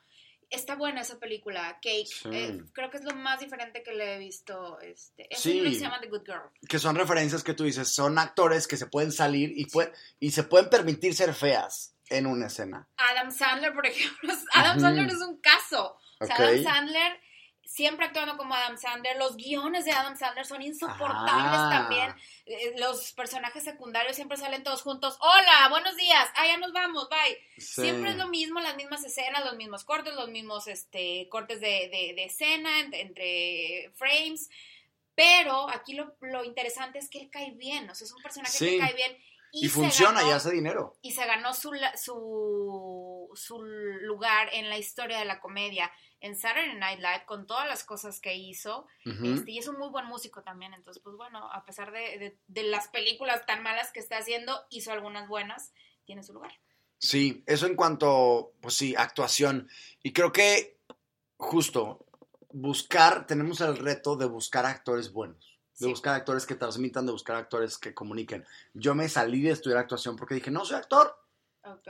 Está 0.50 0.76
buena 0.76 1.02
esa 1.02 1.20
película, 1.20 1.78
Cake. 1.80 2.10
Eh, 2.32 2.64
creo 2.74 2.90
que 2.90 2.98
es 2.98 3.04
lo 3.04 3.14
más 3.14 3.40
diferente 3.40 3.84
que 3.84 3.94
le 3.94 4.16
he 4.16 4.18
visto. 4.18 4.80
Este, 4.80 5.32
es 5.32 5.40
sí. 5.40 5.62
se 5.76 5.82
llama 5.82 6.02
The 6.02 6.08
Good 6.08 6.26
Girl. 6.26 6.50
Que 6.68 6.80
son 6.80 6.96
referencias 6.96 7.44
que 7.44 7.54
tú 7.54 7.66
dices, 7.66 7.94
son 7.94 8.18
actores 8.18 8.68
que 8.68 8.78
se 8.78 8.88
pueden 8.88 9.12
salir 9.12 9.52
y, 9.56 9.68
y 10.20 10.32
se 10.32 10.44
pueden 10.44 10.72
permitir 10.72 11.14
ser 11.14 11.36
feas 11.36 11.96
en 12.10 12.26
una 12.26 12.48
escena. 12.48 12.88
Adam 12.98 13.32
Sandler, 13.32 13.76
por 13.76 13.86
ejemplo. 13.86 14.34
Adam 14.54 14.80
Sandler 14.80 15.06
es 15.06 15.22
un 15.22 15.40
caso. 15.40 15.98
O 16.20 16.26
sea, 16.26 16.36
Adam 16.36 16.64
Sandler 16.64 17.23
siempre 17.74 18.06
actuando 18.06 18.38
como 18.38 18.54
Adam 18.54 18.78
Sandler. 18.78 19.18
Los 19.18 19.36
guiones 19.36 19.84
de 19.86 19.92
Adam 19.92 20.16
Sandler 20.16 20.46
son 20.46 20.62
insoportables 20.62 21.60
también. 21.72 22.14
Eh, 22.46 22.76
los 22.78 23.14
personajes 23.14 23.64
secundarios 23.64 24.16
siempre 24.16 24.38
salen 24.38 24.64
todos 24.64 24.84
juntos. 24.84 25.18
Hola, 25.20 25.70
buenos 25.72 25.98
días. 25.98 26.30
Ah, 26.36 26.46
ya 26.46 26.58
nos 26.58 26.72
vamos, 26.72 27.10
bye. 27.10 27.40
Siempre 27.58 28.12
es 28.12 28.18
lo 28.18 28.28
mismo, 28.28 28.60
las 28.60 28.76
mismas 28.76 29.04
escenas, 29.04 29.44
los 29.44 29.56
mismos 29.56 29.86
cortes, 29.86 30.14
los 30.14 30.30
mismos 30.30 30.68
este, 30.68 31.28
cortes 31.30 31.62
de, 31.62 32.14
escena 32.24 32.80
entre, 32.80 33.92
frames. 33.96 34.52
Pero 35.16 35.68
aquí 35.70 35.96
lo, 35.96 36.44
interesante 36.44 37.00
es 37.00 37.10
que 37.10 37.22
él 37.22 37.30
cae 37.32 37.52
bien. 37.54 37.90
O 37.90 37.96
sea, 37.96 38.06
es 38.06 38.14
un 38.14 38.22
personaje 38.22 38.56
que 38.56 38.78
cae 38.78 38.94
bien. 38.94 39.18
Y, 39.52 39.68
funciona 39.70 40.24
y 40.24 40.30
hace 40.30 40.52
dinero. 40.52 40.96
Y 41.02 41.12
se 41.12 41.26
ganó 41.26 41.56
su, 41.56 41.72
su, 41.96 43.30
su 43.34 43.62
lugar 43.64 44.50
en 44.54 44.70
la 44.70 44.78
historia 44.78 45.18
de 45.18 45.26
la 45.26 45.40
comedia 45.40 45.92
en 46.24 46.38
Saturday 46.38 46.76
Night 46.78 47.00
Live 47.00 47.26
con 47.26 47.46
todas 47.46 47.68
las 47.68 47.84
cosas 47.84 48.22
que 48.22 48.34
hizo. 48.34 48.88
Este, 49.04 49.52
y 49.52 49.60
es 49.60 49.68
un 49.68 49.78
muy 49.78 49.90
buen 49.90 50.06
músico 50.06 50.42
también. 50.42 50.74
Entonces, 50.74 51.04
pues 51.04 51.18
bueno, 51.18 51.52
a 51.52 51.66
pesar 51.66 51.92
de, 51.92 52.38
las 52.48 52.88
películas 52.88 53.46
tan 53.46 53.62
malas 53.62 53.92
que 53.92 54.00
está 54.00 54.18
haciendo, 54.18 54.58
hizo 54.70 54.94
algunas 54.94 55.28
buenas, 55.28 55.74
tiene 56.06 56.24
su 56.24 56.32
lugar. 56.32 56.54
Sí, 56.98 57.44
eso 57.46 57.68
en 57.68 57.76
cuanto, 57.76 58.54
pues 58.62 58.74
sí, 58.76 58.96
actuación. 58.98 59.68
Y 60.02 60.14
creo 60.14 60.32
que 60.32 60.80
justo 61.36 62.06
buscar, 62.54 63.28
tenemos 63.28 63.60
el 63.60 63.76
reto 63.76 64.16
de 64.16 64.26
buscar 64.26 64.66
actores 64.66 65.12
buenos. 65.12 65.60
De 65.78 65.88
buscar 65.88 66.16
actores 66.16 66.46
que 66.46 66.56
transmitan, 66.56 67.06
de 67.06 67.12
buscar 67.12 67.36
actores 67.36 67.78
que 67.78 67.94
comuniquen. 67.94 68.46
Yo 68.74 68.96
me 68.96 69.10
salí 69.10 69.42
de 69.42 69.52
estudiar 69.52 69.80
actuación 69.80 70.16
porque 70.16 70.36
dije, 70.36 70.52
no 70.52 70.64
soy 70.64 70.78
actor, 70.78 71.18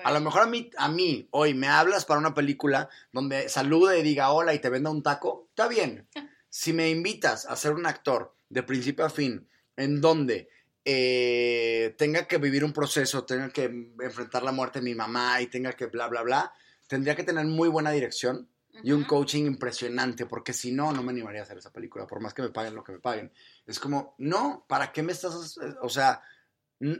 a 0.04 0.12
lo 0.12 0.22
mejor 0.22 0.42
a 0.44 0.46
mí, 0.46 0.70
a 0.78 0.90
mí, 0.90 1.28
hoy 1.32 1.54
me 1.54 1.68
hablas 1.68 2.06
para 2.06 2.20
una 2.20 2.34
película 2.34 2.90
donde 3.12 3.50
salude 3.50 4.00
y 4.00 4.04
diga 4.04 4.32
hola 4.32 4.54
y 4.54 4.60
te 4.60 4.70
venda 4.70 4.90
un 4.90 5.04
taco, 5.04 5.48
está 5.50 5.68
bien. 5.68 6.08
Si 6.50 6.74
me 6.74 6.90
invitas 6.90 7.46
a 7.46 7.56
ser 7.56 7.74
un 7.74 7.86
actor 7.86 8.36
de 8.50 8.64
principio 8.64 9.06
a 9.06 9.10
fin, 9.10 9.48
en 9.76 10.00
donde 10.00 10.50
eh, 10.86 11.96
tenga 11.98 12.28
que 12.28 12.38
vivir 12.38 12.64
un 12.64 12.74
proceso, 12.74 13.26
tenga 13.26 13.50
que 13.50 13.64
enfrentar 14.00 14.44
la 14.44 14.52
muerte 14.52 14.80
de 14.80 14.86
mi 14.86 14.94
mamá 14.94 15.42
y 15.42 15.48
tenga 15.48 15.74
que 15.74 15.88
bla, 15.88 16.08
bla, 16.08 16.22
bla, 16.22 16.54
tendría 16.88 17.16
que 17.16 17.24
tener 17.24 17.46
muy 17.46 17.70
buena 17.70 17.92
dirección 17.92 18.48
y 18.84 18.92
un 18.92 19.04
coaching 19.04 19.46
impresionante, 19.46 20.26
porque 20.26 20.52
si 20.52 20.72
no, 20.72 20.92
no 20.92 21.04
me 21.04 21.12
animaría 21.12 21.42
a 21.42 21.44
hacer 21.44 21.58
esa 21.58 21.72
película, 21.72 22.08
por 22.08 22.20
más 22.20 22.34
que 22.34 22.42
me 22.42 22.50
paguen 22.50 22.76
lo 22.76 22.84
que 22.84 22.94
me 22.94 23.00
paguen. 23.00 23.32
Es 23.68 23.80
como, 23.80 24.16
no, 24.18 24.66
¿para 24.68 24.92
qué 24.92 25.04
me 25.04 25.12
estás, 25.12 25.58
o 25.82 25.90
sea, 25.90 26.22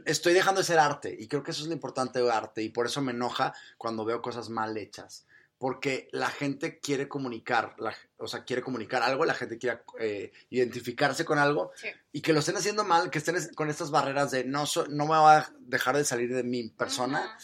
estoy 0.04 0.32
dejando 0.32 0.60
de 0.60 0.66
ser 0.66 0.78
arte 0.78 1.14
y 1.18 1.28
creo 1.28 1.42
que 1.42 1.50
eso 1.50 1.62
es 1.62 1.68
lo 1.68 1.74
importante 1.74 2.20
de 2.20 2.30
arte 2.30 2.62
y 2.62 2.68
por 2.68 2.86
eso 2.86 3.02
me 3.02 3.12
enoja 3.12 3.54
cuando 3.78 4.04
veo 4.04 4.22
cosas 4.22 4.48
mal 4.48 4.76
hechas. 4.76 5.26
Porque 5.56 6.08
la 6.12 6.28
gente 6.28 6.80
quiere 6.80 7.08
comunicar, 7.08 7.76
o 8.18 8.26
sea, 8.26 8.44
quiere 8.44 8.60
comunicar 8.60 9.02
algo, 9.02 9.24
la 9.24 9.34
gente 9.34 9.56
quiere 9.56 9.80
eh, 9.98 10.32
identificarse 10.50 11.24
con 11.24 11.38
algo 11.38 11.70
y 12.12 12.20
que 12.20 12.32
lo 12.32 12.40
estén 12.40 12.56
haciendo 12.56 12.84
mal, 12.84 13.08
que 13.08 13.18
estén 13.18 13.36
con 13.54 13.70
estas 13.70 13.90
barreras 13.90 14.32
de 14.32 14.44
no, 14.44 14.64
no 14.88 15.04
me 15.04 15.10
va 15.10 15.38
a 15.38 15.52
dejar 15.60 15.96
de 15.96 16.04
salir 16.04 16.34
de 16.34 16.42
mi 16.42 16.68
persona, 16.70 17.38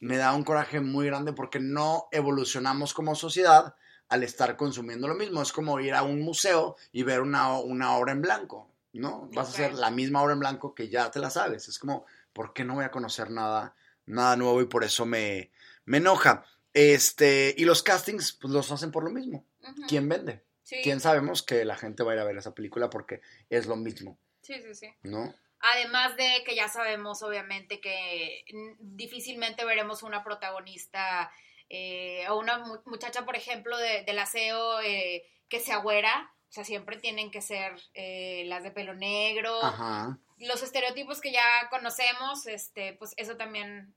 me 0.00 0.16
da 0.16 0.34
un 0.34 0.42
coraje 0.42 0.80
muy 0.80 1.06
grande 1.06 1.32
porque 1.32 1.60
no 1.60 2.08
evolucionamos 2.10 2.92
como 2.92 3.14
sociedad 3.14 3.76
al 4.08 4.24
estar 4.24 4.56
consumiendo 4.56 5.08
lo 5.08 5.14
mismo. 5.14 5.40
Es 5.40 5.52
como 5.52 5.78
ir 5.80 5.94
a 5.94 6.02
un 6.02 6.20
museo 6.20 6.76
y 6.90 7.04
ver 7.04 7.20
una, 7.20 7.56
una 7.58 7.96
obra 7.96 8.12
en 8.12 8.20
blanco. 8.20 8.71
¿No? 8.92 9.28
Vas 9.32 9.48
a 9.48 9.50
hacer 9.50 9.74
la 9.74 9.90
misma 9.90 10.22
obra 10.22 10.34
en 10.34 10.40
blanco 10.40 10.74
que 10.74 10.88
ya 10.88 11.10
te 11.10 11.18
la 11.18 11.30
sabes. 11.30 11.68
Es 11.68 11.78
como, 11.78 12.06
¿por 12.32 12.52
qué 12.52 12.64
no 12.64 12.74
voy 12.74 12.84
a 12.84 12.90
conocer 12.90 13.30
nada, 13.30 13.74
nada 14.06 14.36
nuevo? 14.36 14.60
Y 14.60 14.66
por 14.66 14.84
eso 14.84 15.06
me, 15.06 15.50
me 15.84 15.98
enoja. 15.98 16.44
Este, 16.74 17.54
y 17.56 17.64
los 17.64 17.82
castings, 17.82 18.32
pues 18.32 18.52
los 18.52 18.70
hacen 18.72 18.90
por 18.90 19.04
lo 19.04 19.10
mismo. 19.10 19.44
¿Quién 19.88 20.08
vende? 20.08 20.44
¿Quién 20.82 21.00
sabemos 21.00 21.42
que 21.42 21.64
la 21.64 21.76
gente 21.76 22.02
va 22.02 22.12
a 22.12 22.14
ir 22.14 22.20
a 22.20 22.24
ver 22.24 22.36
esa 22.36 22.54
película 22.54 22.88
porque 22.88 23.20
es 23.50 23.66
lo 23.66 23.76
mismo? 23.76 24.18
Sí, 24.40 24.54
sí, 24.62 24.74
sí. 24.74 24.94
¿no? 25.02 25.34
Además 25.60 26.16
de 26.16 26.42
que 26.44 26.56
ya 26.56 26.68
sabemos, 26.68 27.22
obviamente, 27.22 27.80
que 27.80 28.44
difícilmente 28.80 29.64
veremos 29.64 30.02
una 30.02 30.24
protagonista 30.24 31.30
eh, 31.68 32.26
o 32.28 32.38
una 32.38 32.64
muchacha, 32.84 33.24
por 33.24 33.36
ejemplo, 33.36 33.76
de, 33.78 34.02
del 34.04 34.18
aseo 34.18 34.80
eh, 34.80 35.24
que 35.48 35.60
se 35.60 35.72
agüera. 35.72 36.31
O 36.52 36.54
sea, 36.54 36.66
siempre 36.66 36.98
tienen 36.98 37.30
que 37.30 37.40
ser 37.40 37.72
eh, 37.94 38.44
las 38.44 38.62
de 38.62 38.70
pelo 38.70 38.92
negro. 38.92 39.64
Ajá. 39.64 40.18
Los 40.36 40.62
estereotipos 40.62 41.22
que 41.22 41.32
ya 41.32 41.40
conocemos, 41.70 42.46
este, 42.46 42.92
pues 42.98 43.14
eso 43.16 43.38
también 43.38 43.94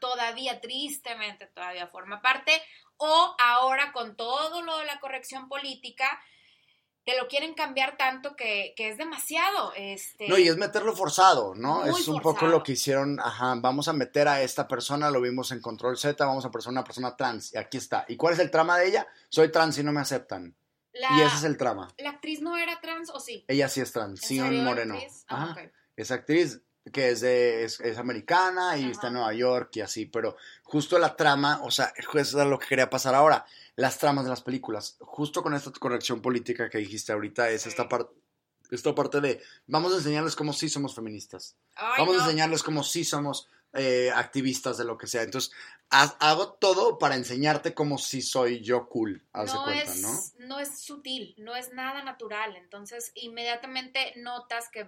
todavía, 0.00 0.60
tristemente, 0.60 1.48
todavía 1.48 1.88
forma 1.88 2.22
parte. 2.22 2.52
O 2.96 3.34
ahora 3.40 3.90
con 3.90 4.14
todo 4.14 4.62
lo 4.62 4.78
de 4.78 4.84
la 4.84 5.00
corrección 5.00 5.48
política, 5.48 6.06
te 7.04 7.18
lo 7.18 7.26
quieren 7.26 7.54
cambiar 7.54 7.96
tanto 7.96 8.36
que, 8.36 8.72
es 8.78 8.98
demasiado. 8.98 9.72
Este, 9.74 10.28
no, 10.28 10.38
y 10.38 10.46
es 10.46 10.56
meterlo 10.56 10.94
forzado, 10.94 11.56
¿no? 11.56 11.86
es 11.86 12.06
un 12.06 12.20
poco 12.20 12.46
lo 12.46 12.62
que 12.62 12.72
hicieron, 12.72 13.18
ajá, 13.18 13.56
vamos 13.56 13.88
a 13.88 13.92
meter 13.92 14.28
a 14.28 14.42
esta 14.42 14.68
persona, 14.68 15.10
lo 15.10 15.20
vimos 15.20 15.50
en 15.50 15.60
Control 15.60 15.98
Z, 15.98 16.24
vamos 16.24 16.44
a 16.44 16.52
poner 16.52 16.68
una 16.68 16.84
persona 16.84 17.16
trans, 17.16 17.52
y 17.52 17.58
aquí 17.58 17.78
está. 17.78 18.04
¿Y 18.06 18.16
cuál 18.16 18.34
es 18.34 18.38
el 18.38 18.52
trama 18.52 18.78
de 18.78 18.86
ella? 18.86 19.08
Soy 19.28 19.50
trans 19.50 19.76
y 19.78 19.82
no 19.82 19.90
me 19.90 20.00
aceptan. 20.00 20.54
Y 21.16 21.20
ese 21.20 21.36
es 21.36 21.44
el 21.44 21.56
trama. 21.56 21.88
¿La 21.98 22.10
actriz 22.10 22.40
no 22.40 22.56
era 22.56 22.80
trans 22.80 23.10
o 23.10 23.20
sí? 23.20 23.44
Ella 23.48 23.68
sí 23.68 23.80
es 23.80 23.92
trans, 23.92 24.20
Sion 24.20 24.64
Moreno. 24.64 24.98
Ah, 25.28 25.50
ajá. 25.52 25.70
Es 25.96 26.10
actriz 26.10 26.60
que 26.92 27.10
es, 27.10 27.20
de, 27.20 27.64
es, 27.64 27.80
americana 27.98 28.76
y 28.76 28.90
está 28.90 29.08
en 29.08 29.14
Nueva 29.14 29.32
York 29.34 29.70
y 29.74 29.80
así, 29.80 30.06
pero 30.06 30.36
justo 30.62 30.98
la 30.98 31.16
trama, 31.16 31.60
o 31.64 31.70
sea, 31.70 31.92
eso 31.96 32.18
es 32.18 32.46
lo 32.46 32.58
que 32.58 32.68
quería 32.68 32.88
pasar 32.88 33.14
ahora 33.14 33.44
las 33.74 33.98
tramas 33.98 34.24
de 34.24 34.30
las 34.30 34.42
películas. 34.42 34.96
Justo 35.00 35.42
con 35.42 35.54
esta 35.54 35.72
corrección 35.72 36.20
política 36.20 36.70
que 36.70 36.78
dijiste 36.78 37.12
ahorita, 37.12 37.50
es 37.50 37.66
esta 37.66 37.88
parte 37.88 38.12
esta 38.70 38.94
parte 38.94 39.20
de 39.20 39.40
vamos 39.66 39.92
a 39.92 39.96
enseñarles 39.96 40.34
cómo 40.34 40.52
sí 40.52 40.68
somos 40.68 40.94
feministas. 40.94 41.56
vamos 41.98 42.16
a 42.16 42.24
enseñarles 42.24 42.62
cómo 42.62 42.82
sí 42.82 43.04
somos 43.04 43.48
eh, 43.76 44.10
activistas 44.14 44.78
de 44.78 44.84
lo 44.84 44.96
que 44.98 45.06
sea. 45.06 45.22
Entonces, 45.22 45.52
hago 45.90 46.54
todo 46.54 46.98
para 46.98 47.16
enseñarte 47.16 47.74
cómo 47.74 47.98
sí 47.98 48.22
soy 48.22 48.60
yo 48.60 48.88
cool. 48.88 49.24
No, 49.34 49.64
cuenta, 49.64 49.92
es, 49.92 50.00
¿no? 50.00 50.46
no 50.46 50.60
es 50.60 50.80
sutil, 50.80 51.34
no 51.38 51.54
es 51.56 51.72
nada 51.72 52.02
natural. 52.02 52.56
Entonces, 52.56 53.12
inmediatamente 53.14 54.14
notas 54.16 54.68
que 54.70 54.86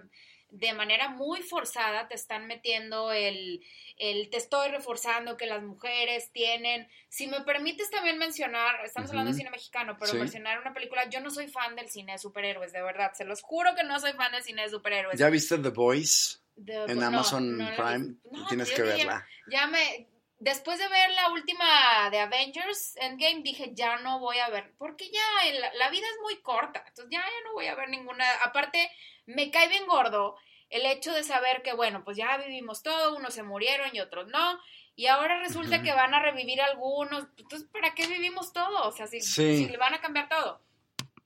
de 0.51 0.73
manera 0.73 1.09
muy 1.09 1.41
forzada 1.41 2.07
te 2.07 2.15
están 2.15 2.47
metiendo 2.47 3.11
el, 3.11 3.63
el, 3.97 4.29
te 4.29 4.37
estoy 4.37 4.69
reforzando 4.69 5.37
que 5.37 5.45
las 5.45 5.61
mujeres 5.61 6.31
tienen, 6.31 6.87
si 7.07 7.27
me 7.27 7.41
permites 7.41 7.89
también 7.91 8.17
mencionar, 8.17 8.83
estamos 8.83 9.11
hablando 9.11 9.31
de 9.31 9.37
cine 9.37 9.51
mexicano, 9.51 9.95
pero 9.99 10.15
mencionar 10.15 10.59
una 10.59 10.73
película, 10.73 11.07
yo 11.07 11.21
no 11.21 11.29
soy 11.29 11.47
fan 11.47 11.75
del 11.75 11.89
cine 11.89 12.13
de 12.13 12.17
superhéroes, 12.17 12.71
de 12.71 12.81
verdad, 12.81 13.11
se 13.13 13.25
los 13.25 13.41
juro 13.41 13.75
que 13.75 13.83
no 13.83 13.99
soy 13.99 14.13
fan 14.13 14.31
del 14.31 14.43
cine 14.43 14.63
de 14.63 14.69
superhéroes. 14.69 15.19
¿Ya 15.19 15.29
viste 15.29 15.57
The 15.59 15.69
Voice? 15.69 16.39
En 16.65 17.03
Amazon 17.03 17.57
Prime, 17.75 18.15
tienes 18.47 18.71
que 18.71 18.81
verla. 18.81 19.27
Ya, 19.51 19.67
me, 19.67 20.07
después 20.39 20.79
de 20.79 20.87
ver 20.87 21.11
la 21.11 21.31
última 21.31 22.09
de 22.09 22.19
Avengers 22.19 22.95
Endgame, 22.97 23.41
dije, 23.43 23.71
ya 23.73 23.97
no 23.97 24.19
voy 24.19 24.39
a 24.39 24.49
ver, 24.49 24.73
porque 24.77 25.09
ya 25.11 25.51
la, 25.59 25.73
la 25.73 25.89
vida 25.89 26.05
es 26.07 26.21
muy 26.21 26.41
corta, 26.41 26.83
entonces 26.87 27.11
ya, 27.11 27.19
ya 27.19 27.43
no 27.45 27.53
voy 27.53 27.67
a 27.67 27.75
ver 27.75 27.89
ninguna, 27.89 28.25
aparte 28.43 28.89
me 29.25 29.51
cae 29.51 29.67
bien 29.67 29.85
gordo 29.85 30.37
el 30.69 30.85
hecho 30.85 31.13
de 31.13 31.23
saber 31.23 31.61
que, 31.61 31.73
bueno, 31.73 32.03
pues 32.03 32.17
ya 32.17 32.37
vivimos 32.37 32.83
todo, 32.83 33.15
unos 33.15 33.33
se 33.33 33.43
murieron 33.43 33.89
y 33.93 33.99
otros 33.99 34.27
no, 34.27 34.59
y 34.95 35.07
ahora 35.07 35.39
resulta 35.39 35.81
que 35.81 35.93
van 35.93 36.13
a 36.13 36.21
revivir 36.21 36.61
algunos, 36.61 37.25
entonces, 37.37 37.67
¿para 37.71 37.95
qué 37.95 38.05
vivimos 38.07 38.53
todo? 38.53 38.87
O 38.87 38.91
sea, 38.91 39.07
si, 39.07 39.67
le 39.67 39.77
van 39.77 39.93
a 39.93 40.01
cambiar 40.01 40.27
todo. 40.29 40.61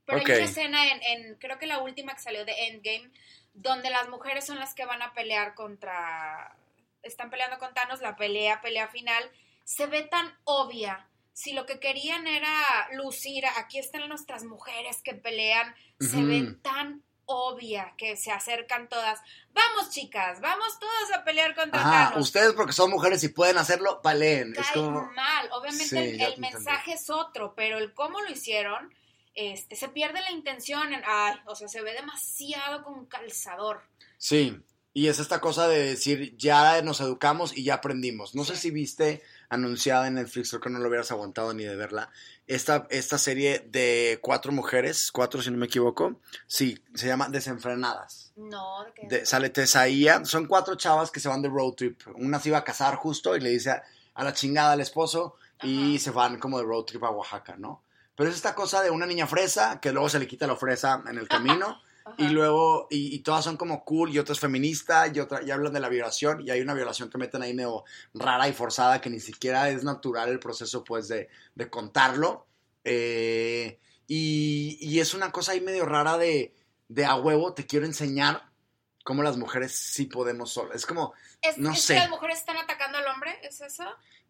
Pero 0.05 0.19
hay 0.19 0.25
una 0.25 0.43
escena 0.43 0.91
en, 0.91 1.01
en, 1.03 1.35
creo 1.39 1.57
que 1.57 1.65
la 1.65 1.79
última 1.79 2.13
que 2.13 2.21
salió 2.21 2.45
de 2.45 2.67
Endgame, 2.67 3.11
donde 3.53 3.89
las 3.89 4.09
mujeres 4.09 4.45
son 4.45 4.59
las 4.59 4.73
que 4.73 4.85
van 4.85 5.01
a 5.01 5.13
pelear 5.13 5.55
contra, 5.55 6.57
están 7.01 7.29
peleando 7.29 7.59
con 7.59 7.73
Thanos, 7.73 8.01
la 8.01 8.15
pelea, 8.15 8.61
pelea 8.61 8.87
final, 8.87 9.23
se 9.63 9.87
ve 9.87 10.03
tan 10.03 10.33
obvia. 10.43 11.07
Si 11.33 11.53
lo 11.53 11.65
que 11.65 11.79
querían 11.79 12.27
era 12.27 12.87
lucir, 12.93 13.45
aquí 13.57 13.79
están 13.79 14.07
nuestras 14.07 14.43
mujeres 14.43 15.01
que 15.03 15.15
pelean, 15.15 15.73
se 15.99 16.21
ven 16.21 16.61
tan 16.61 17.03
obvia 17.25 17.93
que 17.97 18.17
se 18.17 18.31
acercan 18.31 18.89
todas. 18.89 19.19
Vamos, 19.51 19.89
chicas, 19.89 20.41
vamos 20.41 20.77
todas 20.79 21.11
a 21.17 21.23
pelear 21.23 21.55
contra 21.55 21.79
Ajá, 21.79 22.19
Ustedes 22.19 22.53
porque 22.53 22.73
son 22.73 22.91
mujeres 22.91 23.23
y 23.23 23.29
pueden 23.29 23.57
hacerlo, 23.57 24.01
paleen. 24.01 24.53
es 24.57 24.69
como... 24.71 25.09
mal. 25.11 25.49
Obviamente 25.51 26.25
el, 26.25 26.39
mensaje 26.39 26.93
es 26.93 27.09
otro, 27.09 27.53
pero 27.55 27.77
el 27.77 27.93
cómo 27.93 28.21
lo 28.21 28.29
hicieron, 28.29 28.93
este, 29.35 29.75
se 29.75 29.89
pierde 29.89 30.21
la 30.21 30.31
intención. 30.31 30.93
En, 30.93 31.01
ay, 31.05 31.35
o 31.45 31.55
sea, 31.55 31.67
se 31.67 31.81
ve 31.81 31.93
demasiado 31.93 32.83
con 32.83 33.05
calzador. 33.05 33.81
Sí, 34.17 34.57
y 34.93 35.07
es 35.07 35.19
esta 35.19 35.41
cosa 35.41 35.67
de 35.67 35.83
decir, 35.83 36.37
ya 36.37 36.81
nos 36.83 37.01
educamos 37.01 37.57
y 37.57 37.63
ya 37.63 37.75
aprendimos. 37.75 38.35
No 38.35 38.43
sé 38.43 38.55
si 38.55 38.69
viste 38.69 39.23
anunciada 39.49 40.07
en 40.07 40.15
Netflix, 40.15 40.49
creo 40.49 40.61
que 40.61 40.69
no 40.69 40.79
lo 40.79 40.87
hubieras 40.87 41.11
aguantado 41.11 41.53
ni 41.53 41.63
de 41.63 41.75
verla, 41.75 42.11
esta, 42.47 42.87
esta 42.89 43.17
serie 43.17 43.65
de 43.69 44.19
cuatro 44.21 44.51
mujeres, 44.51 45.11
cuatro 45.11 45.41
si 45.41 45.49
no 45.49 45.57
me 45.57 45.65
equivoco, 45.65 46.19
sí, 46.47 46.77
se 46.93 47.07
llama 47.07 47.29
Desenfrenadas. 47.29 48.33
No, 48.35 48.83
¿de 48.83 48.93
qué? 48.93 49.25
sale 49.25 49.49
Tesaía, 49.49 50.25
son 50.25 50.45
cuatro 50.45 50.75
chavas 50.75 51.11
que 51.11 51.19
se 51.19 51.29
van 51.29 51.41
de 51.41 51.49
road 51.49 51.73
trip. 51.73 52.01
Una 52.15 52.39
se 52.39 52.49
iba 52.49 52.57
a 52.57 52.63
casar 52.63 52.95
justo 52.95 53.35
y 53.35 53.39
le 53.39 53.49
dice 53.49 53.71
a, 53.71 54.23
la 54.23 54.33
chingada 54.33 54.73
al 54.73 54.81
esposo 54.81 55.37
y 55.61 55.99
se 55.99 56.11
van 56.11 56.39
como 56.39 56.59
de 56.59 56.65
road 56.65 56.83
trip 56.83 57.03
a 57.03 57.09
Oaxaca, 57.09 57.55
¿no? 57.57 57.83
Pero 58.15 58.29
es 58.29 58.35
esta 58.35 58.55
cosa 58.55 58.81
de 58.81 58.91
una 58.91 59.05
niña 59.05 59.27
fresa 59.27 59.79
que 59.81 59.91
luego 59.91 60.09
se 60.09 60.19
le 60.19 60.27
quita 60.27 60.47
la 60.47 60.55
fresa 60.55 61.03
en 61.07 61.17
el 61.17 61.27
camino. 61.27 61.81
Y 62.17 62.27
luego, 62.27 62.87
y, 62.89 63.17
todas 63.19 63.45
son 63.45 63.55
como 63.55 63.85
cool, 63.85 64.11
y 64.11 64.19
otra 64.19 64.33
es 64.33 64.39
feminista, 64.41 65.07
y 65.07 65.21
otra, 65.21 65.41
y 65.41 65.51
hablan 65.51 65.71
de 65.71 65.79
la 65.79 65.87
violación, 65.87 66.45
y 66.45 66.51
hay 66.51 66.59
una 66.59 66.73
violación 66.73 67.09
que 67.09 67.17
meten 67.17 67.41
ahí 67.41 67.53
medio 67.53 67.85
rara 68.13 68.49
y 68.49 68.51
forzada, 68.51 68.99
que 68.99 69.09
ni 69.09 69.21
siquiera 69.21 69.69
es 69.69 69.85
natural 69.85 70.27
el 70.27 70.37
proceso, 70.37 70.83
pues, 70.83 71.07
de, 71.07 71.29
de 71.55 71.69
contarlo. 71.69 72.45
Eh, 72.83 73.79
y, 74.05 74.77
y, 74.81 74.99
es 74.99 75.13
una 75.13 75.31
cosa 75.31 75.53
ahí 75.53 75.61
medio 75.61 75.85
rara 75.85 76.17
de, 76.17 76.53
de 76.89 77.05
a 77.05 77.15
huevo, 77.15 77.53
te 77.53 77.65
quiero 77.65 77.85
enseñar 77.85 78.49
cómo 79.03 79.23
las 79.23 79.37
mujeres 79.37 79.73
sí 79.73 80.05
podemos 80.05 80.51
solas. 80.51 80.75
Es 80.75 80.85
como, 80.85 81.13
no 81.57 81.71
¿es 81.71 81.81
sé. 81.81 81.93
que 81.93 81.99
las 82.01 82.09
mujeres 82.09 82.39
están 82.39 82.57
atacando 82.57 82.97
al 82.97 83.07
hombre? 83.07 83.39
¿Es 83.43 83.61
eso? 83.61 83.85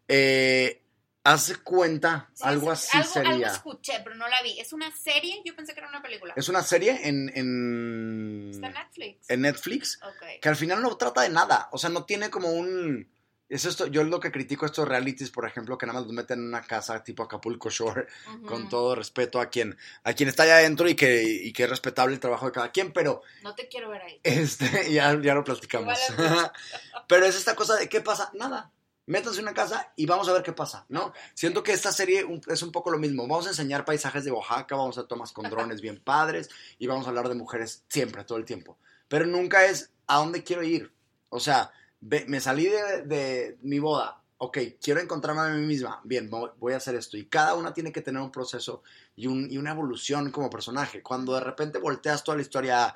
Eh, 0.08 0.83
Hace 1.26 1.56
cuenta, 1.56 2.28
algo 2.42 2.70
así 2.70 3.02
sería. 3.02 3.30
Algo 3.30 3.46
escuché, 3.46 3.94
pero 4.04 4.14
no 4.14 4.28
la 4.28 4.42
vi. 4.42 4.60
¿Es 4.60 4.74
una 4.74 4.94
serie? 4.94 5.40
Yo 5.42 5.56
pensé 5.56 5.72
que 5.72 5.80
era 5.80 5.88
una 5.88 6.02
película. 6.02 6.34
Es 6.36 6.50
una 6.50 6.62
serie 6.62 7.00
en... 7.08 7.32
en 7.34 8.50
Está 8.52 8.66
en 8.66 8.74
Netflix. 8.74 9.30
En 9.30 9.40
Netflix. 9.40 10.00
Que 10.42 10.48
al 10.50 10.56
final 10.56 10.82
no 10.82 10.94
trata 10.98 11.22
de 11.22 11.30
nada. 11.30 11.70
O 11.72 11.78
sea, 11.78 11.88
no 11.88 12.04
tiene 12.04 12.28
como 12.28 12.48
un... 12.48 13.08
Es 13.48 13.64
esto, 13.64 13.86
yo 13.86 14.04
lo 14.04 14.20
que 14.20 14.32
critico 14.32 14.66
estos 14.66 14.86
realities, 14.86 15.30
por 15.30 15.46
ejemplo, 15.46 15.78
que 15.78 15.86
nada 15.86 16.00
más 16.00 16.06
los 16.06 16.14
meten 16.14 16.40
en 16.40 16.46
una 16.46 16.62
casa 16.62 17.02
tipo 17.02 17.22
Acapulco 17.22 17.70
Shore, 17.70 18.06
con 18.46 18.68
todo 18.68 18.94
respeto 18.94 19.40
a 19.40 19.48
quien, 19.48 19.78
a 20.02 20.12
quien 20.12 20.28
está 20.28 20.42
allá 20.42 20.56
adentro 20.56 20.88
y 20.88 20.94
que, 20.94 21.22
y 21.22 21.52
que 21.52 21.64
es 21.64 21.70
respetable 21.70 22.14
el 22.14 22.20
trabajo 22.20 22.46
de 22.46 22.52
cada 22.52 22.70
quien, 22.70 22.92
pero... 22.92 23.22
No 23.42 23.54
te 23.54 23.68
quiero 23.68 23.88
ver 23.88 24.02
ahí. 24.02 24.20
Este, 24.22 24.66
ya, 24.92 25.18
ya 25.22 25.34
lo 25.34 25.44
platicamos. 25.44 25.98
pero 27.08 27.24
es 27.24 27.36
esta 27.36 27.54
cosa 27.54 27.76
de, 27.76 27.88
¿qué 27.88 28.02
pasa? 28.02 28.30
Nada 28.34 28.70
métanse 29.06 29.40
en 29.40 29.46
una 29.46 29.54
casa 29.54 29.92
y 29.96 30.06
vamos 30.06 30.28
a 30.28 30.32
ver 30.32 30.42
qué 30.42 30.52
pasa, 30.52 30.86
¿no? 30.88 31.12
Siento 31.34 31.62
que 31.62 31.72
esta 31.72 31.92
serie 31.92 32.26
es 32.48 32.62
un 32.62 32.72
poco 32.72 32.90
lo 32.90 32.98
mismo. 32.98 33.26
Vamos 33.26 33.46
a 33.46 33.50
enseñar 33.50 33.84
paisajes 33.84 34.24
de 34.24 34.32
Oaxaca, 34.32 34.76
vamos 34.76 34.98
a 34.98 35.06
tomas 35.06 35.32
con 35.32 35.44
drones 35.50 35.80
bien 35.80 36.00
padres 36.02 36.48
y 36.78 36.86
vamos 36.86 37.06
a 37.06 37.10
hablar 37.10 37.28
de 37.28 37.34
mujeres 37.34 37.84
siempre, 37.88 38.24
todo 38.24 38.38
el 38.38 38.44
tiempo. 38.44 38.78
Pero 39.08 39.26
nunca 39.26 39.66
es 39.66 39.90
a 40.06 40.18
dónde 40.18 40.42
quiero 40.42 40.62
ir. 40.62 40.92
O 41.28 41.40
sea, 41.40 41.70
me 42.00 42.40
salí 42.40 42.66
de, 42.66 43.58
mi 43.62 43.78
boda. 43.78 44.20
Ok, 44.38 44.58
quiero 44.80 45.00
encontrarme 45.00 45.42
a 45.42 45.48
mí 45.48 45.66
misma. 45.66 46.00
Bien, 46.04 46.30
voy 46.30 46.72
a 46.72 46.76
hacer 46.76 46.94
esto. 46.94 47.16
Y 47.16 47.26
cada 47.26 47.54
una 47.54 47.72
tiene 47.72 47.92
que 47.92 48.02
tener 48.02 48.20
un 48.20 48.30
proceso 48.30 48.82
y, 49.16 49.24
y 49.24 49.58
una 49.58 49.70
evolución 49.70 50.30
como 50.30 50.50
personaje. 50.50 51.02
Cuando 51.02 51.34
de 51.34 51.40
repente 51.40 51.78
volteas 51.78 52.24
toda 52.24 52.36
la 52.36 52.42
historia, 52.42 52.94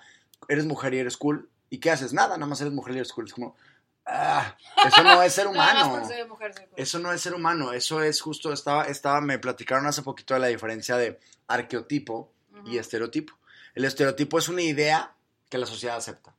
eres 0.49 0.67
mujer 0.67 0.95
y 0.95 0.99
eres 0.99 1.17
cool. 1.17 1.49
¿Y 1.71 1.79
qué 1.79 1.91
haces? 1.91 2.13
Nada, 2.13 2.37
nada 2.37 2.47
más 2.47 2.61
eres 2.61 2.73
mujer 2.73 2.95
y 2.95 2.99
eres 2.99 3.13
cool. 3.13 3.27
Es 3.27 3.35
como, 3.35 3.57
Ah, 4.11 4.57
eso 4.87 5.03
no 5.03 5.23
es 5.23 5.35
ser 5.35 5.47
humano. 5.49 6.03
eso 6.77 6.99
no 6.99 7.13
es 7.13 7.21
ser 7.21 7.35
humano. 7.35 7.73
Eso 7.73 8.03
es 8.03 8.21
justo, 8.21 8.53
estaba, 8.53 8.85
estaba, 8.85 9.21
me 9.21 9.39
platicaron 9.39 9.87
hace 9.87 10.03
poquito 10.03 10.35
de 10.35 10.41
la 10.41 10.47
diferencia 10.47 10.97
de 10.97 11.21
arqueotipo 11.47 12.33
y 12.65 12.79
estereotipo. 12.79 13.35
El 13.75 13.85
estereotipo 13.85 14.39
es 14.39 14.49
una 14.49 14.63
idea 14.63 15.15
que 15.51 15.59
la 15.59 15.67
sociedad 15.67 15.97
acepta. 15.97 16.35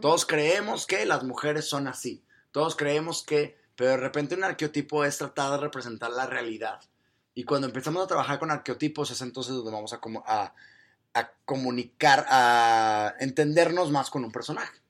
Todos 0.00 0.26
creemos 0.26 0.86
que 0.86 1.06
las 1.06 1.22
mujeres 1.22 1.68
son 1.68 1.88
así. 1.88 2.22
Todos 2.52 2.76
creemos 2.76 3.22
que, 3.22 3.58
pero 3.74 3.90
de 3.90 3.96
repente 3.96 4.34
un 4.34 4.44
arqueotipo 4.44 5.04
es 5.04 5.18
tratar 5.18 5.52
de 5.52 5.58
representar 5.58 6.10
la 6.10 6.26
realidad. 6.26 6.80
Y 7.34 7.44
cuando 7.44 7.66
empezamos 7.66 8.04
a 8.04 8.06
trabajar 8.06 8.38
con 8.38 8.50
arqueotipos 8.50 9.10
es 9.10 9.20
entonces 9.22 9.54
donde 9.54 9.72
vamos 9.72 9.92
a, 9.92 10.00
a, 10.26 10.54
a 11.14 11.30
comunicar, 11.44 12.26
a 12.28 13.14
entendernos 13.18 13.90
más 13.90 14.10
con 14.10 14.24
un 14.24 14.30
personaje. 14.30 14.83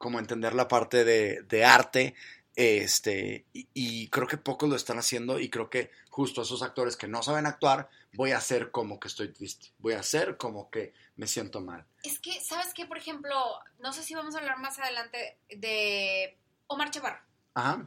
Como 0.00 0.18
entender 0.18 0.54
la 0.54 0.66
parte 0.66 1.04
de, 1.04 1.64
arte, 1.64 2.14
Este, 2.56 3.44
y, 3.52 4.08
creo 4.08 4.26
que 4.26 4.38
pocos 4.38 4.66
lo 4.66 4.76
están 4.76 4.98
haciendo 4.98 5.38
y 5.38 5.50
creo 5.50 5.68
que 5.68 5.90
justo 6.08 6.40
esos 6.40 6.62
actores 6.62 6.96
que 6.96 7.06
no 7.06 7.22
saben 7.22 7.44
actuar, 7.44 7.90
voy 8.14 8.30
a 8.30 8.38
hacer 8.38 8.70
como 8.70 8.98
que 8.98 9.08
estoy 9.08 9.28
triste, 9.30 9.68
voy 9.76 9.92
a 9.92 10.00
hacer 10.00 10.38
como 10.38 10.70
que 10.70 10.94
me 11.16 11.26
siento 11.26 11.60
mal. 11.60 11.84
Es 12.02 12.18
que, 12.18 12.40
¿sabes 12.40 12.72
qué? 12.72 12.86
Por 12.86 12.96
ejemplo, 12.96 13.36
no 13.78 13.92
sé 13.92 14.02
si 14.02 14.14
vamos 14.14 14.34
a 14.34 14.38
hablar 14.38 14.58
más 14.58 14.78
adelante 14.78 15.38
de 15.50 16.38
Omar 16.66 16.90
Chaparro. 16.90 17.20
Ajá. 17.52 17.86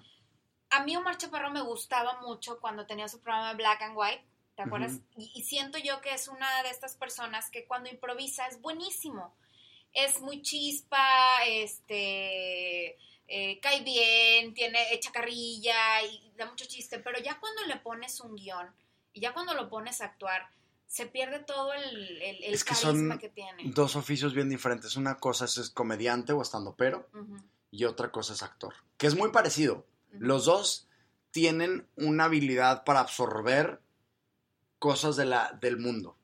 A 0.70 0.84
mí 0.84 0.95
Omar 0.95 1.18
Chaparro 1.18 1.49
me 1.49 1.61
gustaba 1.61 2.22
mucho 2.22 2.59
cuando 2.59 2.86
tenía 2.86 3.07
su 3.07 3.22
programa 3.22 3.49
de 3.49 3.55
Black 3.55 3.82
and 3.82 3.97
White, 3.97 4.24
¿te 4.55 4.61
acuerdas? 4.61 4.99
y 5.18 5.41
siento 5.45 5.80
yo 5.80 5.99
que 5.99 6.14
es 6.14 6.28
una 6.28 6.61
de 6.61 6.70
estas 6.70 6.95
personas 6.95 7.49
que 7.49 7.66
cuando 7.66 7.89
improvisa 7.89 8.45
es 8.45 8.61
buenísimo. 8.61 9.34
Es 9.94 10.20
muy 10.22 10.41
chispa, 10.41 11.08
este 11.48 12.98
eh, 13.28 13.60
cae 13.62 13.82
bien, 13.82 14.54
tiene, 14.54 14.94
echa 14.94 15.12
carrilla 15.12 16.04
y 16.04 16.32
da 16.38 16.46
mucho 16.46 16.66
chiste, 16.66 17.00
pero 17.00 17.20
ya 17.20 17.39
cuando 17.39 17.64
le 17.66 17.78
pones 17.78 18.20
un 18.20 18.36
guion 18.36 18.68
y 19.14 19.22
ya 19.22 19.34
cuando 19.34 19.54
lo 19.54 19.70
pones 19.70 20.02
a 20.02 20.06
actuar, 20.06 20.50
se 20.88 21.08
pierde 21.08 21.39
todo 21.39 21.74
el, 21.74 22.22
el, 22.22 22.44
es 22.54 22.64
que 22.64 22.76
son 22.76 23.20
Dos 23.74 23.96
oficios 23.96 24.34
bien 24.36 24.50
diferentes. 24.50 24.96
Una 24.96 25.18
cosa 25.18 25.46
es, 25.46 25.72
comediante 25.72 26.34
o 26.34 26.41
estando 26.41 26.76
pero 26.76 27.10
y 27.72 27.86
otra 27.86 28.12
cosa 28.12 28.34
es 28.34 28.44
actor, 28.44 28.76
que 28.98 29.08
es 29.08 29.16
muy 29.16 29.32
parecido. 29.32 29.86
Los 30.12 30.46
dos 30.46 30.88
tienen 31.32 31.88
una 31.96 32.26
habilidad 32.26 32.84
para 32.84 33.00
absorber 33.00 33.82
cosas 34.78 35.16
de 35.16 35.26
la, 35.26 35.58
del 35.60 35.78
mundo. 35.78 36.16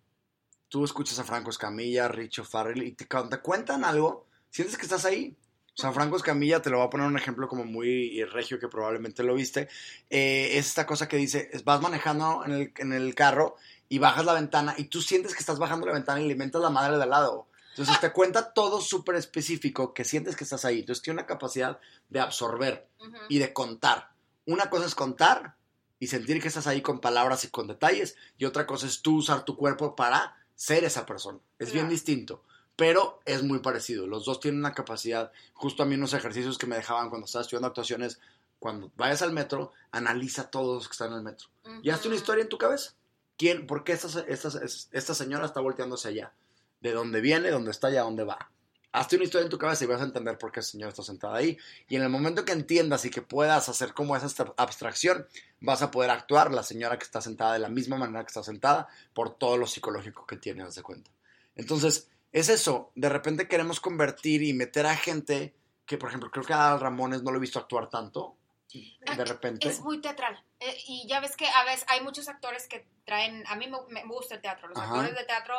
Tú 0.69 0.85
escuchas 0.85 1.19
a 1.19 1.23
Franco 1.23 1.49
Escamilla, 1.49 2.07
Richo 2.07 2.45
Farrell 2.45 2.83
y 2.83 2.91
te, 2.93 3.05
te 3.05 3.37
cuentan 3.39 3.83
algo, 3.83 4.25
sientes 4.49 4.77
que 4.77 4.83
estás 4.83 5.05
ahí. 5.05 5.35
San 5.73 5.93
Franco 5.93 6.17
Escamilla, 6.17 6.61
te 6.61 6.69
lo 6.69 6.77
voy 6.77 6.87
a 6.87 6.89
poner 6.89 7.07
un 7.07 7.17
ejemplo 7.17 7.47
como 7.47 7.63
muy 7.63 8.23
regio 8.25 8.59
que 8.59 8.67
probablemente 8.67 9.23
lo 9.23 9.33
viste, 9.33 9.69
eh, 10.09 10.49
es 10.53 10.67
esta 10.67 10.85
cosa 10.85 11.07
que 11.07 11.17
dice, 11.17 11.49
vas 11.63 11.81
manejando 11.81 12.43
en 12.45 12.51
el, 12.51 12.73
en 12.77 12.93
el, 12.93 13.15
carro 13.15 13.55
y 13.87 13.97
bajas 13.97 14.25
la 14.25 14.33
ventana 14.33 14.75
y 14.77 14.85
tú 14.85 15.01
sientes 15.01 15.33
que 15.33 15.39
estás 15.39 15.57
bajando 15.57 15.87
la 15.87 15.93
ventana 15.93 16.19
y 16.19 16.25
alimentas 16.25 16.61
la 16.61 16.69
madre 16.69 16.97
de 16.97 17.03
al 17.03 17.09
lado. 17.09 17.47
Entonces 17.69 18.01
te 18.01 18.11
cuenta 18.11 18.51
todo 18.51 18.81
súper 18.81 19.15
específico 19.15 19.93
que 19.93 20.03
sientes 20.03 20.35
que 20.35 20.43
estás 20.43 20.65
ahí. 20.65 20.81
Entonces 20.81 21.01
tiene 21.01 21.19
una 21.19 21.27
capacidad 21.27 21.79
de 22.09 22.19
absorber 22.19 22.89
y 23.29 23.39
de 23.39 23.53
contar. 23.53 24.09
Una 24.45 24.69
cosa 24.69 24.85
es 24.85 24.95
contar 24.95 25.55
y 25.97 26.07
sentir 26.07 26.41
que 26.41 26.49
estás 26.49 26.67
ahí 26.67 26.81
con 26.81 26.99
palabras 26.99 27.45
y 27.45 27.49
con 27.49 27.67
detalles 27.67 28.17
y 28.37 28.43
otra 28.43 28.65
cosa 28.65 28.85
es 28.85 29.01
tú 29.01 29.17
usar 29.17 29.45
tu 29.45 29.55
cuerpo 29.55 29.95
para 29.95 30.35
ser 30.59 30.83
esa 30.83 31.05
persona. 31.05 31.39
Es 31.57 31.71
bien 31.71 31.87
distinto 31.87 32.43
pero 32.79 33.19
es 33.25 33.43
muy 33.43 33.59
parecido. 33.59 34.07
Los 34.07 34.23
dos 34.23 34.39
tienen 34.39 34.61
una 34.61 34.73
capacidad, 34.73 35.33
justo 35.53 35.83
a 35.83 35.85
mí 35.85 35.95
unos 35.95 36.13
ejercicios 36.13 36.57
que 36.57 36.65
me 36.65 36.77
dejaban 36.77 37.09
cuando 37.09 37.25
estaba 37.25 37.41
estudiando 37.41 37.67
actuaciones, 37.67 38.21
cuando 38.57 38.89
vayas 38.95 39.21
al 39.21 39.33
metro, 39.33 39.73
analiza 39.91 40.49
todos 40.49 40.75
los 40.75 40.87
que 40.87 40.93
están 40.93 41.11
en 41.11 41.17
el 41.17 41.23
metro. 41.23 41.49
Y 41.83 41.89
hazte 41.89 42.07
una 42.07 42.15
historia 42.15 42.41
en 42.41 42.47
tu 42.47 42.57
cabeza. 42.57 42.93
¿Quién, 43.37 43.67
por 43.67 43.83
qué 43.83 43.91
esta, 43.91 44.21
esta, 44.21 44.49
esta 44.93 45.13
señora 45.13 45.45
está 45.45 45.59
volteándose 45.59 46.07
allá? 46.07 46.31
¿De 46.79 46.93
dónde 46.93 47.19
viene, 47.19 47.51
dónde 47.51 47.71
está 47.71 47.91
y 47.91 47.97
a 47.97 48.03
dónde 48.03 48.23
va? 48.23 48.49
Hazte 48.91 49.17
una 49.17 49.25
historia 49.25 49.45
en 49.45 49.51
tu 49.51 49.57
cabeza 49.57 49.83
y 49.83 49.87
vas 49.87 50.01
a 50.01 50.05
entender 50.05 50.37
por 50.37 50.51
qué 50.51 50.61
esa 50.61 50.71
señora 50.71 50.89
está 50.89 51.03
sentada 51.03 51.37
ahí. 51.37 51.57
Y 51.87 51.95
en 51.95 52.01
el 52.01 52.09
momento 52.09 52.43
que 52.43 52.53
entiendas 52.53 53.05
y 53.05 53.11
que 53.11 53.21
puedas 53.21 53.69
hacer 53.69 53.93
como 53.93 54.15
esa 54.15 54.27
abstracción, 54.57 55.27
vas 55.59 55.81
a 55.81 55.91
poder 55.91 56.09
actuar 56.09 56.51
la 56.51 56.63
señora 56.63 56.97
que 56.97 57.05
está 57.05 57.21
sentada 57.21 57.53
de 57.53 57.59
la 57.59 57.69
misma 57.69 57.97
manera 57.97 58.23
que 58.23 58.29
está 58.29 58.43
sentada 58.43 58.87
por 59.13 59.35
todo 59.35 59.57
lo 59.57 59.67
psicológico 59.67 60.25
que 60.25 60.37
tiene, 60.37 60.63
haz 60.63 60.75
de 60.75 60.81
cuenta. 60.81 61.11
Entonces, 61.55 62.09
es 62.31 62.49
eso, 62.49 62.91
de 62.95 63.09
repente 63.09 63.47
queremos 63.47 63.79
convertir 63.79 64.43
y 64.43 64.53
meter 64.53 64.85
a 64.85 64.95
gente 64.95 65.53
que, 65.85 65.97
por 65.97 66.09
ejemplo, 66.09 66.29
creo 66.31 66.45
que 66.45 66.53
a 66.53 66.77
Ramones 66.77 67.23
no 67.23 67.31
lo 67.31 67.37
he 67.37 67.41
visto 67.41 67.59
actuar 67.59 67.89
tanto, 67.89 68.37
de 68.71 69.25
repente. 69.25 69.67
Es 69.67 69.81
muy 69.81 69.99
teatral. 69.99 70.43
Eh, 70.59 70.77
y 70.87 71.07
ya 71.07 71.19
ves 71.19 71.35
que 71.35 71.47
a 71.47 71.63
veces 71.63 71.85
hay 71.89 72.01
muchos 72.01 72.27
actores 72.27 72.67
que 72.67 72.87
traen, 73.05 73.43
a 73.47 73.55
mí 73.55 73.67
me, 73.89 74.03
gusta 74.05 74.35
el 74.35 74.41
teatro, 74.41 74.67
los 74.67 74.77
actores 74.77 75.15
de 75.15 75.23
teatro, 75.23 75.55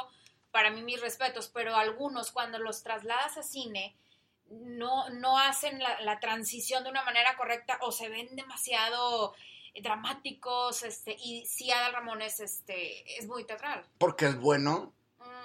para 0.53 0.71
mí 0.71 0.83
mis 0.83 1.01
respetos, 1.01 1.49
pero 1.49 1.77
algunos 1.77 2.31
cuando 2.31 2.59
los 2.59 2.83
trasladas 2.83 3.37
a 3.37 3.43
cine, 3.43 3.97
no, 4.51 5.09
no 5.11 5.39
hacen 5.39 5.79
la, 5.79 6.01
la 6.01 6.19
transición 6.19 6.83
de 6.85 6.91
una 6.91 7.05
manera 7.05 7.37
correcta 7.37 7.79
o 7.83 7.93
se 7.93 8.09
ven 8.09 8.35
demasiado 8.35 9.35
dramáticos, 9.83 10.83
este, 10.83 11.17
y 11.23 11.45
sí 11.47 11.71
Adal 11.71 11.93
Ramones 11.93 12.41
este, 12.41 13.19
es 13.19 13.27
muy 13.27 13.45
teatral. 13.45 13.85
Porque 13.99 14.27
es 14.27 14.37
bueno 14.37 14.93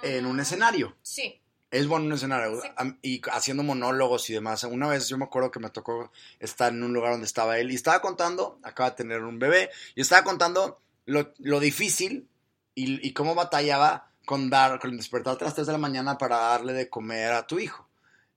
en 0.02 0.26
un 0.26 0.40
escenario. 0.40 0.96
Sí. 1.02 1.40
Es 1.70 1.86
bueno 1.86 2.04
en 2.04 2.12
un 2.12 2.16
escenario 2.16 2.62
y 3.02 3.20
haciendo 3.32 3.62
monólogos 3.62 4.30
y 4.30 4.34
demás. 4.34 4.64
Una 4.64 4.88
vez 4.88 5.08
yo 5.08 5.18
me 5.18 5.24
acuerdo 5.24 5.50
que 5.50 5.58
me 5.58 5.70
tocó 5.70 6.10
estar 6.38 6.72
en 6.72 6.82
un 6.82 6.92
lugar 6.92 7.12
donde 7.12 7.26
estaba 7.26 7.58
él 7.58 7.70
y 7.70 7.74
estaba 7.74 8.00
contando, 8.00 8.58
acaba 8.62 8.90
de 8.90 8.96
tener 8.96 9.22
un 9.22 9.38
bebé, 9.38 9.70
y 9.94 10.00
estaba 10.00 10.22
contando 10.22 10.80
lo, 11.06 11.60
difícil 11.60 12.28
y, 12.74 13.12
cómo 13.12 13.34
batallaba 13.34 14.10
con 14.26 14.50
dar, 14.50 14.78
con 14.78 14.96
despertar 14.96 15.38
a 15.40 15.44
las 15.44 15.54
3 15.54 15.66
de 15.66 15.72
la 15.72 15.78
mañana 15.78 16.18
para 16.18 16.36
darle 16.36 16.74
de 16.74 16.90
comer 16.90 17.32
a 17.32 17.46
tu 17.46 17.58
hijo. 17.58 17.88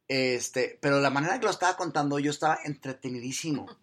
Este, 0.08 0.78
pero 0.82 1.02
la 1.02 1.10
manera 1.10 1.38
que 1.40 1.46
lo 1.46 1.52
estaba 1.52 1.76
contando, 1.76 2.20
yo 2.20 2.32
estaba 2.32 2.60
entretenidísimo. 2.64 3.66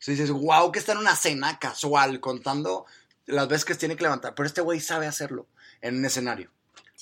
Entonces 0.00 0.18
dices, 0.18 0.30
wow, 0.30 0.72
que 0.72 0.78
está 0.78 0.92
en 0.92 0.98
una 0.98 1.16
cena 1.16 1.58
casual 1.58 2.20
contando 2.20 2.86
las 3.26 3.48
veces 3.48 3.64
que 3.64 3.74
tiene 3.74 3.96
que 3.96 4.04
levantar. 4.04 4.34
Pero 4.34 4.46
este 4.46 4.60
güey 4.60 4.80
sabe 4.80 5.06
hacerlo 5.06 5.46
en 5.80 5.98
un 5.98 6.04
escenario. 6.04 6.50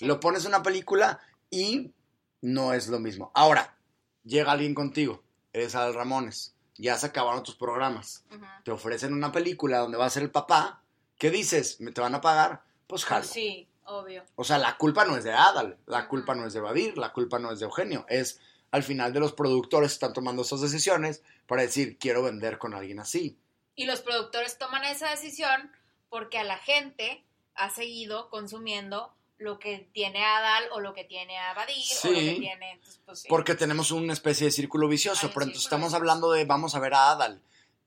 Lo 0.01 0.19
pones 0.19 0.43
en 0.43 0.49
una 0.49 0.63
película 0.63 1.21
y 1.51 1.93
no 2.41 2.73
es 2.73 2.89
lo 2.89 2.99
mismo. 2.99 3.31
Ahora, 3.35 3.77
llega 4.25 4.53
alguien 4.53 4.75
contigo, 4.75 5.23
eres 5.53 5.75
Al 5.75 5.95
Ramones, 5.95 6.55
ya 6.77 6.99
se 6.99 7.07
acabaron 7.07 7.43
tus 7.43 7.55
programas, 7.55 8.25
te 8.65 8.71
ofrecen 8.71 9.15
una 9.15 9.33
película 9.33 9.79
donde 9.79 9.97
va 9.97 10.07
a 10.07 10.11
ser 10.11 10.23
el 10.23 10.31
papá, 10.31 10.83
¿qué 11.19 11.31
dices? 11.31 11.81
¿Me 11.81 11.93
te 11.93 12.01
van 12.01 12.15
a 12.15 12.21
pagar? 12.21 12.63
Pues 12.87 13.05
jalo. 13.05 13.25
Sí, 13.25 13.69
obvio. 13.87 14.25
O 14.37 14.45
sea, 14.45 14.59
la 14.59 14.77
culpa 14.77 15.05
no 15.05 15.17
es 15.17 15.25
de 15.25 15.33
Adal, 15.33 15.79
la 15.87 16.09
culpa 16.09 16.35
no 16.35 16.47
es 16.47 16.53
de 16.53 16.61
Badir, 16.61 16.99
la 16.99 17.13
culpa 17.13 17.39
no 17.39 17.53
es 17.53 17.61
de 17.61 17.67
Eugenio, 17.67 18.05
es 18.09 18.41
al 18.71 18.83
final 18.83 19.13
de 19.13 19.21
los 19.21 19.33
productores 19.33 19.93
están 19.93 20.13
tomando 20.13 20.43
esas 20.43 20.61
decisiones 20.61 21.23
para 21.47 21.63
decir, 21.63 21.99
quiero 21.99 22.23
vender 22.23 22.59
con 22.59 22.75
alguien 22.75 22.99
así. 22.99 23.39
Y 23.75 23.87
los 23.87 24.01
productores 24.01 24.59
toman 24.59 24.85
esa 24.85 25.11
decisión 25.11 25.71
porque 26.09 26.39
a 26.39 26.45
la 26.45 26.59
gente 26.59 27.25
ha 27.55 27.71
seguido 27.71 28.29
consumiendo 28.31 29.15
lo 29.39 29.59
que 29.59 29.89
tiene 29.93 30.25
Adal 30.25 30.65
o 30.73 30.81
lo 30.81 30.95
que 30.95 31.05
tiene 31.05 31.39
Abadir 31.39 31.85
o 32.05 32.09
lo 32.09 32.15
que 32.15 32.37
tiene... 32.39 32.81
Pues, 33.05 33.25
porque 33.29 33.55
tenemos 33.55 33.91
una 33.91 34.13
especie 34.13 34.47
de 34.47 34.53
círculo 34.53 34.89
vicioso, 34.89 35.29
pero 35.29 35.43
entonces 35.43 35.65
estamos 35.65 35.95
hablando 35.95 36.33
de 36.33 36.45
vamos 36.45 36.75
a 36.75 36.81
ver 36.81 36.95
a 36.95 37.11
Adal. 37.11 37.43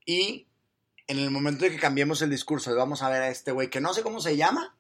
Y 0.06 0.48
en 1.08 1.20
el 1.20 1.32
momento 1.32 1.66
de 1.66 1.72
que 1.72 1.80
cambiemos 1.80 2.22
el 2.22 2.30
discurso 2.30 2.70
de 2.70 2.78
vamos 2.78 3.02
a 3.02 3.10
ver 3.10 3.24
a 3.24 3.30
este 3.30 3.52
güey 3.52 3.70
que 3.70 3.82
no 3.82 3.94
sé 3.94 4.04
cómo 4.04 4.22
se 4.22 4.38
llama, 4.38 4.76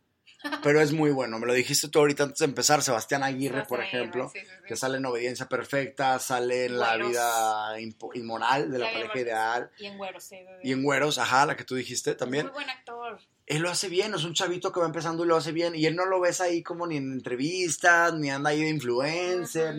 pero 0.64 0.82
es 0.82 0.92
muy 0.92 1.12
bueno. 1.12 1.40
Me 1.40 1.48
lo 1.48 1.54
dijiste 1.54 1.88
tú 1.88 2.00
ahorita 2.00 2.24
antes 2.24 2.40
de 2.40 2.46
empezar, 2.46 2.82
Sebastián 2.82 3.24
Aguirre, 3.24 3.66
por 3.66 3.82
ejemplo, 3.82 4.32
que 4.68 4.76
sale 4.76 4.98
en 4.98 5.06
Obediencia 5.06 5.48
Perfecta, 5.48 6.20
sale 6.20 6.66
en 6.66 6.80
La 6.80 6.98
vida 6.98 7.76
inmoral 8.14 8.72
de 8.72 8.80
la, 8.80 8.92
pareja 8.92 9.20
ideal. 9.20 9.72
Y 9.78 9.86
en 9.86 9.98
Güeros, 9.98 10.30
Y 10.64 10.72
en 10.72 10.84
Güeros, 10.84 11.18
ajá, 11.18 11.46
la 11.46 11.56
que 11.56 11.64
tú 11.64 11.76
dijiste 11.76 12.16
también. 12.16 12.46
muy 12.48 12.54
buen 12.54 12.70
actor 12.70 13.20
él 13.50 13.64
lo 13.64 13.72
hace 13.72 13.90
bien, 13.90 14.14
es 14.14 14.24
un 14.26 14.36
chavito 14.36 14.72
que 14.72 14.80
va 14.80 14.86
empezando 14.86 15.26
y 15.26 15.28
lo 15.28 15.36
hace 15.36 15.52
bien, 15.52 15.74
y 15.74 15.88
él 15.88 15.96
no 15.96 16.06
lo 16.06 16.20
ves 16.20 16.40
ahí 16.40 16.62
como 16.62 16.86
ni 16.86 16.98
en 16.98 17.12
entrevistas, 17.12 18.14
ni 18.14 18.30
anda 18.30 18.52
ahí 18.52 18.62
de 18.62 18.70
influencer, 18.70 19.76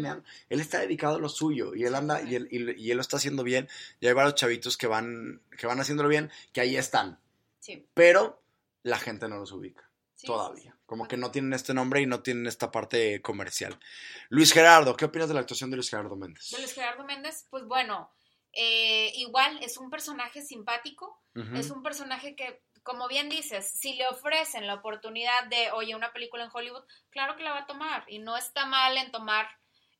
él 0.48 0.60
está 0.60 0.80
dedicado 0.80 1.16
a 1.16 1.20
lo 1.20 1.28
suyo, 1.28 1.72
y 1.76 1.84
él 1.84 1.94
anda, 1.94 2.20
y 2.20 2.34
él, 2.34 2.48
y, 2.50 2.90
él 2.90 2.96
lo 2.96 3.00
está 3.00 3.18
haciendo 3.18 3.44
bien, 3.44 3.68
y 4.00 4.08
hay 4.08 4.12
varios 4.12 4.34
chavitos 4.34 4.76
que 4.76 4.88
van, 4.88 5.40
que 5.56 5.68
van 5.68 5.78
haciéndolo 5.78 6.08
bien, 6.08 6.32
que 6.52 6.60
ahí 6.60 6.76
están, 6.76 7.20
sí. 7.60 7.86
pero 7.94 8.42
la 8.82 8.98
gente 8.98 9.28
no 9.28 9.38
los 9.38 9.52
ubica. 9.52 9.88
Todavía, 10.22 10.76
como 10.86 11.08
que 11.08 11.16
no 11.16 11.30
tienen 11.30 11.52
este 11.52 11.74
nombre 11.74 12.00
y 12.00 12.06
no 12.06 12.22
tienen 12.22 12.46
esta 12.46 12.70
parte 12.70 13.20
comercial. 13.22 13.78
Luis 14.28 14.52
Gerardo, 14.52 14.96
¿qué 14.96 15.04
opinas 15.06 15.28
de 15.28 15.34
la 15.34 15.40
actuación 15.40 15.70
de 15.70 15.76
Luis 15.76 15.90
Gerardo 15.90 16.16
Méndez? 16.16 16.50
De 16.50 16.58
Luis 16.58 16.72
Gerardo 16.72 17.04
Méndez, 17.04 17.46
pues 17.50 17.64
bueno, 17.64 18.10
eh, 18.52 19.12
igual 19.16 19.58
es 19.62 19.76
un 19.78 19.90
personaje 19.90 20.42
simpático, 20.42 21.18
es 21.54 21.70
un 21.70 21.82
personaje 21.82 22.34
que 22.34 22.60
como 22.82 23.08
bien 23.08 23.28
dices, 23.28 23.70
si 23.70 23.94
le 23.94 24.08
ofrecen 24.08 24.66
la 24.66 24.74
oportunidad 24.74 25.46
de, 25.48 25.70
oye, 25.72 25.94
una 25.94 26.12
película 26.12 26.44
en 26.44 26.50
Hollywood, 26.52 26.84
claro 27.10 27.36
que 27.36 27.42
la 27.42 27.52
va 27.52 27.60
a 27.60 27.66
tomar 27.66 28.04
y 28.08 28.18
no 28.18 28.36
está 28.36 28.66
mal 28.66 28.96
en 28.96 29.10
tomar, 29.10 29.46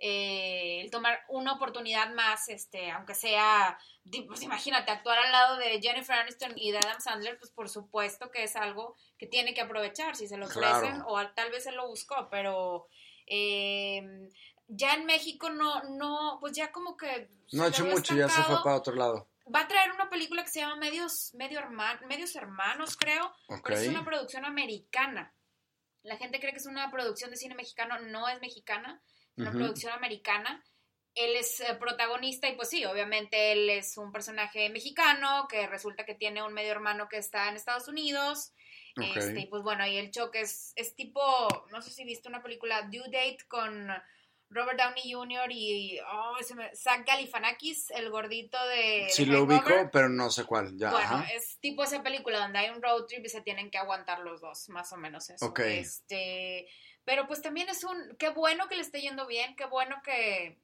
eh, 0.01 0.81
el 0.81 0.91
tomar 0.91 1.21
una 1.29 1.53
oportunidad 1.53 2.13
más, 2.15 2.49
este, 2.49 2.91
aunque 2.91 3.15
sea, 3.15 3.79
pues 4.27 4.43
imagínate, 4.43 4.91
actuar 4.91 5.19
al 5.19 5.31
lado 5.31 5.57
de 5.59 5.81
Jennifer 5.81 6.17
Aniston 6.17 6.53
y 6.57 6.73
de 6.73 6.79
Adam 6.79 7.01
Sandler, 7.01 7.39
pues 7.39 7.51
por 7.51 7.69
supuesto 7.69 8.31
que 8.31 8.45
es 8.45 8.57
algo 8.57 8.97
que 9.19 9.27
tiene 9.27 9.55
que 9.55 9.61
aprovechar, 9.61 10.17
si 10.17 10.27
se 10.27 10.37
lo 10.37 10.47
ofrecen 10.47 11.03
o 11.07 11.25
tal 11.35 11.51
vez 11.51 11.65
se 11.65 11.73
lo 11.73 11.89
buscó, 11.89 12.29
pero... 12.31 12.89
Eh, 13.33 14.29
ya 14.73 14.95
en 14.95 15.05
México 15.05 15.51
no, 15.51 15.83
no, 15.83 16.39
pues 16.41 16.53
ya 16.53 16.71
como 16.71 16.97
que... 16.97 17.29
No 17.53 17.65
ha 17.65 17.69
hecho 17.69 17.85
mucho, 17.85 18.15
ya 18.15 18.29
se 18.29 18.43
fue 18.45 18.63
para 18.63 18.77
otro 18.77 18.95
lado 18.95 19.31
va 19.55 19.61
a 19.61 19.69
traer 19.69 19.93
una 19.93 20.09
película 20.09 20.45
que 20.45 20.51
se 20.51 20.61
llama 20.61 20.77
Medios, 20.77 21.35
Medio 21.35 21.61
Medios 22.07 22.35
Hermanos, 22.37 22.97
creo. 22.97 23.33
es 23.69 23.89
una 23.89 24.05
producción 24.05 24.45
americana. 24.45 25.35
La 26.03 26.17
gente 26.17 26.41
cree 26.41 26.53
que 26.53 26.59
es 26.59 26.67
una 26.67 26.91
producción 26.91 27.31
de 27.31 27.37
cine 27.37 27.55
mexicano, 27.55 27.99
no 27.99 28.29
es 28.29 28.41
mexicana, 28.41 29.03
una 29.41 29.53
producción 29.53 29.93
americana. 29.93 30.63
él 31.15 31.37
es 31.37 31.61
eh, 31.61 31.75
protagonista 31.79 32.49
y 32.49 32.55
pues 32.55 32.69
sí, 32.69 32.85
obviamente 32.85 33.53
él 33.53 33.69
es 33.69 33.97
un 33.99 34.13
personaje 34.13 34.69
mexicano 34.71 35.47
que 35.49 35.67
resulta 35.67 36.05
que 36.05 36.15
tiene 36.15 36.43
un 36.43 36.55
medio 36.55 36.71
hermano 36.71 37.09
que 37.09 37.19
está 37.19 37.49
en 37.49 37.57
Estados 37.57 37.89
Unidos. 37.89 38.53
Este, 38.97 39.41
y 39.41 39.47
pues 39.47 39.63
bueno, 39.63 39.85
ahí 39.85 39.97
el 39.97 40.11
choque 40.11 40.41
es, 40.41 40.73
es 40.77 40.95
tipo, 40.95 41.21
no 41.71 41.81
sé 41.81 41.91
si 41.91 42.05
viste 42.05 42.29
una 42.29 42.43
película 42.43 42.83
Due 42.83 43.09
Date 43.11 43.39
con 43.49 43.89
Robert 44.51 44.79
Downey 44.79 45.13
Jr. 45.13 45.51
y 45.51 45.99
oh, 46.01 46.37
Zach 46.75 47.07
Galifianakis, 47.07 47.91
el 47.93 48.11
gordito 48.11 48.59
de... 48.67 49.07
Sí, 49.09 49.25
lo 49.25 49.45
ubico, 49.45 49.89
pero 49.93 50.09
no 50.09 50.29
sé 50.31 50.45
cuál. 50.45 50.77
Ya, 50.77 50.91
bueno, 50.91 51.25
es 51.33 51.59
tipo 51.61 51.85
esa 51.85 52.03
película 52.03 52.41
donde 52.41 52.59
hay 52.59 52.71
un 52.71 52.83
road 52.83 53.07
trip 53.07 53.25
y 53.25 53.29
se 53.29 53.43
tienen 53.43 53.71
que 53.71 53.79
aguantar 53.79 54.19
los 54.21 54.41
dos, 54.41 54.69
más 54.69 54.93
o 54.93 54.97
menos 54.97 55.31
eso. 55.31 55.47
Ok. 55.47 55.61
Este, 55.61 56.67
pero 57.05 57.27
pues 57.27 57.43
también 57.43 57.69
es 57.69 57.85
un... 57.85 58.17
Qué 58.19 58.31
bueno 58.31 58.69
que 58.69 58.77
le 58.77 58.83
esté 58.83 59.01
yendo 59.01 59.27
bien, 59.27 59.57
qué 59.57 59.67
bueno 59.67 59.97
que 60.05 60.59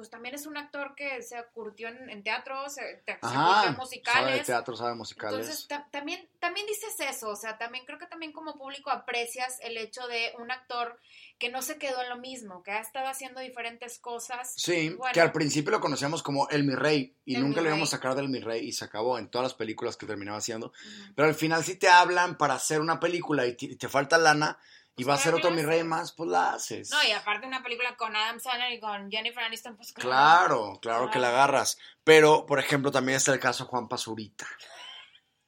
pues 0.00 0.08
también 0.08 0.34
es 0.34 0.46
un 0.46 0.56
actor 0.56 0.94
que 0.96 1.20
se 1.20 1.36
curtió 1.52 1.88
en, 1.88 2.08
en 2.08 2.22
teatro, 2.22 2.70
se, 2.70 3.02
curtió 3.20 3.68
en 3.68 3.76
musicales. 3.76 4.22
Sabe 4.22 4.38
de 4.38 4.44
teatro, 4.44 4.74
sabe 4.74 4.94
musicales. 4.94 5.40
Entonces, 5.40 5.68
también, 5.90 6.26
también 6.38 6.66
dices 6.66 6.94
eso, 7.00 7.28
o 7.28 7.36
sea, 7.36 7.58
también 7.58 7.84
creo 7.84 7.98
que 7.98 8.06
también 8.06 8.32
como 8.32 8.56
público 8.56 8.90
aprecias 8.90 9.58
el 9.60 9.76
hecho 9.76 10.06
de 10.06 10.32
un 10.38 10.50
actor 10.50 10.98
que 11.38 11.50
no 11.50 11.60
se 11.60 11.76
quedó 11.76 12.00
en 12.02 12.08
lo 12.08 12.16
mismo, 12.16 12.62
que 12.62 12.70
ha 12.70 12.80
estado 12.80 13.08
haciendo 13.08 13.42
diferentes 13.42 13.98
cosas. 13.98 14.54
Sí, 14.56 14.96
que 15.12 15.20
al 15.20 15.32
principio 15.32 15.70
lo 15.70 15.80
conocíamos 15.80 16.22
como 16.22 16.48
El 16.48 16.64
Mi 16.64 16.74
Rey 16.74 17.14
y 17.26 17.36
nunca 17.36 17.60
lo 17.60 17.68
íbamos 17.68 17.92
a 17.92 17.98
sacar 17.98 18.14
del 18.14 18.30
Mi 18.30 18.40
Rey 18.40 18.66
y 18.66 18.72
se 18.72 18.86
acabó 18.86 19.18
en 19.18 19.28
todas 19.28 19.48
las 19.48 19.54
películas 19.54 19.98
que 19.98 20.06
terminaba 20.06 20.38
haciendo. 20.38 20.72
Pero 21.14 21.28
al 21.28 21.34
final 21.34 21.62
si 21.62 21.76
te 21.76 21.88
hablan 21.88 22.38
para 22.38 22.54
hacer 22.54 22.80
una 22.80 23.00
película 23.00 23.46
y 23.46 23.52
te 23.54 23.88
falta 23.90 24.16
lana, 24.16 24.58
y 24.96 25.04
va 25.04 25.14
a 25.14 25.18
ser 25.18 25.34
otro 25.34 25.50
mi 25.50 25.62
rey 25.62 25.82
más, 25.82 26.12
pues 26.12 26.28
la 26.28 26.52
haces. 26.52 26.90
No, 26.90 27.02
y 27.02 27.12
aparte 27.12 27.46
una 27.46 27.62
película 27.62 27.96
con 27.96 28.14
Adam 28.14 28.38
Sandler 28.38 28.72
y 28.72 28.80
con 28.80 29.10
Jennifer 29.10 29.42
Aniston, 29.42 29.76
pues 29.76 29.92
claro. 29.92 30.08
Claro, 30.08 30.78
claro 30.80 31.10
que 31.10 31.18
la 31.18 31.28
agarras. 31.28 31.78
Pero, 32.04 32.44
por 32.44 32.58
ejemplo, 32.58 32.90
también 32.90 33.16
está 33.16 33.32
el 33.32 33.40
caso 33.40 33.64
Juan 33.66 33.88
Pazurita. 33.88 34.46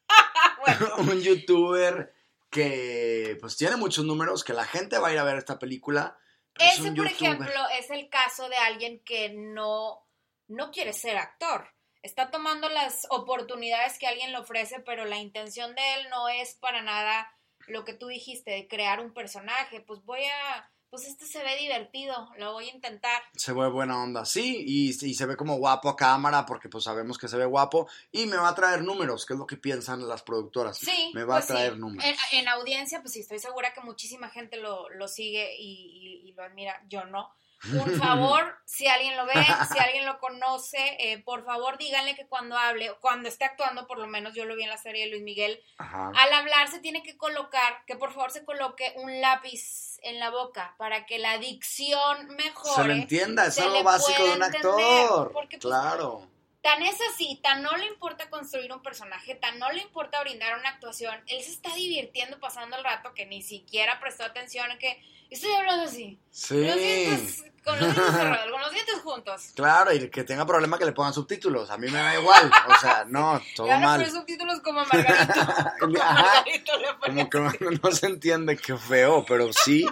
un 0.98 1.20
youtuber 1.20 2.14
que 2.50 3.38
pues 3.40 3.56
tiene 3.56 3.76
muchos 3.76 4.04
números, 4.04 4.44
que 4.44 4.52
la 4.52 4.64
gente 4.64 4.98
va 4.98 5.08
a 5.08 5.12
ir 5.12 5.18
a 5.18 5.24
ver 5.24 5.38
esta 5.38 5.58
película. 5.58 6.18
Ese, 6.58 6.92
por 6.92 7.06
ejemplo, 7.06 7.68
es 7.78 7.90
el 7.90 8.10
caso 8.10 8.48
de 8.48 8.56
alguien 8.56 9.02
que 9.04 9.30
no, 9.30 10.06
no 10.48 10.70
quiere 10.70 10.92
ser 10.92 11.16
actor. 11.16 11.68
Está 12.02 12.30
tomando 12.30 12.68
las 12.68 13.06
oportunidades 13.10 13.98
que 13.98 14.06
alguien 14.06 14.32
le 14.32 14.38
ofrece, 14.38 14.80
pero 14.80 15.06
la 15.06 15.16
intención 15.16 15.74
de 15.74 15.94
él 15.94 16.08
no 16.10 16.28
es 16.28 16.54
para 16.54 16.82
nada 16.82 17.34
lo 17.66 17.84
que 17.84 17.94
tú 17.94 18.08
dijiste 18.08 18.50
de 18.50 18.68
crear 18.68 19.00
un 19.00 19.12
personaje, 19.12 19.80
pues 19.80 20.04
voy 20.04 20.20
a, 20.24 20.70
pues 20.90 21.06
este 21.06 21.26
se 21.26 21.42
ve 21.42 21.56
divertido, 21.58 22.30
lo 22.38 22.52
voy 22.52 22.68
a 22.68 22.74
intentar. 22.74 23.22
Se 23.34 23.52
ve 23.52 23.68
buena 23.68 24.02
onda, 24.02 24.24
sí, 24.24 24.64
y, 24.66 24.92
se 24.92 25.26
ve 25.26 25.36
como 25.36 25.56
guapo 25.56 25.88
a 25.88 25.96
cámara 25.96 26.44
porque 26.46 26.68
pues 26.68 26.84
sabemos 26.84 27.18
que 27.18 27.28
se 27.28 27.36
ve 27.36 27.44
guapo 27.44 27.88
y 28.10 28.26
me 28.26 28.36
va 28.36 28.48
a 28.48 28.54
traer 28.54 28.82
números, 28.82 29.26
que 29.26 29.34
es 29.34 29.38
lo 29.38 29.46
que 29.46 29.56
piensan 29.56 30.06
las 30.06 30.22
productoras. 30.22 30.78
Sí, 30.78 31.10
me 31.14 31.24
va 31.24 31.36
a 31.36 31.38
pues 31.38 31.48
traer 31.48 31.78
números. 31.78 32.04
En, 32.32 32.48
audiencia, 32.48 33.00
pues 33.00 33.14
sí, 33.14 33.20
estoy 33.20 33.38
segura 33.38 33.72
que 33.72 33.80
muchísima 33.80 34.28
gente 34.28 34.56
lo, 34.58 34.86
sigue 35.08 35.56
y 35.58 36.32
lo 36.36 36.42
admira, 36.42 36.82
yo 36.88 37.04
no 37.04 37.32
un 37.72 37.92
favor, 38.02 38.56
si 38.64 38.86
alguien 38.86 39.16
lo 39.16 39.26
ve, 39.26 39.34
si 39.72 39.78
alguien 39.78 40.04
lo 40.04 40.18
conoce, 40.18 40.96
eh, 40.98 41.22
por 41.22 41.44
favor 41.44 41.78
díganle 41.78 42.14
que 42.14 42.26
cuando 42.26 42.56
hable, 42.56 42.92
cuando 43.00 43.28
esté 43.28 43.44
actuando, 43.44 43.86
por 43.86 43.98
lo 43.98 44.06
menos 44.06 44.34
yo 44.34 44.44
lo 44.44 44.56
vi 44.56 44.64
en 44.64 44.70
la 44.70 44.78
serie 44.78 45.04
de 45.04 45.10
Luis 45.10 45.22
Miguel, 45.22 45.62
al 45.78 46.32
hablar 46.32 46.68
se 46.68 46.80
tiene 46.80 47.02
que 47.02 47.16
colocar, 47.16 47.84
que 47.86 47.96
por 47.96 48.12
favor 48.12 48.30
se 48.30 48.44
coloque 48.44 48.92
un 48.96 49.20
lápiz 49.20 49.98
en 50.02 50.18
la 50.18 50.30
boca 50.30 50.74
para 50.78 51.06
que 51.06 51.18
la 51.18 51.38
dicción 51.38 52.28
mejore. 52.36 52.82
Se 52.82 52.84
lo 52.84 52.92
entienda, 52.92 53.46
es 53.46 53.58
algo 53.58 53.82
básico 53.82 54.24
de 54.24 54.32
un 54.32 54.42
actor. 54.42 55.32
Porque, 55.32 55.58
pues, 55.58 55.60
claro. 55.60 56.31
Tan 56.62 56.80
es 56.82 56.96
así, 57.12 57.40
tan 57.42 57.60
no 57.60 57.76
le 57.76 57.86
importa 57.86 58.30
construir 58.30 58.72
un 58.72 58.82
personaje, 58.82 59.34
tan 59.34 59.58
no 59.58 59.70
le 59.72 59.82
importa 59.82 60.20
brindar 60.20 60.56
una 60.56 60.68
actuación, 60.68 61.14
él 61.26 61.42
se 61.42 61.50
está 61.50 61.74
divirtiendo 61.74 62.38
pasando 62.38 62.76
el 62.76 62.84
rato 62.84 63.12
que 63.14 63.26
ni 63.26 63.42
siquiera 63.42 63.98
prestó 63.98 64.24
atención 64.24 64.70
en 64.70 64.78
que 64.78 65.02
estoy 65.28 65.52
hablando 65.52 65.84
así. 65.86 66.20
Sí. 66.30 66.64
Los 66.64 66.76
dientes, 66.76 67.44
con 67.64 67.80
los 67.80 67.92
dientes 67.92 68.14
cerrados, 68.14 68.52
con 68.52 68.60
los 68.60 68.72
dientes 68.72 69.00
juntos. 69.02 69.52
Claro, 69.56 69.92
y 69.92 70.08
que 70.08 70.22
tenga 70.22 70.46
problema 70.46 70.78
que 70.78 70.84
le 70.84 70.92
pongan 70.92 71.12
subtítulos, 71.12 71.68
a 71.68 71.78
mí 71.78 71.88
me 71.90 71.98
da 71.98 72.16
igual, 72.16 72.48
o 72.68 72.80
sea, 72.80 73.04
no, 73.08 73.42
todo 73.56 73.66
ya 73.66 73.78
mal. 73.78 74.00
No 74.00 74.08
subtítulos 74.08 74.60
como 74.60 74.84
Margarito. 74.84 75.40
como 75.80 75.92
Margarito 75.94 76.72
le 76.78 77.28
Como 77.28 77.50
que 77.50 77.64
no 77.82 77.90
se 77.90 78.06
entiende 78.06 78.56
qué 78.56 78.76
feo, 78.76 79.24
pero 79.26 79.52
sí. 79.52 79.84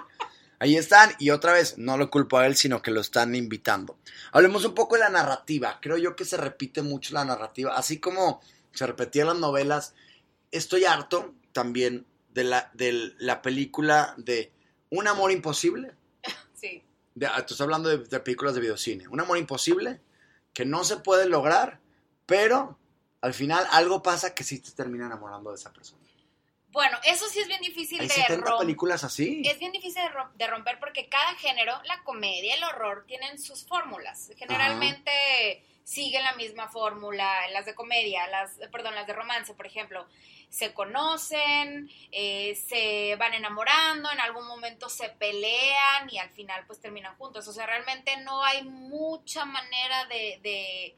Ahí 0.62 0.76
están, 0.76 1.10
y 1.18 1.30
otra 1.30 1.54
vez, 1.54 1.78
no 1.78 1.96
lo 1.96 2.10
culpo 2.10 2.36
a 2.36 2.46
él, 2.46 2.54
sino 2.54 2.82
que 2.82 2.90
lo 2.90 3.00
están 3.00 3.34
invitando. 3.34 3.98
Hablemos 4.30 4.62
un 4.66 4.74
poco 4.74 4.94
de 4.94 5.00
la 5.00 5.08
narrativa. 5.08 5.78
Creo 5.80 5.96
yo 5.96 6.14
que 6.14 6.26
se 6.26 6.36
repite 6.36 6.82
mucho 6.82 7.14
la 7.14 7.24
narrativa, 7.24 7.74
así 7.74 7.98
como 7.98 8.42
se 8.74 8.86
repetían 8.86 9.28
las 9.28 9.38
novelas. 9.38 9.94
Estoy 10.50 10.84
harto 10.84 11.34
también 11.52 12.06
de 12.34 12.44
la, 12.44 12.70
de 12.74 13.14
la 13.18 13.40
película 13.40 14.14
de 14.18 14.52
Un 14.90 15.08
amor 15.08 15.32
imposible. 15.32 15.92
Sí. 16.54 16.82
De, 17.14 17.26
ah, 17.26 17.38
estoy 17.38 17.56
hablando 17.64 17.88
de, 17.88 18.04
de 18.04 18.20
películas 18.20 18.54
de 18.54 18.60
videocine. 18.60 19.08
Un 19.08 19.18
amor 19.18 19.38
imposible 19.38 19.98
que 20.52 20.66
no 20.66 20.84
se 20.84 20.98
puede 20.98 21.26
lograr, 21.26 21.80
pero 22.26 22.78
al 23.22 23.32
final 23.32 23.66
algo 23.70 24.02
pasa 24.02 24.34
que 24.34 24.44
sí 24.44 24.58
te 24.58 24.72
termina 24.72 25.06
enamorando 25.06 25.48
de 25.50 25.56
esa 25.56 25.72
persona. 25.72 25.99
Bueno, 26.72 26.98
eso 27.04 27.28
sí 27.28 27.40
es 27.40 27.48
bien 27.48 27.60
difícil 27.60 28.00
¿Hay 28.00 28.08
de 28.08 28.14
70 28.14 28.58
películas 28.58 29.02
así. 29.02 29.42
Es 29.44 29.58
bien 29.58 29.72
difícil 29.72 30.02
de, 30.36 30.46
romper 30.46 30.78
porque 30.78 31.08
cada 31.08 31.34
género, 31.34 31.80
la 31.84 32.02
comedia, 32.04 32.54
el 32.54 32.62
horror, 32.62 33.04
tienen 33.06 33.38
sus 33.40 33.66
fórmulas. 33.66 34.30
Generalmente 34.36 35.64
siguen 35.82 36.22
la 36.22 36.34
misma 36.34 36.68
fórmula. 36.68 37.48
Las 37.50 37.66
de 37.66 37.74
comedia, 37.74 38.26
las, 38.28 38.52
perdón, 38.70 38.94
las 38.94 39.06
de 39.06 39.14
romance, 39.14 39.52
por 39.54 39.66
ejemplo, 39.66 40.06
se 40.48 40.72
conocen, 40.72 41.90
eh, 42.12 42.54
se 42.54 43.16
van 43.16 43.34
enamorando, 43.34 44.10
en 44.12 44.20
algún 44.20 44.46
momento 44.46 44.88
se 44.88 45.08
pelean 45.08 46.08
y 46.10 46.18
al 46.18 46.30
final 46.30 46.64
pues 46.66 46.80
terminan 46.80 47.16
juntos. 47.16 47.48
O 47.48 47.52
sea, 47.52 47.66
realmente 47.66 48.16
no 48.18 48.44
hay 48.44 48.62
mucha 48.62 49.44
manera 49.44 50.06
de, 50.06 50.38
de, 50.42 50.96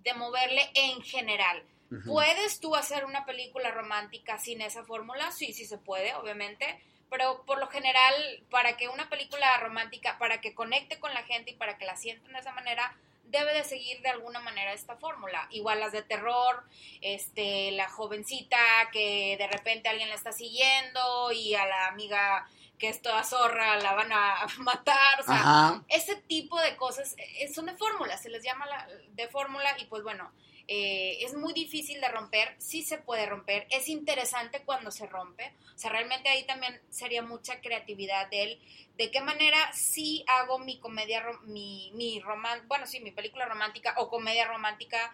de 0.00 0.14
moverle 0.14 0.70
en 0.74 1.00
general. 1.02 1.64
¿Puedes 2.06 2.60
tú 2.60 2.74
hacer 2.74 3.04
una 3.04 3.24
película 3.24 3.70
romántica 3.70 4.38
sin 4.38 4.60
esa 4.60 4.84
fórmula? 4.84 5.30
Sí, 5.30 5.52
sí 5.52 5.64
se 5.64 5.78
puede, 5.78 6.14
obviamente. 6.14 6.80
Pero 7.10 7.44
por 7.46 7.58
lo 7.58 7.68
general, 7.68 8.14
para 8.50 8.76
que 8.76 8.88
una 8.88 9.08
película 9.08 9.56
romántica, 9.58 10.18
para 10.18 10.40
que 10.40 10.54
conecte 10.54 10.98
con 10.98 11.14
la 11.14 11.22
gente 11.22 11.52
y 11.52 11.54
para 11.54 11.78
que 11.78 11.84
la 11.84 11.96
sientan 11.96 12.32
de 12.32 12.40
esa 12.40 12.52
manera, 12.52 12.96
debe 13.24 13.52
de 13.54 13.64
seguir 13.64 14.00
de 14.00 14.08
alguna 14.08 14.40
manera 14.40 14.72
esta 14.72 14.96
fórmula. 14.96 15.46
Igual 15.50 15.80
las 15.80 15.92
de 15.92 16.02
terror, 16.02 16.64
este, 17.00 17.70
la 17.72 17.88
jovencita 17.88 18.58
que 18.92 19.36
de 19.38 19.46
repente 19.46 19.88
alguien 19.88 20.08
la 20.08 20.14
está 20.14 20.32
siguiendo 20.32 21.32
y 21.32 21.54
a 21.54 21.66
la 21.66 21.86
amiga 21.88 22.48
que 22.78 22.88
es 22.88 23.00
toda 23.02 23.22
zorra 23.22 23.76
la 23.78 23.94
van 23.94 24.12
a 24.12 24.46
matar, 24.58 25.20
o 25.20 25.24
sea, 25.24 25.82
ese 25.88 26.16
tipo 26.16 26.60
de 26.60 26.76
cosas 26.76 27.14
eh, 27.18 27.52
son 27.52 27.66
de 27.66 27.76
fórmula, 27.76 28.18
se 28.18 28.30
les 28.30 28.42
llama 28.42 28.66
de 29.12 29.28
fórmula 29.28 29.76
y 29.78 29.84
pues 29.86 30.02
bueno, 30.02 30.32
eh, 30.68 31.18
es 31.20 31.34
muy 31.34 31.52
difícil 31.52 32.00
de 32.00 32.08
romper, 32.08 32.54
sí 32.58 32.82
se 32.82 32.98
puede 32.98 33.26
romper, 33.26 33.66
es 33.70 33.88
interesante 33.88 34.62
cuando 34.64 34.90
se 34.90 35.06
rompe, 35.06 35.54
o 35.74 35.78
sea, 35.78 35.90
realmente 35.90 36.28
ahí 36.28 36.44
también 36.46 36.80
sería 36.90 37.22
mucha 37.22 37.60
creatividad 37.60 38.28
de 38.30 38.42
él, 38.42 38.62
de 38.96 39.10
qué 39.10 39.20
manera 39.20 39.58
sí 39.72 40.24
hago 40.26 40.58
mi 40.58 40.78
comedia, 40.78 41.22
mi, 41.44 41.90
mi 41.94 42.20
román, 42.20 42.66
bueno, 42.68 42.86
sí, 42.86 43.00
mi 43.00 43.10
película 43.10 43.46
romántica 43.46 43.94
o 43.98 44.08
comedia 44.08 44.46
romántica 44.46 45.12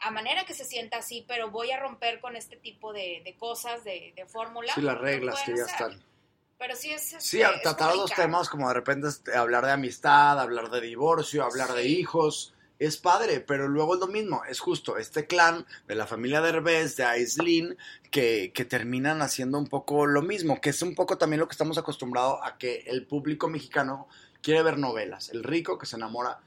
a 0.00 0.10
manera 0.10 0.44
que 0.44 0.54
se 0.54 0.64
sienta 0.64 0.98
así, 0.98 1.24
pero 1.26 1.50
voy 1.50 1.70
a 1.70 1.78
romper 1.80 2.20
con 2.20 2.36
este 2.36 2.56
tipo 2.56 2.92
de, 2.92 3.36
cosas, 3.38 3.84
de, 3.84 4.12
de 4.14 4.26
fórmulas. 4.26 4.74
Sí, 4.74 4.82
las 4.82 4.98
reglas 4.98 5.40
que 5.42 5.56
ya 5.56 5.64
están. 5.64 6.02
Pero 6.58 6.76
sí 6.76 6.92
es... 6.92 7.16
Sí, 7.18 7.40
este, 7.40 7.60
tratar 7.60 7.96
los 7.96 8.12
temas 8.12 8.48
como 8.48 8.68
de 8.68 8.74
repente 8.74 9.08
hablar 9.34 9.64
de 9.64 9.72
amistad, 9.72 10.38
hablar 10.38 10.70
de 10.70 10.80
divorcio, 10.80 11.44
hablar 11.44 11.72
de 11.72 11.86
hijos, 11.86 12.54
es 12.84 12.96
padre, 12.96 13.40
pero 13.40 13.68
luego 13.68 13.94
es 13.94 14.00
lo 14.00 14.06
mismo, 14.06 14.42
es 14.48 14.60
justo 14.60 14.96
este 14.96 15.26
clan 15.26 15.66
de 15.86 15.94
la 15.94 16.06
familia 16.06 16.40
de 16.40 16.50
Herbes, 16.50 16.96
de 16.96 17.04
Aislinn, 17.04 17.76
que, 18.10 18.52
que, 18.54 18.64
terminan 18.64 19.22
haciendo 19.22 19.58
un 19.58 19.66
poco 19.66 20.06
lo 20.06 20.22
mismo, 20.22 20.60
que 20.60 20.70
es 20.70 20.82
un 20.82 20.94
poco 20.94 21.18
también 21.18 21.40
lo 21.40 21.48
que 21.48 21.52
estamos 21.52 21.78
acostumbrados 21.78 22.40
a 22.42 22.58
que 22.58 22.84
el 22.86 23.06
público 23.06 23.48
mexicano 23.48 24.08
quiere 24.42 24.62
ver 24.62 24.78
novelas, 24.78 25.30
el 25.30 25.42
rico 25.42 25.78
que 25.78 25.86
se 25.86 25.96
enamora 25.96 26.40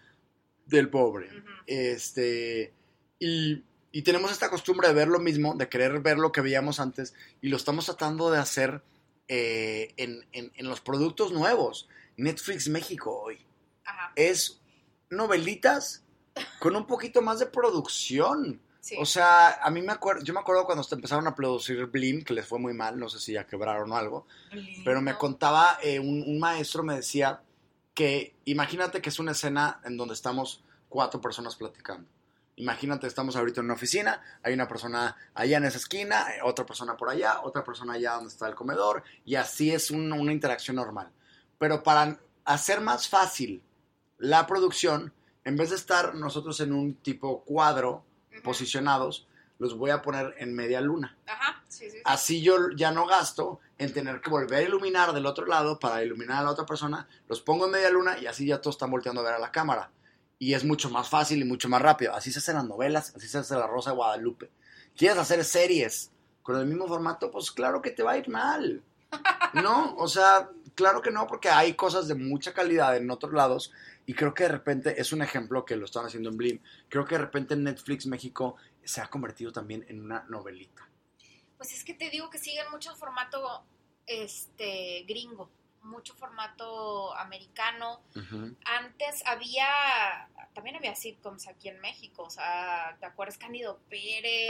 del 0.66 0.90
pobre, 0.90 1.30
este, 1.66 2.74
y, 3.20 3.64
y, 3.92 4.02
tenemos 4.02 4.32
esta 4.32 4.50
costumbre 4.50 4.88
de 4.88 4.94
ver 4.94 5.08
lo 5.08 5.20
mismo, 5.20 5.56
de 5.56 5.70
querer 5.70 6.00
ver 6.02 6.18
lo 6.18 6.32
que 6.32 6.42
veíamos 6.42 6.80
antes, 6.80 7.14
y 7.42 7.50
lo 7.50 7.58
estamos 7.58 7.86
tratando 7.86 8.30
de 8.30 8.40
hacer 8.40 8.82
eh, 9.28 9.94
en, 9.98 10.26
en, 10.32 10.52
en, 10.56 10.70
los 10.70 10.82
productos 10.82 11.32
nuevos. 11.32 11.90
Netflix 12.16 12.70
México 12.70 13.20
hoy 13.20 13.46
es 14.16 14.62
novelitas 15.10 16.04
con 16.60 16.76
un 16.76 16.86
poquito 16.86 17.22
más 17.22 17.40
de 17.40 17.48
producción. 17.48 18.62
O 19.00 19.06
sea, 19.06 19.62
a 19.62 19.70
mí 19.70 19.82
me 19.82 19.92
acuerdo, 19.92 20.24
yo 20.24 20.34
me 20.34 20.40
acuerdo 20.40 20.66
cuando 20.66 20.86
empezaron 20.90 21.28
a 21.28 21.36
producir 21.36 21.86
Blim, 21.88 22.24
que 22.24 22.34
les 22.34 22.48
fue 22.48 22.60
muy 22.60 22.74
mal, 22.74 22.98
no 22.98 23.10
sé 23.10 23.20
si 23.20 23.34
ya 23.34 23.46
quebraron 23.46 23.92
o 23.92 23.98
algo, 23.98 24.28
pero 24.86 25.02
me 25.02 25.16
contaba, 25.16 25.78
eh, 25.84 26.00
un, 26.00 26.40
maestro 26.40 26.84
me 26.84 26.96
decía 26.96 27.42
que 27.94 28.36
imagínate 28.46 29.02
que 29.02 29.10
es 29.10 29.20
una 29.20 29.32
escena 29.32 29.82
en 29.84 29.98
donde 29.98 30.14
estamos 30.14 30.64
cuatro 30.88 31.20
personas 31.20 31.56
platicando. 31.56 32.08
Imagínate, 32.56 33.08
estamos 33.08 33.36
ahorita 33.36 33.60
en 33.60 33.66
una 33.66 33.76
oficina, 33.76 34.22
hay 34.42 34.54
una 34.54 34.68
persona 34.68 35.16
allá 35.34 35.58
en 35.58 35.66
esa 35.66 35.78
esquina, 35.78 36.26
otra 36.44 36.66
persona 36.66 36.96
por 36.96 37.10
allá, 37.10 37.42
otra 37.42 37.64
persona 37.64 37.94
allá 37.94 38.14
donde 38.14 38.30
está 38.30 38.48
el 38.48 38.56
comedor, 38.56 39.04
y 39.26 39.36
así 39.36 39.72
es 39.72 39.92
una 39.92 40.32
interacción 40.32 40.76
normal. 40.78 41.12
Pero 41.60 41.84
para 41.84 42.20
hacer 42.46 42.82
más 42.82 43.10
fácil 43.10 43.62
la 44.18 44.48
producción, 44.48 45.14
en 45.48 45.56
vez 45.56 45.70
de 45.70 45.78
estar 45.78 46.14
nosotros 46.14 46.60
en 46.60 46.74
un 46.74 46.96
tipo 46.96 47.46
cuadro 47.46 48.04
posicionados, 48.44 49.30
los 49.60 49.78
voy 49.78 49.92
a 49.92 50.02
poner 50.02 50.36
en 50.40 50.54
media 50.54 50.82
luna. 50.82 51.18
Ajá, 51.26 51.64
sí, 51.70 51.90
sí, 51.90 52.00
Así 52.04 52.42
yo 52.42 52.70
ya 52.76 52.92
no 52.92 53.08
gasto 53.08 53.62
en 53.78 53.94
tener 53.94 54.20
que 54.20 54.30
volver 54.30 54.60
a 54.60 54.68
iluminar 54.68 55.14
del 55.14 55.26
otro 55.26 55.46
lado 55.46 55.80
para 55.80 56.04
iluminar 56.04 56.40
a 56.40 56.44
la 56.44 56.52
otra 56.52 56.66
persona. 56.66 57.08
Los 57.30 57.40
pongo 57.40 57.66
en 57.66 57.72
media 57.72 57.90
luna 57.90 58.20
y 58.20 58.26
así 58.26 58.46
ya 58.46 58.60
todos 58.60 58.76
están 58.76 58.92
volteando 58.92 59.22
a 59.22 59.24
ver 59.24 59.36
a 59.36 59.40
la 59.40 59.50
cámara 59.50 59.90
y 60.38 60.54
es 60.54 60.66
mucho 60.66 60.90
más 60.90 61.08
fácil 61.08 61.40
y 61.42 61.46
mucho 61.46 61.70
más 61.70 61.82
rápido. 61.82 62.14
Así 62.14 62.30
se 62.30 62.40
hacen 62.40 62.56
las 62.56 62.66
novelas, 62.66 63.14
así 63.16 63.30
se 63.30 63.38
hace 63.38 63.56
La 63.56 63.68
Rosa 63.68 63.92
de 63.92 63.96
Guadalupe. 63.96 64.52
¿Quieres 64.98 65.18
hacer 65.18 65.46
series 65.46 66.12
con 66.44 66.58
el 66.58 66.66
mismo 66.66 66.90
formato? 66.90 67.32
Pues 67.32 67.52
claro 67.52 67.82
que 67.82 67.92
te 67.92 68.04
va 68.04 68.12
a 68.12 68.18
ir 68.18 68.28
mal. 68.28 68.84
No, 69.54 69.96
o 69.96 70.10
sea, 70.10 70.50
claro 70.76 71.02
que 71.02 71.10
no, 71.10 71.26
porque 71.26 71.50
hay 71.50 71.74
cosas 71.74 72.10
de 72.10 72.16
mucha 72.16 72.54
calidad 72.54 72.98
en 72.98 73.10
otros 73.10 73.32
lados 73.32 73.72
y 74.08 74.14
creo 74.14 74.34
que 74.34 74.44
de 74.44 74.50
repente 74.50 75.00
es 75.00 75.12
un 75.12 75.22
ejemplo 75.22 75.66
que 75.66 75.76
lo 75.76 75.86
están 75.86 76.06
haciendo 76.06 76.30
en 76.30 76.38
Blim. 76.38 76.60
Creo 76.88 77.06
que 77.06 77.16
de 77.16 77.22
repente 77.22 77.56
Netflix 77.58 78.08
México 78.08 78.56
se 78.82 79.02
ha 79.02 79.08
convertido 79.08 79.52
también 79.52 79.86
en 79.90 80.02
una 80.02 80.24
novelita. 80.30 80.90
Pues 81.58 81.74
es 81.74 81.84
que 81.84 81.94
te 81.94 82.10
digo 82.10 82.30
que 82.30 82.40
siguen 82.40 82.72
mucho 82.72 82.96
formato 82.96 83.66
este 84.06 85.04
gringo 85.06 85.52
mucho 85.88 86.14
formato 86.14 87.16
americano. 87.18 88.02
Antes 88.66 89.24
había, 89.26 89.68
también 90.54 90.76
había 90.76 90.96
sitcoms 90.96 91.48
aquí 91.48 91.70
en 91.70 91.80
México, 91.80 92.24
o 92.24 92.30
sea, 92.30 92.96
¿te 93.00 93.06
acuerdas 93.06 93.38
Candido 93.38 93.80
Pérez? 93.90 94.50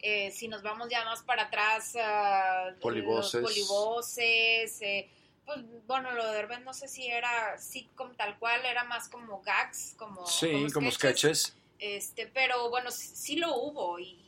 Eh, 0.00 0.30
si 0.30 0.48
nos 0.48 0.62
vamos 0.62 0.88
ya 0.88 1.04
más 1.04 1.22
para 1.22 1.44
atrás, 1.44 1.94
uh, 1.94 2.78
polivoces. 2.80 3.42
polivoces 3.42 4.82
eh, 4.82 5.10
pues 5.46 5.60
bueno, 5.86 6.12
lo 6.12 6.26
de 6.26 6.34
Derbez 6.34 6.60
no 6.62 6.74
sé 6.74 6.88
si 6.88 7.06
era 7.06 7.56
sitcom 7.56 8.14
tal 8.16 8.36
cual, 8.38 8.66
era 8.66 8.84
más 8.84 9.08
como 9.08 9.40
gags, 9.42 9.94
como, 9.96 10.26
sí, 10.26 10.66
como, 10.74 10.90
sketches. 10.90 11.56
Este, 11.78 12.26
pero 12.26 12.68
bueno, 12.68 12.90
sí, 12.90 13.36
lo 13.36 13.54
hubo 13.54 13.98
y, 13.98 14.24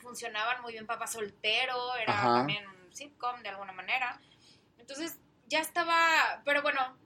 funcionaban 0.00 0.60
muy 0.62 0.72
bien. 0.72 0.84
Papá 0.84 1.06
Soltero 1.06 1.94
era 1.94 2.20
también 2.20 2.66
un 2.66 2.92
sitcom 2.92 3.40
de 3.42 3.50
alguna 3.50 3.70
manera. 3.70 4.20
Entonces, 4.78 5.18
ya 5.46 5.60
estaba, 5.60 6.42
pero 6.44 6.60
bueno, 6.60 6.98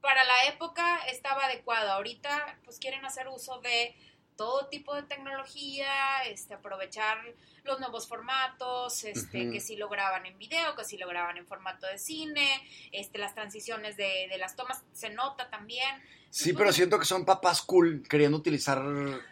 para 0.00 0.24
la 0.24 0.44
época 0.46 1.00
estaba 1.08 1.44
adecuado. 1.44 1.92
Ahorita 1.92 2.58
pues 2.64 2.78
quieren 2.78 3.04
hacer 3.04 3.28
uso 3.28 3.60
de 3.60 3.94
todo 4.38 4.68
tipo 4.68 4.94
de 4.94 5.02
tecnología, 5.02 5.88
este, 6.28 6.54
aprovechar 6.54 7.18
los 7.64 7.80
nuevos 7.80 8.06
formatos, 8.06 9.02
este, 9.02 9.50
que 9.50 9.60
si 9.60 9.74
lo 9.74 9.88
graban 9.88 10.26
en 10.26 10.38
video, 10.38 10.76
que 10.76 10.84
si 10.84 10.96
lo 10.96 11.08
graban 11.08 11.36
en 11.38 11.46
formato 11.46 11.88
de 11.88 11.98
cine, 11.98 12.48
este, 12.92 13.18
las 13.18 13.34
transiciones 13.34 13.96
de, 13.96 14.30
las 14.38 14.54
tomas, 14.54 14.84
se 14.92 15.10
nota 15.10 15.50
también. 15.50 15.90
Sí, 16.30 16.52
pero 16.52 16.72
siento 16.72 17.00
que 17.00 17.04
son 17.04 17.24
papás 17.24 17.62
cool 17.62 18.04
queriendo 18.08 18.38
utilizar, 18.38 18.80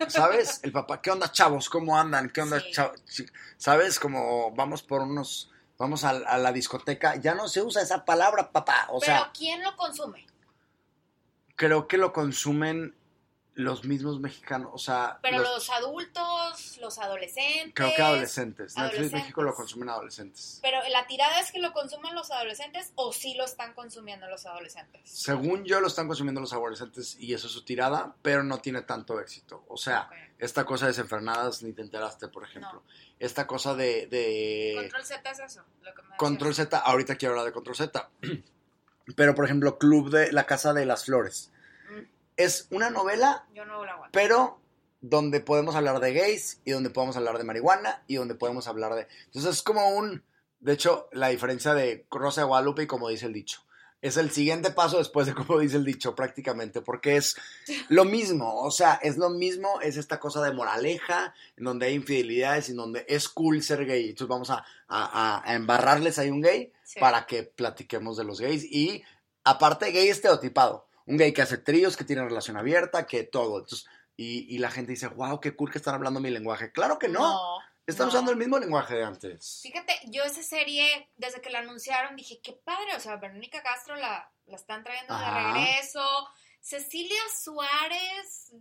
¿sabes? 0.08 0.58
El 0.64 0.72
papá, 0.72 1.00
¿qué 1.00 1.12
onda 1.12 1.30
chavos? 1.30 1.70
¿Cómo 1.70 1.96
andan? 1.96 2.28
¿Qué 2.30 2.42
onda 2.42 2.60
chavos? 2.72 3.00
¿Sabes? 3.56 4.00
Como 4.00 4.50
vamos 4.56 4.82
por 4.82 5.02
unos 5.02 5.52
vamos 5.78 6.02
a, 6.02 6.38
la 6.38 6.52
discoteca, 6.52 7.14
ya 7.16 7.34
no 7.34 7.46
se 7.46 7.62
usa 7.62 7.80
esa 7.80 8.04
palabra, 8.04 8.50
papá. 8.50 8.88
O 8.88 8.98
Pero 8.98 9.30
¿quién 9.32 9.62
lo 9.62 9.76
consume? 9.76 10.26
Creo 11.54 11.86
que 11.86 11.96
lo 11.96 12.12
consumen 12.12 12.96
los 13.56 13.84
mismos 13.84 14.20
mexicanos, 14.20 14.70
o 14.74 14.78
sea... 14.78 15.18
Pero 15.22 15.38
los, 15.38 15.70
adultos, 15.70 16.76
los 16.78 16.98
adolescentes... 16.98 17.72
Creo 17.74 17.94
que 17.96 18.02
adolescentes. 18.02 18.76
Netflix 18.76 19.12
México 19.12 19.42
lo 19.42 19.54
consumen 19.54 19.88
adolescentes. 19.88 20.58
Pero 20.60 20.78
la 20.90 21.06
tirada 21.06 21.40
es 21.40 21.52
que 21.52 21.58
lo 21.58 21.72
consumen 21.72 22.14
los 22.14 22.30
adolescentes 22.30 22.92
o 22.96 23.14
sí 23.14 23.34
lo 23.34 23.46
están 23.46 23.72
consumiendo 23.72 24.28
los 24.28 24.44
adolescentes. 24.44 25.00
Según 25.04 25.64
yo 25.64 25.80
lo 25.80 25.86
están 25.86 26.06
consumiendo 26.06 26.42
los 26.42 26.52
adolescentes 26.52 27.16
y 27.18 27.32
eso 27.32 27.46
es 27.46 27.54
su 27.54 27.64
tirada, 27.64 28.14
pero 28.20 28.42
no 28.42 28.58
tiene 28.58 28.82
tanto 28.82 29.18
éxito. 29.20 29.64
O 29.68 29.78
sea, 29.78 30.10
esta 30.38 30.66
cosa 30.66 30.84
de 30.84 30.90
desenfrenadas 30.90 31.62
ni 31.62 31.72
te 31.72 31.80
enteraste, 31.80 32.28
por 32.28 32.44
ejemplo. 32.44 32.82
Esta 33.18 33.46
cosa 33.46 33.74
de, 33.74 34.76
Control 34.78 35.04
Z 35.04 35.30
es 35.30 35.38
eso. 35.38 35.64
Control 36.18 36.54
Z, 36.54 36.78
ahorita 36.78 37.16
quiero 37.16 37.32
hablar 37.32 37.46
de 37.46 37.52
Control 37.52 37.74
Z. 37.74 38.10
pero, 39.16 39.34
por 39.34 39.46
ejemplo, 39.46 39.78
Club 39.78 40.10
de 40.10 40.30
la 40.32 40.44
Casa 40.44 40.74
de 40.74 40.84
las 40.84 41.06
Flores 41.06 41.52
es 42.36 42.68
una 42.70 42.90
novela, 42.90 43.46
pero 44.12 44.60
donde 45.00 45.40
podemos 45.40 45.74
hablar 45.74 46.00
de 46.00 46.12
gays 46.12 46.60
y 46.64 46.72
donde 46.72 46.90
podemos 46.90 47.16
hablar 47.16 47.38
de 47.38 47.44
marihuana 47.44 48.02
y 48.06 48.16
donde 48.16 48.34
podemos 48.34 48.66
hablar 48.66 48.94
de... 48.94 49.06
Entonces 49.26 49.56
es 49.56 49.62
como 49.62 49.88
un... 49.90 50.24
De 50.58 50.72
hecho, 50.72 51.08
la 51.12 51.28
diferencia 51.28 51.74
de 51.74 52.06
Rosa 52.10 52.40
de 52.40 52.46
Guadalupe 52.46 52.82
y 52.82 52.86
como 52.86 53.08
dice 53.08 53.26
el 53.26 53.32
dicho. 53.32 53.62
Es 54.02 54.16
el 54.16 54.30
siguiente 54.30 54.70
paso 54.70 54.98
después 54.98 55.26
de 55.26 55.34
como 55.34 55.58
dice 55.58 55.76
el 55.76 55.84
dicho 55.84 56.14
prácticamente, 56.14 56.80
porque 56.80 57.16
es 57.16 57.36
lo 57.88 58.04
mismo, 58.04 58.60
o 58.60 58.70
sea, 58.70 58.94
es 59.02 59.16
lo 59.16 59.30
mismo, 59.30 59.80
es 59.80 59.96
esta 59.96 60.20
cosa 60.20 60.42
de 60.42 60.52
moraleja, 60.52 61.34
en 61.56 61.64
donde 61.64 61.86
hay 61.86 61.94
infidelidades, 61.94 62.68
en 62.68 62.76
donde 62.76 63.06
es 63.08 63.28
cool 63.28 63.62
ser 63.62 63.86
gay. 63.86 64.10
Entonces 64.10 64.28
vamos 64.28 64.50
a, 64.50 64.64
a, 64.88 65.54
embarrarles 65.54 66.18
ahí 66.18 66.30
un 66.30 66.42
gay 66.42 66.72
para 67.00 67.26
que 67.26 67.44
platiquemos 67.44 68.16
de 68.16 68.24
los 68.24 68.40
gays 68.40 68.64
y 68.64 69.02
aparte 69.44 69.92
gay 69.92 70.08
estereotipado 70.08 70.86
un 71.06 71.16
gay 71.16 71.32
que 71.32 71.42
hace 71.42 71.58
tríos, 71.58 71.96
que 71.96 72.04
tiene 72.04 72.24
relación 72.24 72.56
abierta, 72.56 73.06
que 73.06 73.24
todo. 73.24 73.58
Entonces, 73.60 73.86
y, 74.16 74.58
la 74.58 74.70
gente 74.70 74.92
dice, 74.92 75.08
wow, 75.08 75.40
qué 75.40 75.54
cool 75.54 75.70
que 75.70 75.78
están 75.78 75.94
hablando 75.94 76.20
mi 76.20 76.30
lenguaje. 76.30 76.72
Claro 76.72 76.98
que 76.98 77.08
no. 77.08 77.58
Están 77.86 78.08
usando 78.08 78.32
el 78.32 78.36
mismo 78.36 78.58
lenguaje 78.58 78.96
de 78.96 79.04
antes. 79.04 79.60
Fíjate, 79.62 79.92
yo 80.06 80.24
esa 80.24 80.42
serie, 80.42 81.08
desde 81.16 81.40
que 81.40 81.50
la 81.50 81.60
anunciaron, 81.60 82.16
dije, 82.16 82.40
qué 82.42 82.52
padre. 82.52 82.96
O 82.96 83.00
sea, 83.00 83.16
Verónica 83.16 83.62
Castro 83.62 83.94
la, 83.94 84.32
la 84.46 84.56
están 84.56 84.82
trayendo 84.82 85.16
de 85.16 85.24
regreso. 85.24 86.04
Cecilia 86.60 87.20
Suárez 87.40 88.52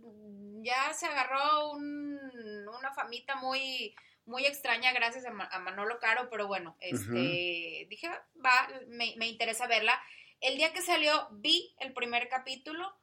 ya 0.62 0.92
se 0.94 1.06
agarró 1.06 1.72
una 1.72 2.92
famita 2.94 3.34
muy, 3.34 3.96
muy 4.26 4.46
extraña 4.46 4.92
gracias 4.92 5.24
a, 5.24 5.58
Manolo 5.58 5.98
Caro, 5.98 6.28
pero 6.30 6.46
bueno, 6.46 6.76
este, 6.78 7.86
dije, 7.88 8.08
va, 8.44 8.68
me, 8.86 9.14
me 9.16 9.26
interesa 9.26 9.66
verla. 9.66 10.00
El 10.40 10.56
día 10.56 10.72
que 10.72 10.82
salió, 10.82 11.28
vi 11.32 11.74
el 11.78 11.92
primer 11.92 12.28
capítulo. 12.28 12.94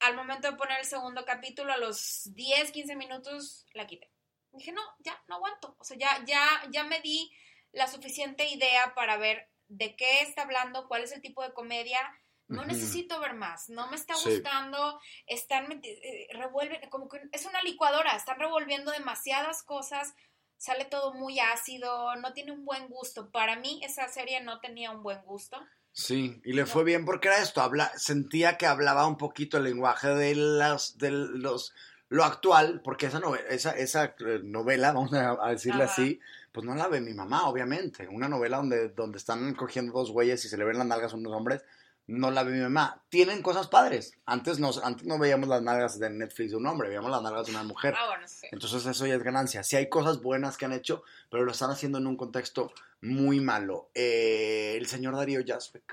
Al 0.00 0.14
momento 0.14 0.50
de 0.50 0.56
poner 0.56 0.80
el 0.80 0.86
segundo 0.86 1.24
capítulo, 1.24 1.72
a 1.72 1.78
los 1.78 2.34
10, 2.34 2.70
15 2.70 2.96
minutos, 2.96 3.66
la 3.72 3.86
quité. 3.86 4.10
Dije, 4.52 4.72
no, 4.72 4.82
ya, 4.98 5.22
no 5.28 5.36
aguanto. 5.36 5.76
O 5.78 5.84
sea, 5.84 5.96
ya, 5.96 6.22
ya, 6.26 6.62
ya 6.70 6.84
me 6.84 7.00
di 7.00 7.30
la 7.72 7.86
suficiente 7.86 8.48
idea 8.48 8.94
para 8.94 9.16
ver 9.16 9.50
de 9.68 9.96
qué 9.96 10.20
está 10.20 10.42
hablando, 10.42 10.88
cuál 10.88 11.02
es 11.02 11.12
el 11.12 11.22
tipo 11.22 11.42
de 11.42 11.52
comedia. 11.52 12.00
No 12.48 12.64
necesito 12.64 13.18
ver 13.18 13.34
más, 13.34 13.68
no 13.68 13.88
me 13.88 13.96
está 13.96 14.14
gustando, 14.14 15.00
están, 15.26 15.80
eh, 15.82 16.28
revuelven, 16.30 16.88
como 16.90 17.08
que 17.08 17.20
es 17.32 17.44
una 17.44 17.60
licuadora, 17.62 18.14
están 18.14 18.38
revolviendo 18.38 18.92
demasiadas 18.92 19.64
cosas, 19.64 20.14
sale 20.56 20.84
todo 20.84 21.12
muy 21.12 21.40
ácido, 21.40 22.14
no 22.14 22.34
tiene 22.34 22.52
un 22.52 22.64
buen 22.64 22.86
gusto. 22.86 23.32
Para 23.32 23.56
mí 23.56 23.80
esa 23.82 24.06
serie 24.06 24.40
no 24.42 24.60
tenía 24.60 24.92
un 24.92 25.02
buen 25.02 25.22
gusto. 25.22 25.60
Sí, 25.98 26.42
y 26.44 26.52
le 26.52 26.66
fue 26.66 26.84
bien 26.84 27.06
porque 27.06 27.28
era 27.28 27.40
esto, 27.40 27.62
habla, 27.62 27.90
sentía 27.96 28.58
que 28.58 28.66
hablaba 28.66 29.06
un 29.06 29.16
poquito 29.16 29.56
el 29.56 29.64
lenguaje 29.64 30.08
de 30.08 30.34
las, 30.34 30.98
de 30.98 31.10
los, 31.10 31.72
lo 32.10 32.22
actual, 32.22 32.82
porque 32.84 33.06
esa 33.06 33.18
novela, 33.18 33.48
esa, 33.48 33.70
esa 33.70 34.14
eh, 34.18 34.40
novela, 34.44 34.92
vamos 34.92 35.14
a, 35.14 35.48
decirle 35.48 35.84
así, 35.84 36.20
pues 36.52 36.66
no 36.66 36.74
la 36.74 36.88
ve 36.88 37.00
mi 37.00 37.14
mamá, 37.14 37.48
obviamente. 37.48 38.06
Una 38.08 38.28
novela 38.28 38.58
donde, 38.58 38.90
donde 38.90 39.16
están 39.16 39.54
cogiendo 39.54 39.94
dos 39.94 40.10
güeyes 40.10 40.44
y 40.44 40.50
se 40.50 40.58
le 40.58 40.66
ven 40.66 40.76
las 40.76 40.86
nalgas 40.86 41.14
a 41.14 41.16
unos 41.16 41.32
hombres, 41.32 41.64
no 42.06 42.30
la 42.30 42.42
ve 42.44 42.52
mi 42.52 42.60
mamá. 42.60 43.02
Tienen 43.08 43.42
cosas 43.42 43.68
padres. 43.68 44.16
Antes, 44.26 44.58
nos, 44.58 44.82
antes 44.82 45.06
no 45.06 45.18
veíamos 45.18 45.48
las 45.48 45.62
nalgas 45.62 45.98
de 45.98 46.10
Netflix 46.10 46.50
de 46.50 46.56
un 46.56 46.66
hombre, 46.66 46.88
veíamos 46.88 47.10
las 47.10 47.22
nalgas 47.22 47.46
de 47.46 47.52
una 47.52 47.64
mujer. 47.64 47.94
Ah, 47.96 48.06
bueno, 48.06 48.28
sí. 48.28 48.46
Entonces 48.52 48.86
eso 48.86 49.06
ya 49.06 49.14
es 49.14 49.22
ganancia. 49.22 49.62
Sí 49.64 49.76
hay 49.76 49.88
cosas 49.88 50.20
buenas 50.20 50.56
que 50.56 50.64
han 50.64 50.72
hecho, 50.72 51.02
pero 51.30 51.44
lo 51.44 51.52
están 51.52 51.70
haciendo 51.70 51.98
en 51.98 52.06
un 52.06 52.16
contexto 52.16 52.72
muy 53.00 53.40
malo. 53.40 53.90
Eh, 53.94 54.74
el 54.76 54.86
señor 54.86 55.16
Darío 55.16 55.40
Jaspek. 55.44 55.92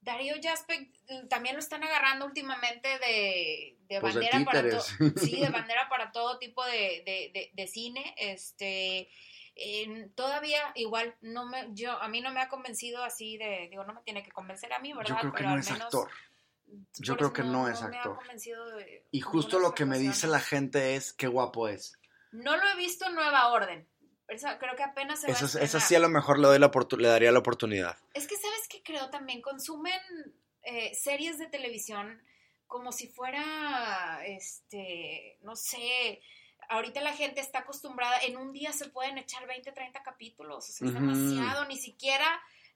Darío 0.00 0.34
Jaspek 0.42 0.88
mm, 1.08 1.28
también 1.28 1.56
lo 1.56 1.60
están 1.60 1.82
agarrando 1.82 2.26
últimamente 2.26 2.88
de, 2.88 3.76
de 3.88 4.00
pues 4.00 4.14
bandera 4.14 4.44
para 4.44 4.70
todo. 4.70 4.82
Sí, 5.16 5.40
de 5.40 5.48
bandera 5.50 5.88
para 5.88 6.12
todo 6.12 6.38
tipo 6.38 6.64
de, 6.64 7.02
de, 7.34 7.50
de 7.52 7.66
cine. 7.66 8.14
Este 8.16 9.08
todavía 10.14 10.60
igual 10.74 11.14
no 11.20 11.46
me 11.46 11.68
yo 11.72 11.92
a 12.00 12.08
mí 12.08 12.20
no 12.20 12.32
me 12.32 12.40
ha 12.40 12.48
convencido 12.48 13.02
así 13.02 13.36
de 13.36 13.68
digo 13.70 13.84
no 13.84 13.94
me 13.94 14.00
tiene 14.02 14.22
que 14.22 14.30
convencer 14.30 14.72
a 14.72 14.78
mí 14.78 14.92
verdad 14.92 15.10
yo 15.10 15.16
creo 15.18 15.32
que 15.34 15.44
no 15.44 15.58
es 15.58 15.70
actor. 15.70 16.10
yo 16.98 17.16
creo 17.16 17.32
que 17.32 17.42
no, 17.42 17.68
es 17.68 17.82
actor. 17.82 18.18
y 19.10 19.20
justo 19.20 19.58
lo 19.58 19.74
que 19.74 19.84
me 19.84 19.98
dice 19.98 20.26
la 20.26 20.40
gente 20.40 20.96
es 20.96 21.12
qué 21.12 21.26
guapo 21.26 21.68
es 21.68 22.00
no 22.32 22.56
lo 22.56 22.68
he 22.68 22.76
visto 22.76 23.06
en 23.06 23.14
Nueva 23.14 23.48
Orden. 23.48 23.86
Creo 24.28 24.76
que 24.76 24.84
apenas 24.84 25.20
se 25.20 25.26
va 25.26 25.34
a 25.34 25.80
sí 25.80 25.94
a 25.94 25.98
lo 25.98 26.08
mejor 26.08 26.38
le, 26.38 26.46
doy 26.46 26.58
la 26.60 26.70
le 26.98 27.08
daría 27.08 27.32
la 27.32 27.40
oportunidad. 27.40 27.96
Es 28.14 28.28
que 28.28 28.36
sabes 28.36 28.68
que 28.68 28.82
creo 28.82 29.10
también 29.10 29.42
consumen 29.42 30.00
eh, 30.62 30.94
series 30.94 31.38
de 31.38 31.48
televisión 31.48 32.22
como 32.68 32.92
si 32.92 33.08
fuera, 33.08 34.20
este, 34.24 35.38
no 35.42 35.56
sé, 35.56 36.22
ahorita 36.70 37.00
la 37.00 37.12
gente 37.12 37.40
está 37.40 37.60
acostumbrada, 37.60 38.18
en 38.20 38.36
un 38.36 38.52
día 38.52 38.72
se 38.72 38.88
pueden 38.88 39.18
echar 39.18 39.46
20, 39.46 39.72
30 39.72 40.02
capítulos, 40.02 40.68
o 40.68 40.72
sea, 40.72 40.88
es 40.88 40.94
demasiado, 40.94 41.66
ni 41.66 41.76
siquiera 41.76 42.26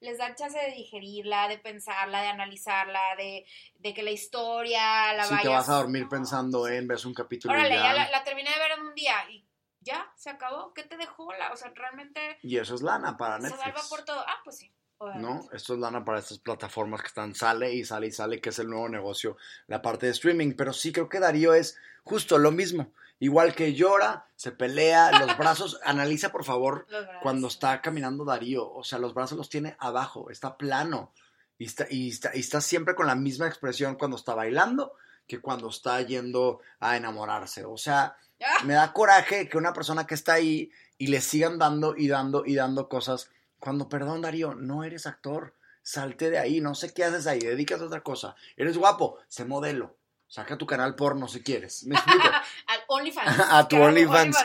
les 0.00 0.18
da 0.18 0.34
chance 0.34 0.58
de 0.58 0.72
digerirla, 0.72 1.48
de 1.48 1.58
pensarla, 1.58 2.20
de 2.20 2.28
analizarla, 2.28 3.00
de, 3.16 3.46
de 3.76 3.94
que 3.94 4.02
la 4.02 4.10
historia 4.10 5.14
la 5.14 5.24
si 5.24 5.36
te 5.38 5.48
vas 5.48 5.68
a 5.68 5.76
dormir 5.76 6.08
pensando 6.08 6.68
en, 6.68 6.86
ves 6.86 7.04
un 7.04 7.14
capítulo 7.14 7.54
Órale, 7.54 7.76
ya, 7.76 7.94
la, 7.94 8.10
la, 8.10 8.24
terminé 8.24 8.50
de 8.50 8.58
ver 8.58 8.72
en 8.72 8.84
un 8.84 8.94
día 8.94 9.14
y 9.30 9.46
ya, 9.80 10.12
se 10.16 10.28
acabó, 10.28 10.74
¿qué 10.74 10.82
te 10.82 10.96
dejó? 10.96 11.32
La, 11.34 11.52
o 11.52 11.56
sea, 11.56 11.70
realmente... 11.74 12.38
Y 12.42 12.58
eso 12.58 12.74
es 12.74 12.82
lana 12.82 13.16
para 13.16 13.38
Netflix. 13.38 13.56
Se 13.56 13.64
salva 13.64 13.80
por 13.88 14.04
todo, 14.04 14.20
ah, 14.26 14.40
pues 14.42 14.58
sí. 14.58 14.72
¿no? 15.16 15.46
Esto 15.52 15.74
es 15.74 15.80
lana 15.80 16.04
para 16.04 16.18
estas 16.18 16.38
plataformas 16.38 17.02
que 17.02 17.08
están 17.08 17.34
sale 17.34 17.72
y 17.74 17.84
sale 17.84 18.06
y 18.06 18.12
sale, 18.12 18.40
que 18.40 18.48
es 18.50 18.58
el 18.58 18.68
nuevo 18.68 18.88
negocio, 18.88 19.36
la 19.66 19.82
parte 19.82 20.06
de 20.06 20.12
streaming. 20.12 20.54
Pero 20.56 20.72
sí 20.72 20.92
creo 20.92 21.08
que 21.08 21.20
Darío 21.20 21.54
es 21.54 21.78
justo 22.02 22.38
lo 22.38 22.50
mismo. 22.50 22.92
Igual 23.24 23.54
que 23.54 23.72
llora, 23.72 24.26
se 24.36 24.52
pelea, 24.52 25.10
los 25.18 25.38
brazos, 25.38 25.80
analiza 25.82 26.30
por 26.30 26.44
favor 26.44 26.86
cuando 27.22 27.48
está 27.48 27.80
caminando 27.80 28.26
Darío, 28.26 28.70
o 28.70 28.84
sea, 28.84 28.98
los 28.98 29.14
brazos 29.14 29.38
los 29.38 29.48
tiene 29.48 29.76
abajo, 29.78 30.28
está 30.28 30.58
plano 30.58 31.14
y 31.56 31.64
está, 31.64 31.86
y 31.88 32.10
está, 32.10 32.32
y 32.34 32.40
está 32.40 32.60
siempre 32.60 32.94
con 32.94 33.06
la 33.06 33.14
misma 33.14 33.46
expresión 33.46 33.94
cuando 33.94 34.18
está 34.18 34.34
bailando 34.34 34.92
que 35.26 35.40
cuando 35.40 35.70
está 35.70 36.02
yendo 36.02 36.60
a 36.80 36.98
enamorarse. 36.98 37.64
O 37.64 37.78
sea, 37.78 38.14
ah. 38.44 38.64
me 38.64 38.74
da 38.74 38.92
coraje 38.92 39.48
que 39.48 39.56
una 39.56 39.72
persona 39.72 40.06
que 40.06 40.16
está 40.16 40.34
ahí 40.34 40.70
y 40.98 41.06
le 41.06 41.22
sigan 41.22 41.58
dando 41.58 41.96
y 41.96 42.08
dando 42.08 42.44
y 42.44 42.56
dando 42.56 42.90
cosas 42.90 43.30
cuando, 43.58 43.88
perdón 43.88 44.20
Darío, 44.20 44.54
no 44.54 44.84
eres 44.84 45.06
actor, 45.06 45.54
salte 45.82 46.28
de 46.28 46.38
ahí, 46.38 46.60
no 46.60 46.74
sé 46.74 46.92
qué 46.92 47.04
haces 47.04 47.26
ahí, 47.26 47.38
dedicas 47.38 47.80
a 47.80 47.86
otra 47.86 48.02
cosa. 48.02 48.36
Eres 48.54 48.76
guapo, 48.76 49.16
sé 49.28 49.46
modelo. 49.46 49.96
Saca 50.34 50.58
tu 50.58 50.66
canal 50.66 50.96
porno 50.96 51.28
si 51.28 51.44
quieres. 51.44 51.84
¿Me 51.84 51.94
explico? 51.94 52.26
Al 52.66 52.80
OnlyFans. 52.88 53.38
a 53.52 53.68
tu 53.68 53.80
OnlyFans. 53.80 54.36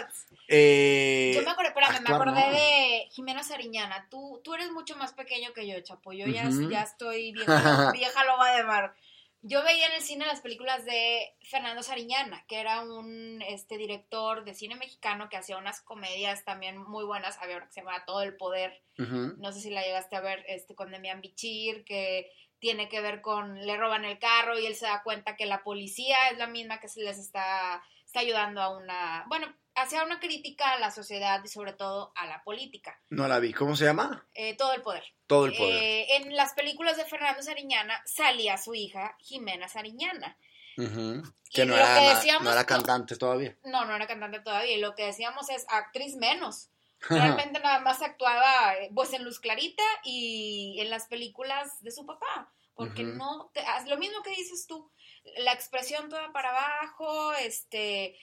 Eh, 0.47 1.31
yo 1.33 1.41
me 1.41 1.49
acordé, 1.49 1.69
espérame, 1.69 2.03
me 2.07 2.13
acordé 2.13 2.51
de 2.51 3.07
Jimena 3.09 3.41
Sariñana. 3.41 4.07
Tú, 4.07 4.39
tú 4.43 4.53
eres 4.53 4.71
mucho 4.71 4.95
más 4.97 5.13
pequeño 5.13 5.51
que 5.51 5.67
yo, 5.67 5.79
Chapo. 5.81 6.13
Yo 6.13 6.27
ya, 6.27 6.47
ya 6.69 6.83
estoy 6.83 7.31
vieja, 7.33 7.91
vieja 7.91 8.23
loba 8.23 8.51
de 8.51 8.63
mar. 8.65 8.93
Yo 9.41 9.63
veía 9.63 9.87
en 9.87 9.93
el 9.93 10.01
cine 10.03 10.27
las 10.27 10.41
películas 10.41 10.85
de 10.85 11.35
Fernando 11.41 11.81
Sariñana, 11.81 12.45
que 12.47 12.59
era 12.59 12.81
un 12.81 13.41
este, 13.47 13.79
director 13.79 14.43
de 14.43 14.53
cine 14.53 14.75
mexicano 14.75 15.27
que 15.27 15.37
hacía 15.37 15.57
unas 15.57 15.81
comedias 15.81 16.45
también 16.45 16.77
muy 16.77 17.03
buenas. 17.03 17.39
Había 17.41 17.57
una 17.57 17.65
que 17.65 17.73
se 17.73 17.81
llamaba 17.81 18.05
Todo 18.05 18.21
el 18.21 18.37
Poder. 18.37 18.79
No 18.97 19.51
sé 19.53 19.61
si 19.61 19.71
la 19.71 19.81
llegaste 19.81 20.17
a 20.17 20.21
ver 20.21 20.43
este, 20.47 20.75
con 20.75 20.91
Demian 20.91 21.21
Bichir, 21.21 21.83
que 21.83 22.29
tiene 22.59 22.89
que 22.89 23.01
ver 23.01 23.21
con 23.21 23.65
le 23.65 23.77
roban 23.77 24.05
el 24.05 24.19
carro 24.19 24.59
y 24.59 24.65
él 24.65 24.75
se 24.75 24.85
da 24.85 25.03
cuenta 25.03 25.35
que 25.35 25.45
la 25.45 25.63
policía 25.63 26.29
es 26.31 26.37
la 26.37 26.47
misma 26.47 26.79
que 26.79 26.89
se 26.89 27.01
les 27.01 27.17
está, 27.17 27.83
está 28.05 28.19
ayudando 28.19 28.61
a 28.61 28.77
una, 28.77 29.25
bueno, 29.27 29.47
hacía 29.75 30.03
una 30.03 30.19
crítica 30.19 30.71
a 30.71 30.79
la 30.79 30.91
sociedad 30.91 31.41
y 31.43 31.47
sobre 31.47 31.73
todo 31.73 32.11
a 32.15 32.25
la 32.27 32.43
política. 32.43 32.99
No 33.09 33.27
la 33.27 33.39
vi, 33.39 33.53
¿cómo 33.53 33.75
se 33.75 33.85
llama? 33.85 34.25
Eh, 34.33 34.55
todo 34.55 34.73
el 34.73 34.81
poder. 34.81 35.03
Todo 35.27 35.45
el 35.45 35.55
poder. 35.55 35.81
Eh, 35.81 36.15
en 36.17 36.35
las 36.35 36.53
películas 36.53 36.97
de 36.97 37.05
Fernando 37.05 37.41
Sariñana 37.41 38.01
salía 38.05 38.57
su 38.57 38.75
hija 38.75 39.15
Jimena 39.19 39.67
Sariñana. 39.67 40.37
Que, 41.51 41.65
no 41.65 41.75
era, 41.75 42.21
no 42.41 42.51
era 42.51 42.65
cantante 42.65 43.17
todavía. 43.17 43.57
No, 43.65 43.83
no 43.83 43.93
era 43.93 44.07
cantante 44.07 44.39
todavía. 44.39 44.77
Y 44.77 44.79
lo 44.79 44.95
que 44.95 45.07
decíamos 45.07 45.49
es 45.49 45.65
actriz 45.67 46.15
menos. 46.15 46.69
Realmente 47.07 47.59
nada 47.59 47.79
más 47.79 48.01
actuaba 48.01 48.75
eh, 48.75 48.91
pues 48.93 49.13
en 49.13 49.23
Luz 49.23 49.39
Clarita 49.39 49.83
y 50.03 50.77
en 50.79 50.89
las 50.89 51.07
películas 51.07 51.81
de 51.81 51.91
su 51.91 52.05
papá. 52.05 52.51
Porque 52.75 53.03
no, 53.03 53.51
te, 53.53 53.61
lo 53.89 53.97
mismo 53.97 54.23
que 54.23 54.29
dices 54.29 54.65
tú, 54.65 54.89
la 55.39 55.51
expresión 55.51 56.07
toda 56.07 56.31
para 56.31 56.49
abajo, 56.51 57.33
este, 57.33 58.15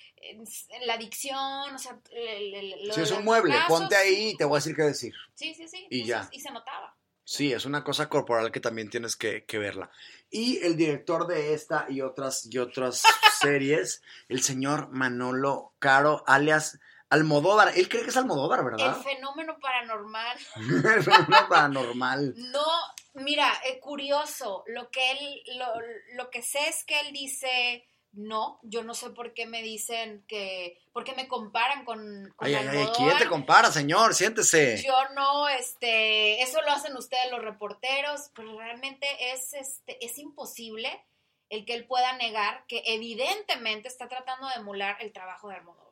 la 0.86 0.96
dicción, 0.96 1.74
o 1.74 1.78
sea... 1.78 2.00
si 2.10 3.00
es 3.02 3.10
un 3.10 3.22
mueble, 3.22 3.54
ponte 3.68 3.94
ahí 3.94 4.30
y 4.30 4.36
te 4.38 4.46
voy 4.46 4.56
a 4.56 4.60
decir 4.60 4.74
qué 4.74 4.82
decir. 4.82 5.14
Sí, 5.34 5.54
sí, 5.54 5.68
sí. 5.68 5.86
Y 5.90 6.04
ya. 6.04 6.26
Y 6.32 6.40
se 6.40 6.50
notaba. 6.50 6.96
Sí, 7.22 7.52
es 7.52 7.66
una 7.66 7.84
cosa 7.84 8.08
corporal 8.08 8.50
que 8.50 8.60
también 8.60 8.88
tienes 8.88 9.14
que, 9.14 9.44
que 9.44 9.58
verla. 9.58 9.90
Y 10.30 10.64
el 10.64 10.76
director 10.76 11.26
de 11.26 11.52
esta 11.52 11.86
y 11.90 12.00
otras, 12.00 12.48
y 12.50 12.56
otras 12.56 13.02
series, 13.40 14.02
el 14.28 14.42
señor 14.42 14.88
Manolo 14.90 15.74
Caro, 15.80 16.24
alias 16.26 16.78
Almodóvar, 17.08 17.72
él 17.76 17.88
cree 17.88 18.02
que 18.02 18.10
es 18.10 18.16
Almodóvar, 18.16 18.64
¿verdad? 18.64 18.96
El 18.96 19.02
fenómeno 19.02 19.58
paranormal. 19.60 20.38
el 20.96 21.02
fenómeno 21.02 21.48
paranormal. 21.48 22.34
No, 22.36 22.66
mira, 23.14 23.52
es 23.64 23.78
curioso, 23.80 24.64
lo 24.66 24.90
que 24.90 25.12
él, 25.12 25.42
lo, 25.56 25.66
lo, 26.16 26.30
que 26.30 26.42
sé 26.42 26.68
es 26.68 26.84
que 26.84 26.98
él 27.00 27.12
dice, 27.12 27.86
no, 28.12 28.58
yo 28.62 28.82
no 28.82 28.94
sé 28.94 29.10
por 29.10 29.34
qué 29.34 29.46
me 29.46 29.62
dicen 29.62 30.24
que, 30.26 30.80
por 30.92 31.04
qué 31.04 31.14
me 31.14 31.28
comparan 31.28 31.84
con, 31.84 32.32
con 32.34 32.48
ay, 32.48 32.54
ay, 32.54 32.88
¿quién 32.96 33.16
te 33.18 33.28
compara, 33.28 33.70
señor? 33.70 34.14
Siéntese. 34.14 34.82
Yo 34.82 34.96
no, 35.14 35.48
este, 35.48 36.42
eso 36.42 36.60
lo 36.62 36.72
hacen 36.72 36.96
ustedes 36.96 37.30
los 37.30 37.42
reporteros, 37.42 38.30
pero 38.34 38.58
realmente 38.58 39.06
es, 39.32 39.54
este, 39.54 40.04
es 40.04 40.18
imposible 40.18 41.04
el 41.50 41.64
que 41.64 41.74
él 41.74 41.86
pueda 41.86 42.16
negar 42.16 42.64
que 42.66 42.82
evidentemente 42.86 43.86
está 43.86 44.08
tratando 44.08 44.48
de 44.48 44.54
emular 44.54 44.96
el 45.00 45.12
trabajo 45.12 45.48
de 45.48 45.56
Almodóvar. 45.56 45.85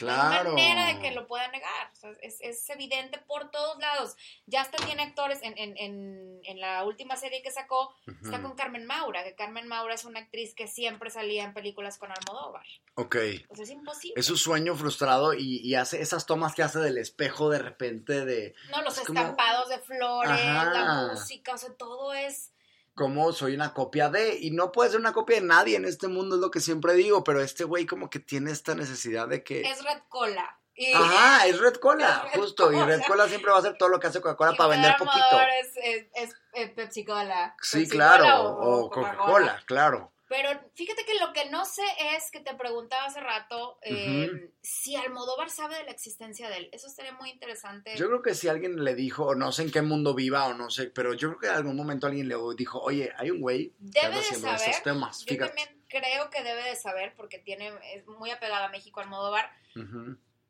Claro. 0.00 0.52
No 0.52 0.56
hay 0.56 0.68
manera 0.68 0.86
de 0.86 0.98
que 1.00 1.10
lo 1.12 1.26
pueda 1.26 1.48
negar. 1.48 1.90
es, 2.22 2.70
evidente 2.70 3.18
por 3.18 3.50
todos 3.50 3.78
lados. 3.78 4.16
Ya 4.46 4.62
hasta 4.62 4.84
tiene 4.84 5.02
actores 5.02 5.40
en, 5.42 5.56
en, 5.58 5.76
en, 5.76 6.40
en 6.44 6.60
la 6.60 6.84
última 6.84 7.16
serie 7.16 7.42
que 7.42 7.50
sacó, 7.50 7.94
está 8.22 8.40
con 8.40 8.54
Carmen 8.54 8.86
Maura, 8.86 9.24
que 9.24 9.34
Carmen 9.34 9.68
Maura 9.68 9.94
es 9.94 10.04
una 10.04 10.20
actriz 10.20 10.54
que 10.54 10.66
siempre 10.66 11.10
salía 11.10 11.44
en 11.44 11.52
películas 11.52 11.98
con 11.98 12.10
Almodóvar. 12.10 12.64
Ok. 12.94 13.16
Pues 13.48 13.60
es 13.60 13.70
imposible. 13.70 14.18
Es 14.18 14.30
un 14.30 14.38
sueño 14.38 14.74
frustrado 14.74 15.34
y, 15.34 15.74
hace 15.74 16.00
esas 16.02 16.26
tomas 16.26 16.54
que 16.54 16.62
hace 16.62 16.78
del 16.78 16.98
espejo 16.98 17.50
de 17.50 17.58
repente 17.58 18.24
de... 18.24 18.54
No, 18.70 18.82
los 18.82 18.98
estampados 18.98 19.68
de 19.68 19.78
flores, 19.78 20.30
la 20.30 21.08
música, 21.12 21.54
o 21.54 21.58
sea, 21.58 21.72
todo 21.74 22.12
es 22.12 22.52
como 22.94 23.32
soy 23.32 23.54
una 23.54 23.72
copia 23.72 24.08
de, 24.08 24.38
y 24.40 24.50
no 24.50 24.72
puede 24.72 24.90
ser 24.90 25.00
una 25.00 25.12
copia 25.12 25.36
de 25.36 25.46
nadie 25.46 25.76
en 25.76 25.84
este 25.84 26.08
mundo, 26.08 26.36
es 26.36 26.40
lo 26.40 26.50
que 26.50 26.60
siempre 26.60 26.94
digo, 26.94 27.24
pero 27.24 27.40
este 27.40 27.64
güey 27.64 27.86
como 27.86 28.10
que 28.10 28.18
tiene 28.20 28.50
esta 28.50 28.74
necesidad 28.74 29.28
de 29.28 29.42
que... 29.42 29.62
Es 29.62 29.82
Red 29.84 30.02
Cola. 30.08 30.60
Ajá, 30.94 31.46
es 31.46 31.60
Red 31.60 31.74
Cola, 31.74 32.26
justo, 32.34 32.72
y 32.72 32.82
Red 32.82 33.02
Cola 33.06 33.28
siempre 33.28 33.50
va 33.50 33.58
a 33.58 33.60
hacer 33.60 33.76
todo 33.76 33.88
lo 33.90 34.00
que 34.00 34.06
hace 34.06 34.20
Coca-Cola 34.20 34.54
para 34.54 34.70
vender 34.70 34.94
poquito. 34.98 35.40
Es, 35.60 36.06
es, 36.14 36.34
es, 36.54 36.70
Pepsi 36.70 37.04
Cola. 37.04 37.54
Sí, 37.60 37.88
claro, 37.88 38.52
o 38.58 38.90
Coca-Cola, 38.90 39.62
claro. 39.66 40.12
Pero 40.30 40.48
fíjate 40.74 41.04
que 41.04 41.18
lo 41.18 41.32
que 41.32 41.50
no 41.50 41.64
sé 41.64 41.82
es 42.14 42.30
que 42.30 42.38
te 42.38 42.54
preguntaba 42.54 43.06
hace 43.06 43.18
rato 43.18 43.80
em, 43.82 44.52
si 44.62 44.94
Almodóvar 44.94 45.50
sabe 45.50 45.74
de 45.74 45.82
la 45.82 45.90
existencia 45.90 46.48
de 46.48 46.58
él. 46.58 46.68
Eso 46.70 46.86
estaría 46.86 47.12
muy 47.14 47.30
interesante. 47.30 47.96
Yo 47.96 48.06
creo 48.06 48.22
que 48.22 48.36
si 48.36 48.46
alguien 48.46 48.84
le 48.84 48.94
dijo, 48.94 49.24
o 49.26 49.34
no 49.34 49.50
sé 49.50 49.62
en 49.62 49.72
qué 49.72 49.82
mundo 49.82 50.14
viva 50.14 50.46
o 50.46 50.54
no 50.54 50.70
sé, 50.70 50.86
pero 50.86 51.14
yo 51.14 51.30
creo 51.30 51.40
que 51.40 51.46
en 51.48 51.54
algún 51.54 51.74
momento 51.74 52.06
alguien 52.06 52.28
le 52.28 52.36
dijo, 52.56 52.80
oye, 52.80 53.12
hay 53.16 53.32
un 53.32 53.40
güey 53.40 53.74
que 53.92 53.98
anda 53.98 54.20
haciendo 54.20 54.52
estos 54.52 54.82
temas. 54.84 55.24
Yo 55.26 55.36
también 55.36 55.68
creo 55.88 56.30
que 56.30 56.44
debe 56.44 56.62
de 56.62 56.76
saber 56.76 57.12
porque 57.16 57.40
tiene 57.40 57.72
es 57.92 58.06
muy 58.06 58.30
apegado 58.30 58.66
a 58.66 58.68
México 58.68 59.00
Almodóvar. 59.00 59.50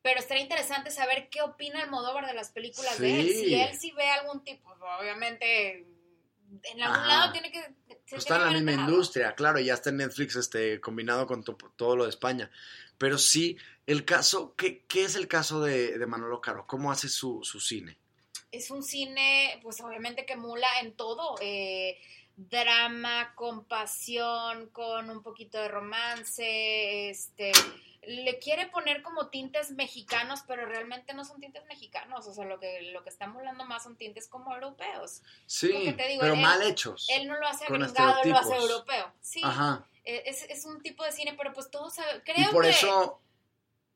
Pero 0.02 0.20
estaría 0.20 0.42
interesante 0.42 0.90
saber 0.90 1.30
qué 1.30 1.40
opina 1.40 1.80
Almodóvar 1.80 2.26
de 2.26 2.34
las 2.34 2.50
películas 2.50 2.98
de 2.98 3.18
él. 3.18 3.28
Si 3.30 3.54
él 3.54 3.78
sí 3.78 3.92
ve 3.92 4.10
algún 4.10 4.44
tipo, 4.44 4.68
obviamente 5.00 5.86
en 6.62 6.82
algún 6.82 7.08
lado 7.08 7.32
tiene 7.32 7.50
que... 7.50 7.60
Pues 8.08 8.22
está 8.22 8.36
en 8.36 8.44
la 8.44 8.50
misma 8.50 8.72
industria, 8.72 9.34
claro, 9.34 9.60
ya 9.60 9.74
está 9.74 9.90
en 9.90 9.98
Netflix 9.98 10.34
este, 10.34 10.80
combinado 10.80 11.26
con 11.26 11.44
todo 11.44 11.96
lo 11.96 12.04
de 12.04 12.10
España. 12.10 12.50
Pero 12.98 13.18
sí, 13.18 13.56
el 13.86 14.04
caso, 14.04 14.54
¿qué, 14.56 14.84
qué 14.86 15.04
es 15.04 15.14
el 15.14 15.28
caso 15.28 15.62
de, 15.62 15.96
de, 15.96 16.06
Manolo 16.06 16.40
Caro? 16.40 16.66
¿Cómo 16.66 16.90
hace 16.90 17.08
su, 17.08 17.40
su, 17.44 17.60
cine? 17.60 17.96
Es 18.50 18.70
un 18.70 18.82
cine, 18.82 19.58
pues 19.62 19.80
obviamente 19.80 20.26
que 20.26 20.36
mula 20.36 20.68
en 20.82 20.92
todo. 20.92 21.36
Eh, 21.40 21.98
drama, 22.48 23.34
compasión, 23.34 24.68
con 24.70 25.10
un 25.10 25.22
poquito 25.22 25.58
de 25.58 25.68
romance, 25.68 27.10
este 27.10 27.52
le 28.02 28.38
quiere 28.38 28.66
poner 28.68 29.02
como 29.02 29.28
tintes 29.28 29.72
mexicanos, 29.72 30.40
pero 30.46 30.64
realmente 30.64 31.12
no 31.12 31.24
son 31.24 31.38
tintes 31.38 31.64
mexicanos, 31.66 32.26
o 32.26 32.32
sea, 32.32 32.46
lo 32.46 32.58
que, 32.58 32.90
lo 32.92 33.02
que 33.02 33.10
está 33.10 33.26
molando 33.26 33.64
más 33.66 33.82
son 33.82 33.96
tintes 33.96 34.26
como 34.26 34.54
europeos. 34.54 35.22
Sí, 35.46 35.94
pero 35.96 36.34
mal 36.34 36.62
hechos. 36.62 37.06
Él 37.10 37.28
no 37.28 37.38
lo 37.38 37.46
hace 37.46 37.66
gringado, 37.66 38.22
él 38.22 38.30
lo 38.30 38.38
hace 38.38 38.56
europeo. 38.56 39.12
Sí, 39.20 39.42
Ajá. 39.44 39.86
E, 40.04 40.22
es, 40.24 40.44
es, 40.44 40.64
un 40.64 40.80
tipo 40.80 41.04
de 41.04 41.12
cine, 41.12 41.34
pero 41.36 41.52
pues 41.52 41.70
todos 41.70 41.94
saben, 41.94 42.22
creo 42.24 42.48
y 42.48 42.52
por 42.52 42.64
eso 42.64 43.20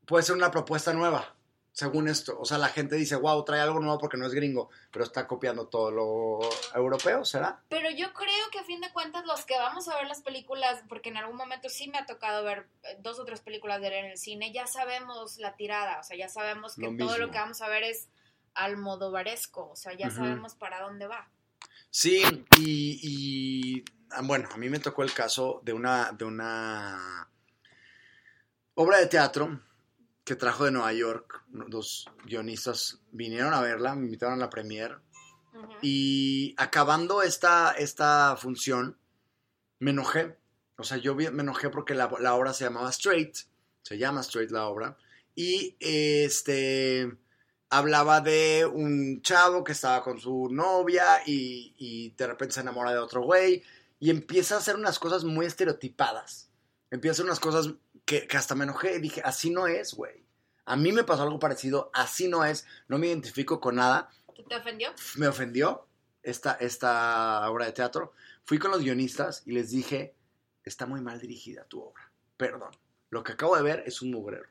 puede 0.05 0.23
ser 0.23 0.37
una 0.37 0.51
propuesta 0.51 0.93
nueva 0.93 1.35
según 1.75 2.07
esto. 2.07 2.39
O 2.39 2.45
sea, 2.45 2.57
la 2.57 2.69
gente 2.69 2.95
dice, 2.95 3.17
wow, 3.17 3.45
trae 3.45 3.61
algo 3.61 3.81
nuevo 3.81 3.99
porque 3.99 4.17
no 4.17 4.27
es 4.27 4.33
gringo, 4.33 4.71
pero 4.93 5.05
está 5.05 5.27
copiando 5.27 5.67
todo 5.67 5.91
lo 5.91 6.39
europeo, 6.73 7.25
¿será? 7.25 7.61
Pero 7.69 7.91
yo 7.91 8.13
creo 8.13 8.51
que 8.53 8.61
a 8.61 8.65
fin 8.65 8.81
de 8.81 8.93
cuentas 8.93 9.27
los 9.27 9.45
que 9.45 9.59
vamos 9.59 9.89
a 9.89 9.97
ver 9.97 10.07
las 10.07 10.23
películas, 10.23 10.83
porque 10.89 11.09
en 11.09 11.17
algún 11.17 11.37
momento 11.37 11.69
sí 11.69 11.89
me 11.89 11.99
ha 11.99 12.07
tocado 12.07 12.45
ver 12.45 12.69
dos 13.01 13.19
o 13.19 13.25
tres 13.25 13.41
películas 13.41 13.81
de 13.81 13.89
él 13.89 13.93
en 13.95 14.05
el 14.13 14.19
cine, 14.19 14.53
ya 14.53 14.69
sabemos 14.69 15.37
la 15.39 15.57
tirada, 15.57 15.99
o 15.99 16.05
sea, 16.05 16.17
ya 16.17 16.29
sabemos 16.29 16.77
que 16.77 16.95
todo 16.97 17.19
lo 17.19 17.33
que 17.33 17.39
vamos 17.39 17.61
a 17.61 17.69
ver 17.69 17.83
es 17.83 18.09
almodovaresco, 18.55 19.71
o 19.71 19.77
sea, 19.77 19.95
ya 19.95 20.11
sabemos 20.11 20.55
para 20.55 20.81
dónde 20.81 21.09
va. 21.09 21.29
Sí, 21.91 22.23
y, 22.57 23.01
y, 23.03 23.85
ah, 24.13 24.21
bueno, 24.23 24.49
a 24.53 24.57
mí 24.59 24.69
me 24.69 24.79
tocó 24.79 25.03
el 25.03 25.13
caso 25.13 25.61
de 25.65 25.73
una, 25.73 26.13
de 26.13 26.25
una 26.25 27.29
obra 28.75 28.99
de 28.99 29.07
teatro 29.07 29.61
que 30.25 30.37
trajo 30.37 30.65
de 30.65 30.71
Nueva 30.71 30.93
York. 30.93 31.43
Dos 31.49 32.11
guionistas 32.25 33.01
vinieron 33.13 33.55
a 33.55 33.61
verla, 33.61 33.95
me 33.95 34.07
invitaron 34.07 34.35
a 34.35 34.45
la 34.45 34.51
premiere. 34.51 34.97
Y 35.83 36.55
acabando 36.57 37.23
esta, 37.23 37.73
esta 37.73 38.37
función, 38.37 38.99
me 39.79 39.93
enojé. 39.93 40.37
O 40.77 40.83
sea, 40.83 40.97
yo 40.97 41.15
me 41.15 41.27
enojé 41.27 41.71
porque 41.71 41.95
la, 41.95 42.11
la 42.19 42.35
obra 42.35 42.53
se 42.53 42.65
llamaba 42.65 42.91
Straight. 42.91 43.37
Se 43.83 43.99
llama 43.99 44.23
Straight 44.23 44.51
la 44.51 44.67
obra. 44.67 44.97
Y 45.37 45.77
este 45.79 47.17
hablaba 47.75 48.21
de 48.21 48.65
un 48.67 49.21
chavo 49.23 49.65
que 49.65 49.73
estaba 49.73 50.03
con 50.03 50.21
su 50.21 50.49
novia 50.49 51.23
y, 51.27 52.11
de 52.17 52.27
repente 52.27 52.55
se 52.55 52.61
enamora 52.61 52.93
de 52.93 52.99
otro 52.99 53.23
güey 53.23 53.63
y 53.99 54.11
empieza 54.11 54.55
a 54.55 54.59
hacer 54.59 54.77
unas 54.77 54.99
cosas 54.99 55.25
muy 55.25 55.47
estereotipadas. 55.47 56.51
Empieza 56.95 57.25
unas 57.25 57.41
cosas 57.41 57.71
que, 58.05 58.29
hasta 58.37 58.55
me 58.55 58.63
enojé 58.63 58.95
y 58.95 59.01
dije, 59.01 59.21
así 59.25 59.51
no 59.51 59.67
es, 59.67 59.95
güey. 59.95 60.25
A 60.65 60.77
mí 60.77 60.93
me 60.93 61.03
pasó 61.03 61.25
algo 61.25 61.41
parecido, 61.41 61.91
así 61.93 62.29
no 62.29 62.45
es, 62.45 62.69
no 62.87 62.99
me 62.99 63.09
identifico 63.09 63.59
con 63.59 63.75
nada. 63.75 64.11
¿Te 64.49 64.55
ofendió? 64.55 64.91
Me 65.17 65.27
ofendió 65.27 65.89
esta, 66.23 66.53
esta 66.53 67.51
obra 67.51 67.67
de 67.67 67.73
teatro. 67.73 68.13
Fui 68.45 68.61
con 68.61 68.71
los 68.71 68.81
guionistas 68.81 69.43
y 69.45 69.51
les 69.51 69.73
dije, 69.73 70.15
está 70.63 70.87
muy 70.87 71.01
mal 71.01 71.19
dirigida 71.19 71.65
tu 71.65 71.83
obra, 71.83 72.13
perdón. 72.37 72.71
Lo 73.11 73.25
que 73.25 73.33
acabo 73.33 73.57
de 73.57 73.65
ver 73.65 73.83
es 73.85 74.01
un 74.01 74.13
mugrero. 74.13 74.49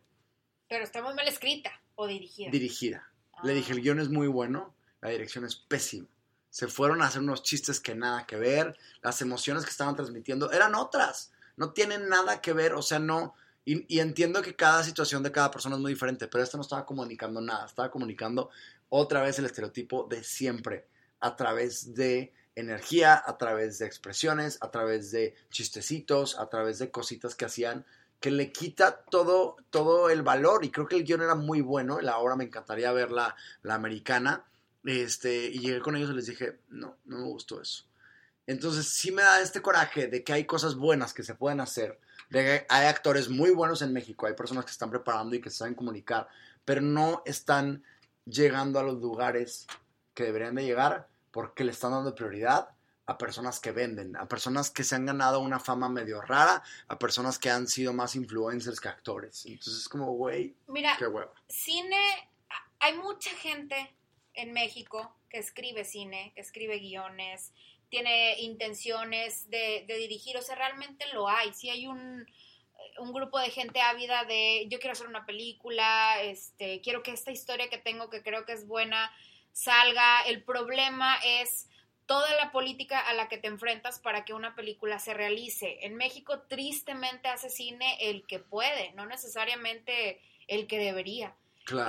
Pero 0.67 0.83
está 0.83 1.01
muy 1.01 1.13
mal 1.13 1.29
escrita 1.29 1.71
o 1.95 2.07
dirigida. 2.07 2.51
Dirigida. 2.51 3.09
Le 3.41 3.53
dije, 3.53 3.71
el 3.71 3.81
guion 3.81 4.01
es 4.01 4.09
muy 4.09 4.27
bueno, 4.27 4.75
la 4.99 5.11
dirección 5.11 5.45
es 5.45 5.55
pésima. 5.55 6.09
Se 6.49 6.67
fueron 6.67 7.01
a 7.01 7.07
hacer 7.07 7.21
unos 7.21 7.41
chistes 7.41 7.79
que 7.79 7.95
nada 7.95 8.27
que 8.27 8.35
ver, 8.35 8.77
las 9.01 9.21
emociones 9.21 9.63
que 9.63 9.71
estaban 9.71 9.95
transmitiendo 9.95 10.51
eran 10.51 10.75
otras, 10.75 11.31
no 11.55 11.71
tienen 11.71 12.09
nada 12.09 12.41
que 12.41 12.53
ver, 12.53 12.73
o 12.73 12.81
sea, 12.81 12.99
no... 12.99 13.35
Y, 13.65 13.99
entiendo 13.99 14.41
que 14.41 14.55
cada 14.55 14.83
situación 14.83 15.23
de 15.23 15.31
cada 15.31 15.49
persona 15.49 15.75
es 15.75 15.81
muy 15.81 15.93
diferente, 15.93 16.27
pero 16.27 16.43
esto 16.43 16.57
no 16.57 16.63
estaba 16.63 16.85
comunicando 16.85 17.39
nada, 17.39 17.65
estaba 17.65 17.89
comunicando 17.89 18.49
otra 18.89 19.21
vez 19.21 19.39
el 19.39 19.45
estereotipo 19.45 20.05
de 20.09 20.21
siempre, 20.23 20.85
a 21.21 21.35
través 21.37 21.95
de 21.95 22.33
energía, 22.55 23.23
a 23.25 23.37
través 23.37 23.79
de 23.79 23.85
expresiones, 23.85 24.57
a 24.61 24.69
través 24.69 25.11
de 25.11 25.33
chistecitos, 25.49 26.37
a 26.37 26.49
través 26.49 26.79
de 26.79 26.91
cositas 26.91 27.35
que 27.35 27.45
hacían 27.45 27.85
que 28.23 28.31
le 28.31 28.53
quita 28.53 29.03
todo, 29.03 29.57
todo 29.69 30.09
el 30.09 30.21
valor. 30.21 30.63
Y 30.63 30.71
creo 30.71 30.87
que 30.87 30.95
el 30.95 31.03
guion 31.03 31.23
era 31.23 31.35
muy 31.35 31.59
bueno. 31.59 31.99
La 31.99 32.19
obra 32.19 32.37
me 32.37 32.45
encantaría 32.45 32.89
ver 32.93 33.11
la, 33.11 33.35
americana. 33.67 34.45
Este, 34.85 35.47
y 35.47 35.59
llegué 35.59 35.81
con 35.81 35.97
ellos 35.97 36.09
y 36.11 36.13
les 36.13 36.27
dije, 36.27 36.59
no, 36.69 36.95
no 37.03 37.17
me 37.17 37.25
gustó 37.25 37.61
eso. 37.61 37.83
Entonces 38.47 38.87
sí 38.89 39.11
me 39.11 39.21
da 39.21 39.41
este 39.41 39.61
coraje 39.61 40.07
de 40.07 40.23
que 40.23 40.33
hay 40.33 40.45
cosas 40.45 40.75
buenas 40.75 41.13
que 41.13 41.23
se 41.23 41.35
pueden 41.35 41.61
hacer. 41.61 41.99
De 42.29 42.43
que 42.43 42.65
hay 42.69 42.87
actores 42.87 43.29
muy 43.29 43.51
buenos 43.51 43.81
en 43.81 43.93
México. 43.93 44.25
Hay 44.25 44.33
personas 44.33 44.65
que 44.65 44.71
están 44.71 44.89
preparando 44.89 45.35
y 45.35 45.41
que 45.41 45.49
saben 45.49 45.75
comunicar. 45.75 46.27
Pero 46.65 46.81
no 46.81 47.21
están 47.25 47.83
llegando 48.25 48.79
a 48.79 48.83
los 48.83 49.01
lugares 49.01 49.67
que 50.13 50.23
deberían 50.23 50.55
de 50.55 50.65
llegar 50.65 51.07
porque 51.31 51.63
le 51.63 51.71
están 51.71 51.91
dando 51.91 52.13
prioridad 52.13 52.69
a 53.05 53.17
personas 53.17 53.59
que 53.59 53.71
venden, 53.71 54.15
a 54.15 54.27
personas 54.27 54.71
que 54.71 54.83
se 54.83 54.95
han 54.95 55.05
ganado 55.05 55.39
una 55.39 55.59
fama 55.59 55.89
medio 55.89 56.21
rara, 56.21 56.63
a 56.87 56.97
personas 56.97 57.37
que 57.37 57.49
han 57.49 57.67
sido 57.67 57.91
más 57.91 58.15
influencers 58.15 58.79
que 58.79 58.87
actores. 58.87 59.45
Entonces 59.45 59.81
es 59.81 59.89
como, 59.89 60.13
güey, 60.13 60.55
Mira, 60.67 60.95
qué 60.97 61.07
hueva. 61.07 61.33
Cine, 61.49 62.31
hay 62.79 62.97
mucha 62.97 63.31
gente 63.31 63.93
en 64.33 64.53
México 64.53 65.15
que 65.29 65.39
escribe 65.39 65.83
cine, 65.83 66.31
que 66.35 66.41
escribe 66.41 66.79
guiones, 66.79 67.51
tiene 67.93 68.39
intenciones 68.39 69.47
de, 69.51 69.85
dirigir, 69.87 70.35
o 70.35 70.41
sea, 70.41 70.55
realmente 70.55 71.05
lo 71.13 71.29
hay. 71.29 71.53
Si 71.53 71.69
hay 71.69 71.85
un, 71.85 72.25
un 72.97 73.13
grupo 73.13 73.37
de 73.37 73.51
gente 73.51 73.81
ávida 73.81 74.23
de 74.23 74.65
yo 74.67 74.79
quiero 74.79 74.93
hacer 74.93 75.05
una 75.05 75.27
película, 75.27 76.19
este, 76.23 76.81
quiero 76.81 77.03
que 77.03 77.11
esta 77.11 77.29
historia 77.29 77.69
que 77.69 77.77
tengo, 77.77 78.09
que 78.09 78.23
creo 78.23 78.47
que 78.47 78.53
es 78.53 78.65
buena, 78.65 79.11
salga. 79.51 80.23
El 80.23 80.41
problema 80.43 81.17
es 81.23 81.69
toda 82.07 82.33
la 82.33 82.51
política 82.51 82.99
a 82.99 83.13
la 83.13 83.29
que 83.29 83.37
te 83.37 83.47
enfrentas 83.47 83.99
para 83.99 84.25
que 84.25 84.33
una 84.33 84.55
película 84.55 84.97
se 84.97 85.13
realice. 85.13 85.85
En 85.85 85.93
México 85.95 86.39
tristemente 86.49 87.27
hace 87.27 87.51
cine 87.51 87.99
el 88.01 88.25
que 88.25 88.39
puede, 88.39 88.91
no 88.93 89.05
necesariamente 89.05 90.19
el 90.47 90.65
que 90.65 90.79
debería. 90.79 91.35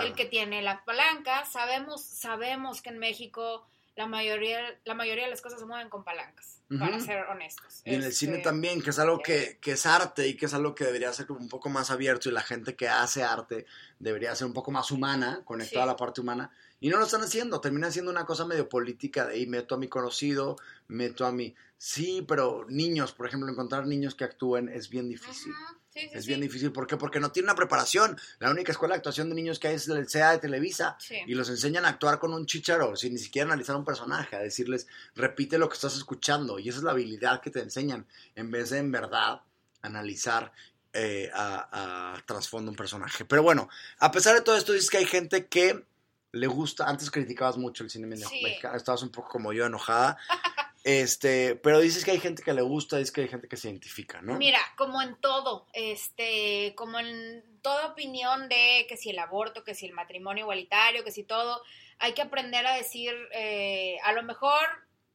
El 0.03 0.15
que 0.15 0.27
tiene 0.27 0.61
la 0.61 0.85
palanca, 0.85 1.47
sabemos, 1.47 2.05
sabemos 2.05 2.83
que 2.83 2.91
en 2.91 2.99
México 2.99 3.67
la 3.97 4.07
mayoría, 4.07 4.79
la 4.85 4.95
mayoría 4.95 5.25
de 5.25 5.31
las 5.31 5.41
cosas 5.41 5.61
se 5.61 5.67
mueven 5.67 5.89
con 5.89 6.05
palancas, 6.05 6.61
para 6.79 6.99
ser 6.99 7.25
honestos. 7.27 7.83
Y 7.85 7.95
en 7.95 8.03
el 8.03 8.13
cine 8.13 8.39
este, 8.39 8.45
también, 8.45 8.83
que 8.83 8.91
es 8.91 8.99
algo 8.99 9.21
que, 9.21 9.59
que, 9.61 9.73
es 9.73 9.87
arte 9.87 10.27
y 10.27 10.37
que 10.37 10.47
es 10.47 10.55
algo 10.55 10.75
que 10.75 10.85
debería 10.85 11.13
ser 11.13 11.31
un 11.31 11.49
poco 11.49 11.69
más 11.69 11.91
abierto 11.91 12.29
y 12.29 12.33
la 12.33 12.43
gente 12.43 12.75
que 12.75 12.89
hace 12.89 13.23
arte 13.23 13.67
debería 13.99 14.35
ser 14.35 14.47
un 14.47 14.53
poco 14.53 14.71
más 14.71 14.91
humana, 14.91 15.43
conectada 15.45 15.85
a 15.85 15.87
la 15.89 15.97
parte 15.97 16.21
humana. 16.21 16.51
Y 16.81 16.89
no 16.89 16.99
lo 16.99 17.05
están 17.05 17.23
haciendo, 17.23 17.61
termina 17.61 17.91
siendo 17.91 18.11
una 18.11 18.27
cosa 18.27 18.45
medio 18.45 18.69
política 18.69 19.27
de 19.27 19.35
ahí 19.35 19.47
meto 19.47 19.75
a 19.75 19.79
mi 19.79 19.89
conocido, 19.89 20.57
meto 20.89 21.25
a 21.25 21.33
mi... 21.33 21.55
Sí, 21.79 22.25
pero 22.27 22.67
niños, 22.69 23.13
por 23.13 23.27
ejemplo, 23.27 23.49
encontrar 23.49 23.87
niños 23.87 24.15
que 24.15 24.25
actúen 24.25 24.69
es 24.69 24.91
bien 24.91 25.09
difícil. 25.09 25.53
Es 25.95 26.27
bien 26.27 26.41
difícil. 26.41 26.73
¿Por 26.73 26.87
qué? 26.87 26.97
Porque 26.97 27.21
no 27.21 27.31
tienen 27.31 27.51
una 27.51 27.57
preparación. 27.57 28.19
La 28.39 28.51
única 28.51 28.73
escuela 28.73 28.95
de 28.95 28.99
actuación 28.99 29.29
de 29.29 29.35
niños 29.35 29.59
que 29.59 29.69
hay 29.69 29.75
es 29.75 29.89
el 29.89 30.09
CEA 30.09 30.33
de 30.33 30.39
Televisa. 30.39 30.97
Y 31.27 31.35
los 31.35 31.49
enseñan 31.49 31.85
a 31.85 31.89
actuar 31.89 32.19
con 32.19 32.33
un 32.33 32.47
chicharo, 32.47 32.97
sin 32.97 33.13
ni 33.13 33.19
siquiera 33.19 33.47
analizar 33.47 33.77
un 33.77 33.85
personaje, 33.85 34.37
a 34.37 34.41
decirles, 34.41 34.87
repite 35.15 35.59
lo 35.59 35.69
que 35.69 35.75
estás 35.75 35.97
escuchando. 35.97 36.59
Y 36.59 36.69
esa 36.69 36.79
es 36.79 36.85
la 36.85 36.91
habilidad 36.91 37.41
que 37.41 37.51
te 37.51 37.61
enseñan, 37.61 38.07
en 38.35 38.51
vez 38.51 38.71
de 38.71 38.79
en 38.79 38.91
verdad 38.91 39.41
analizar 39.83 40.53
eh, 40.93 41.31
a, 41.33 42.15
a 42.15 42.23
trasfondo 42.27 42.71
un 42.71 42.77
personaje. 42.77 43.25
Pero 43.25 43.43
bueno, 43.43 43.69
a 43.99 44.11
pesar 44.11 44.35
de 44.35 44.41
todo 44.41 44.57
esto, 44.57 44.73
dices 44.73 44.91
que 44.91 44.99
hay 44.99 45.07
gente 45.07 45.47
que 45.47 45.85
le 46.35 46.47
gusta, 46.49 46.89
antes 46.89 47.11
criticabas 47.11 47.57
mucho 47.57 47.85
el 47.85 47.91
cine 47.91 48.07
mexicano, 48.07 48.77
estabas 48.77 49.03
un 49.03 49.11
poco 49.11 49.29
como 49.29 49.53
yo 49.53 49.67
enojada, 49.67 50.19
este, 50.85 51.57
pero 51.57 51.81
dices 51.81 52.05
que 52.05 52.11
hay 52.11 52.21
gente 52.21 52.43
que 52.43 52.53
le 52.53 52.61
gusta, 52.61 52.99
dices 52.99 53.11
que 53.11 53.23
hay 53.23 53.29
gente 53.29 53.49
que 53.49 53.57
se 53.57 53.69
identifica, 53.69 54.21
¿no? 54.21 54.37
Mira, 54.37 54.61
como 54.77 55.01
en 55.01 55.17
todo, 55.17 55.67
este, 55.73 56.75
como 56.77 57.01
en 57.01 57.43
toda 57.63 57.87
opinión 57.87 58.51
de 58.51 58.85
que 58.87 58.99
si 58.99 59.09
el 59.09 59.19
aborto, 59.19 59.65
que 59.65 59.75
si 59.75 59.87
el 59.87 59.95
matrimonio 59.95 60.43
igualitario, 60.43 61.03
que 61.03 61.11
si 61.11 61.25
todo, 61.25 61.63
hay 61.99 62.13
que 62.13 62.21
aprender 62.21 62.67
a 62.67 62.75
decir, 62.75 63.15
eh, 63.33 63.97
a 64.05 64.13
lo 64.13 64.23
mejor 64.23 64.61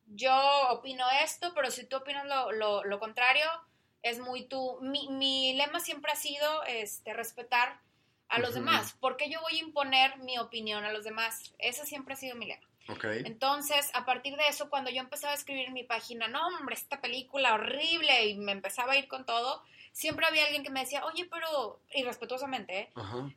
yo 0.07 0.33
opino 0.71 1.05
esto, 1.23 1.53
pero 1.53 1.69
si 1.69 1.85
tú 1.85 1.97
opinas 1.97 2.25
lo, 2.25 2.83
lo, 2.83 2.99
contrario, 2.99 3.45
es 4.01 4.19
muy 4.19 4.45
tú. 4.45 4.79
Mi, 4.81 5.07
mi, 5.09 5.53
lema 5.53 5.79
siempre 5.79 6.11
ha 6.11 6.15
sido 6.15 6.63
este, 6.63 7.13
respetar 7.13 7.79
a 8.27 8.39
los 8.39 8.55
demás. 8.55 8.95
porque 8.99 9.29
yo 9.29 9.39
voy 9.41 9.57
a 9.57 9.63
imponer 9.63 10.17
mi 10.17 10.39
opinión 10.39 10.83
a 10.83 10.91
los 10.91 11.03
demás? 11.03 11.53
Ese 11.59 11.85
siempre 11.85 12.15
ha 12.15 12.17
sido 12.17 12.35
mi 12.35 12.47
lema. 12.47 12.68
Entonces, 13.25 13.89
a 13.93 14.05
partir 14.05 14.35
de 14.35 14.47
eso, 14.47 14.69
cuando 14.69 14.89
yo 14.89 14.99
empezaba 14.99 15.33
a 15.33 15.35
escribir 15.35 15.67
en 15.67 15.73
mi 15.73 15.83
página, 15.83 16.27
no, 16.27 16.45
hombre, 16.47 16.75
esta 16.75 17.01
película 17.01 17.53
horrible, 17.53 18.27
y 18.27 18.37
me 18.37 18.51
empezaba 18.51 18.93
a 18.93 18.97
ir 18.97 19.07
con 19.07 19.25
todo, 19.25 19.63
siempre 19.91 20.25
había 20.25 20.45
alguien 20.45 20.63
que 20.63 20.69
me 20.69 20.81
decía, 20.81 21.05
oye, 21.05 21.27
pero, 21.31 21.81
irrespetuosamente, 21.93 22.79
¿eh? 22.79 22.89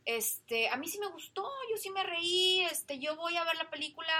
este, 0.04 0.68
a 0.68 0.76
mí 0.76 0.88
sí 0.88 0.98
me 0.98 1.08
gustó, 1.08 1.48
yo 1.70 1.76
sí 1.76 1.90
me 1.90 2.02
reí, 2.02 2.60
este, 2.70 2.98
yo 2.98 3.16
voy 3.16 3.36
a 3.36 3.44
ver 3.44 3.56
la 3.56 3.70
película 3.70 4.12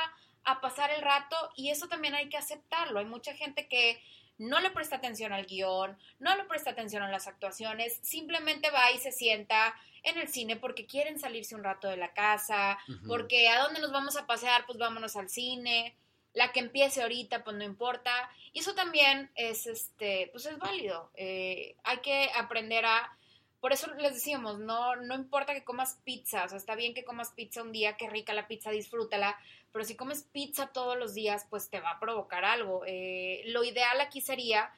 a 0.45 0.61
pasar 0.61 0.91
el 0.91 1.03
rato, 1.03 1.37
y 1.57 1.71
eso 1.71 1.89
también 1.89 2.15
hay 2.15 2.29
que 2.29 2.37
aceptarlo. 2.37 2.99
Hay 2.99 3.07
mucha 3.07 3.35
gente 3.35 3.69
que 3.69 4.03
no 4.43 4.61
le 4.61 4.71
presta 4.71 4.97
atención 4.97 5.33
al 5.33 5.47
guion, 5.47 5.97
no 6.19 6.37
le 6.37 6.45
presta 6.45 6.71
atención 6.71 7.03
a 7.03 7.11
las 7.11 7.29
actuaciones, 7.29 7.99
simplemente 8.03 8.71
va 8.71 8.91
y 8.93 8.99
se 8.99 9.13
sienta 9.13 9.75
en 10.03 10.19
el 10.19 10.29
cine 10.29 10.57
porque 10.57 10.87
quieren 10.87 11.19
salirse 11.19 11.55
un 11.55 11.65
rato 11.65 11.89
de 11.89 11.97
la 11.97 12.13
casa, 12.13 12.79
porque 13.07 13.49
a 13.49 13.63
dónde 13.63 13.81
nos 13.81 13.93
vamos 13.93 14.17
a 14.17 14.27
pasear, 14.27 14.67
pues 14.67 14.79
vámonos 14.79 15.17
al 15.17 15.29
cine. 15.29 15.97
La 16.35 16.51
que 16.51 16.61
empiece 16.61 17.03
ahorita, 17.03 17.45
pues 17.45 17.57
no 17.57 17.63
importa. 17.63 18.11
Y 18.55 18.61
eso 18.61 18.75
también 18.75 19.31
es, 19.35 19.67
este, 19.67 20.31
pues 20.33 20.47
es 20.47 20.59
válido. 20.59 21.11
Eh, 21.15 21.77
hay 21.85 21.99
que 21.99 22.31
aprender 22.35 22.87
a 22.87 23.17
por 23.63 23.73
eso 23.73 23.87
les 23.95 24.15
decíamos, 24.15 24.59
no, 24.59 24.97
no 24.97 25.15
importa 25.15 25.55
que 25.55 25.63
comas 25.63 25.97
pizza, 26.03 26.45
o 26.45 26.49
sea, 26.49 26.59
está 26.59 26.75
bien 26.75 26.95
que 26.95 27.05
comas 27.05 27.31
pizza 27.31 27.63
un 27.63 27.71
día, 27.71 27.97
qué 27.97 28.11
rica 28.11 28.35
la 28.35 28.49
pizza, 28.49 28.73
disfrútala, 28.73 29.39
pero 29.71 29.85
si 29.85 29.95
comes 29.95 30.25
pizza 30.25 30.67
todos 30.67 30.99
los 30.99 31.15
días, 31.15 31.47
pues 31.49 31.71
te 31.71 31.79
va 31.79 31.93
a 31.93 32.01
provocar 32.01 32.45
algo. 32.45 32.83
Eh, 32.85 33.45
lo 33.47 33.63
ideal 33.63 34.01
aquí 34.01 34.21
sería 34.21 34.73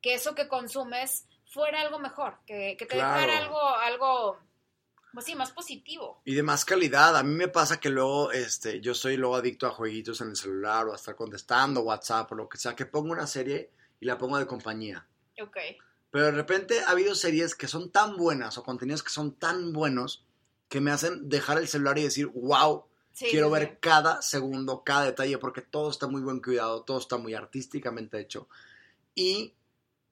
que 0.00 0.14
eso 0.14 0.36
que 0.36 0.46
consumes 0.46 1.26
fuera 1.46 1.80
algo 1.80 1.98
mejor, 1.98 2.38
que, 2.46 2.76
te 2.78 2.94
dejara 2.94 3.38
algo, 3.38 3.60
algo, 3.60 4.38
pues 5.12 5.26
sí, 5.26 5.34
más 5.34 5.50
positivo. 5.50 6.22
Y 6.24 6.36
de 6.36 6.44
más 6.44 6.64
calidad. 6.64 7.16
A 7.16 7.24
mí 7.24 7.34
me 7.34 7.48
pasa 7.48 7.80
que 7.80 7.90
luego, 7.90 8.30
este, 8.30 8.80
yo 8.80 8.94
soy 8.94 9.16
luego 9.16 9.34
adicto 9.34 9.66
a 9.66 9.70
jueguitos 9.70 10.20
en 10.20 10.28
el 10.28 10.36
celular 10.36 10.86
o 10.86 10.92
a 10.92 10.96
estar 10.96 11.16
contestando 11.16 11.80
WhatsApp 11.80 12.30
o 12.30 12.36
lo 12.36 12.48
que 12.48 12.58
sea, 12.58 12.76
que 12.76 12.86
pongo 12.86 13.10
una 13.10 13.26
serie 13.26 13.72
y 13.98 14.06
la 14.06 14.16
pongo 14.16 14.38
de 14.38 14.46
compañía. 14.46 15.04
Ok. 15.42 15.56
Pero 16.10 16.26
de 16.26 16.32
repente 16.32 16.80
ha 16.80 16.90
habido 16.90 17.14
series 17.14 17.54
que 17.54 17.68
son 17.68 17.90
tan 17.90 18.16
buenas 18.16 18.58
o 18.58 18.62
contenidos 18.62 19.02
que 19.02 19.10
son 19.10 19.34
tan 19.34 19.72
buenos 19.72 20.24
que 20.68 20.80
me 20.80 20.90
hacen 20.90 21.28
dejar 21.28 21.58
el 21.58 21.68
celular 21.68 21.98
y 21.98 22.02
decir, 22.02 22.26
wow, 22.34 22.84
Quiero 23.18 23.50
ver 23.50 23.78
cada 23.80 24.22
segundo, 24.22 24.84
cada 24.84 25.06
detalle, 25.06 25.38
porque 25.38 25.60
todo 25.60 25.90
está 25.90 26.06
muy 26.06 26.22
buen 26.22 26.40
cuidado, 26.40 26.82
todo 26.82 26.98
está 26.98 27.16
muy 27.16 27.34
artísticamente 27.34 28.20
hecho. 28.20 28.48
Y 29.14 29.54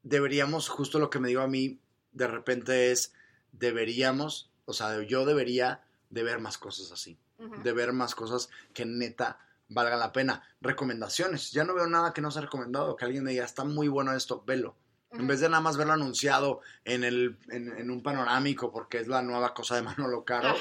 deberíamos, 0.03 0.69
justo 0.69 0.99
lo 0.99 1.09
que 1.09 1.21
me 1.21 1.29
digo 1.29 1.43
a 1.43 1.47
mí, 1.47 1.79
de 2.13 2.27
repente 2.27 2.91
es, 2.91 3.13
deberíamos, 3.53 4.51
o 4.65 4.73
sea, 4.73 5.03
yo 5.03 5.25
debería 5.25 5.85
de 6.11 6.23
ver 6.25 6.41
más 6.41 6.59
cosas 6.59 6.91
así, 6.91 7.17
de 7.63 7.73
ver 7.73 7.93
más 7.93 8.15
cosas 8.15 8.49
que 8.75 8.85
neta 8.85 9.39
valgan 9.69 10.01
la 10.01 10.13
pena. 10.13 10.43
Recomendaciones, 10.61 11.53
ya 11.53 11.65
no 11.65 11.75
veo 11.75 11.87
nada 11.87 12.13
que 12.13 12.21
no 12.21 12.31
se 12.31 12.41
ha 12.41 12.43
recomendado, 12.43 12.97
que 12.97 13.05
alguien 13.05 13.23
me 13.23 13.33
diga, 13.33 13.45
está 13.45 13.65
muy 13.65 13.87
bueno 13.87 14.13
esto, 14.15 14.43
velo. 14.45 14.75
En 15.19 15.27
vez 15.27 15.41
de 15.41 15.49
nada 15.49 15.61
más 15.61 15.77
verlo 15.77 15.93
anunciado 15.93 16.61
en, 16.85 17.05
el, 17.05 17.39
en, 17.49 17.91
un 17.91 18.03
panorámico 18.03 18.73
porque 18.73 18.99
es 18.99 19.09
la 19.09 19.23
nueva 19.23 19.55
cosa 19.55 19.77
de 19.77 19.83
Manolo 19.83 20.25
Caro, 20.25 20.55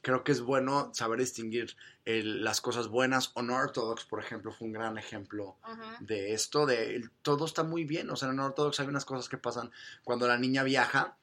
creo 0.00 0.24
que 0.24 0.32
es 0.32 0.40
bueno 0.40 0.90
saber 0.92 1.20
distinguir 1.20 1.76
las 2.04 2.60
cosas 2.60 2.88
buenas. 2.88 3.32
Unorthodox, 3.34 4.04
por 4.04 4.20
ejemplo, 4.20 4.52
fue 4.52 4.66
un 4.66 4.72
gran 4.72 4.98
ejemplo 4.98 5.56
de 6.00 6.34
esto. 6.34 6.66
De, 6.66 7.08
todo 7.22 7.44
está 7.44 7.62
muy 7.62 7.84
bien. 7.84 8.10
O 8.10 8.16
sea, 8.16 8.28
en 8.28 8.34
Unorthodox 8.34 8.80
hay 8.80 8.88
unas 8.88 9.04
cosas 9.04 9.28
que 9.28 9.38
pasan 9.38 9.70
cuando 10.04 10.26
la 10.26 10.38
niña 10.38 10.62
viaja. 10.62 11.16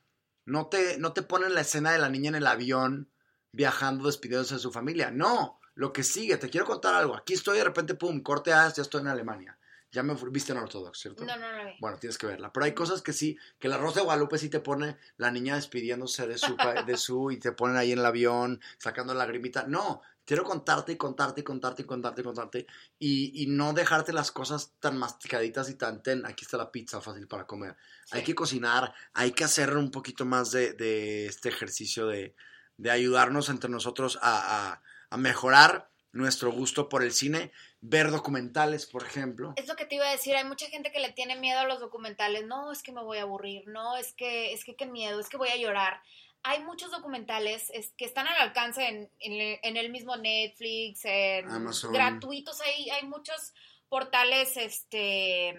No 0.46 0.68
te, 0.68 0.98
no 0.98 1.14
te 1.14 1.22
ponen 1.22 1.54
la 1.54 1.62
escena 1.62 1.92
de 1.92 2.00
la 2.00 2.10
niña 2.10 2.30
en 2.30 2.36
el 2.36 2.48
avión 2.48 3.08
viajando, 3.52 4.06
despidiéndose 4.06 4.56
de 4.56 4.60
su 4.60 4.72
familia. 4.72 5.12
No, 5.12 5.60
lo 5.76 5.94
que 5.94 6.04
sigue, 6.04 6.38
te 6.38 6.50
quiero 6.50 6.66
contar 6.66 6.96
algo. 6.96 7.16
Aquí 7.16 7.34
estoy 7.34 7.58
de 7.58 7.64
repente, 7.64 7.96
pum, 7.96 8.22
corte 8.22 8.54
A, 8.54 8.68
ya 8.70 8.82
estoy 8.82 9.02
en 9.02 9.08
Alemania. 9.08 9.58
Ya 9.92 10.04
me 10.04 10.16
viste 10.30 10.52
en 10.52 10.60
Ortodox, 10.60 11.00
¿cierto? 11.00 11.26
No, 11.26 11.36
no, 11.36 11.52
no. 11.52 11.72
Bueno, 11.80 11.98
tienes 11.98 12.18
que 12.18 12.28
verla. 12.28 12.54
Pero 12.54 12.66
hay 12.66 12.74
cosas 12.74 13.02
que 13.02 13.12
sí, 13.12 13.38
que 13.58 13.68
la 13.68 13.78
Rosa 13.78 14.00
de 14.00 14.06
Guadalupe 14.06 14.38
sí 14.38 14.50
te 14.50 14.60
pone 14.60 14.98
la 15.18 15.32
niña 15.32 15.56
despidiéndose 15.56 16.28
de 16.28 16.38
su, 16.38 16.56
de 16.86 16.98
su 16.98 17.32
y 17.32 17.40
te 17.40 17.52
ponen 17.54 17.78
ahí 17.78 17.92
en 17.92 18.00
el 18.00 18.06
avión, 18.06 18.62
sacando 18.78 19.14
la 19.14 19.26
lagrimita. 19.26 19.66
No, 19.68 20.02
quiero 20.30 20.44
contarte 20.44 20.92
y 20.92 20.96
contarte 20.96 21.42
y 21.42 21.44
contarte 21.44 21.82
y 21.82 21.86
contarte 21.86 22.22
y 22.22 22.24
contarte 22.24 22.68
y, 23.00 23.42
y 23.42 23.48
no 23.48 23.74
dejarte 23.74 24.14
las 24.14 24.32
cosas 24.32 24.74
tan 24.80 24.96
masticaditas 24.96 25.72
y 25.72 25.74
tan 25.74 26.04
ten, 26.04 26.24
aquí 26.24 26.46
está 26.46 26.56
la 26.56 26.72
pizza 26.72 27.02
fácil 27.02 27.28
para 27.28 27.48
comer. 27.48 27.76
Hay 28.12 28.24
que 28.24 28.36
cocinar, 28.36 28.94
hay 29.14 29.32
que 29.32 29.44
hacer 29.44 29.76
un 29.76 29.90
poquito 29.90 30.26
más 30.26 30.52
de, 30.52 30.74
de 30.74 31.26
este 31.26 31.50
ejercicio 31.50 32.06
de, 32.06 32.36
de, 32.78 32.92
ayudarnos 32.92 33.50
entre 33.50 33.72
nosotros 33.72 34.20
a, 34.22 34.74
a, 34.74 34.82
a 35.10 35.18
mejorar 35.18 35.89
nuestro 36.12 36.52
gusto 36.52 36.90
por 36.90 37.04
el 37.04 37.12
cine, 37.12 37.52
ver 37.82 38.12
documentales, 38.12 38.86
por 38.86 39.04
ejemplo. 39.04 39.54
Es 39.56 39.68
lo 39.68 39.76
que 39.76 39.86
te 39.86 39.96
iba 39.96 40.08
a 40.08 40.12
decir, 40.12 40.36
hay 40.36 40.46
mucha 40.46 40.68
gente 40.68 40.92
que 40.92 41.00
le 41.00 41.12
tiene 41.12 41.36
miedo 41.36 41.60
a 41.60 41.66
los 41.66 41.80
documentales, 41.80 42.46
no, 42.46 42.72
es 42.72 42.84
que 42.84 42.92
me 42.92 43.04
voy 43.04 43.20
a 43.20 43.24
aburrir, 43.24 43.68
no, 43.68 43.98
es 43.98 44.14
que, 44.14 44.54
es 44.54 44.64
que 44.64 44.76
qué 44.76 44.86
miedo, 44.86 45.20
es 45.20 45.30
que 45.30 45.38
voy 45.38 45.50
a 45.50 45.58
llorar. 45.58 46.02
Hay 46.42 46.64
muchos 46.64 46.92
documentales 46.92 47.72
que 47.98 48.06
están 48.06 48.28
al 48.28 48.38
alcance 48.38 48.88
en, 48.88 49.10
en, 49.20 49.78
el 49.78 49.92
mismo 49.92 50.16
Netflix, 50.16 51.02
en 51.04 51.50
Amazon. 51.50 51.92
gratuitos, 51.92 52.62
hay, 52.62 52.90
hay 52.90 53.06
muchos 53.06 53.54
portales 53.90 54.56
este 54.56 55.54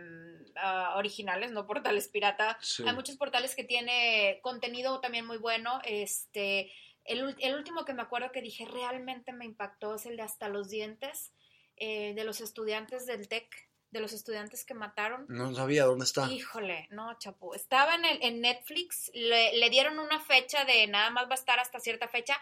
uh, 0.57 0.97
originales, 0.97 1.51
no 1.53 1.67
portales 1.67 2.09
pirata. 2.09 2.59
Hay 2.87 2.95
muchos 2.95 3.17
portales 3.17 3.55
que 3.55 3.65
tiene 3.65 4.39
contenido 4.43 5.01
también 5.01 5.27
muy 5.27 5.37
bueno, 5.37 5.81
este 5.85 6.73
el, 7.05 7.55
último 7.55 7.85
que 7.85 7.95
me 7.95 8.03
acuerdo 8.03 8.33
que 8.33 8.43
dije 8.43 8.65
realmente 8.65 9.33
me 9.33 9.45
impactó 9.45 9.95
es 9.95 10.07
el 10.07 10.17
de 10.17 10.23
Hasta 10.23 10.49
los 10.49 10.69
Dientes, 10.69 11.33
eh, 11.77 12.15
de 12.15 12.25
los 12.25 12.41
estudiantes 12.41 13.07
del 13.07 13.29
TEC, 13.29 13.49
de 13.91 14.01
los 14.01 14.13
estudiantes 14.13 14.65
que 14.65 14.75
mataron. 14.75 15.27
No 15.29 15.55
sabía 15.55 15.85
dónde 15.85 16.05
está. 16.05 16.31
Híjole, 16.31 16.87
no, 16.91 17.19
chapo. 17.19 17.55
Estaba 17.55 17.95
en, 17.95 18.05
el, 18.05 18.23
en 18.23 18.41
Netflix, 18.41 19.11
le, 19.15 19.71
dieron 19.71 19.99
una 19.99 20.21
fecha 20.21 20.65
de 20.65 20.87
nada 20.87 21.11
más 21.11 21.27
va 21.27 21.33
a 21.33 21.35
estar 21.35 21.59
hasta 21.59 21.81
cierta 21.81 22.09
fecha. 22.09 22.37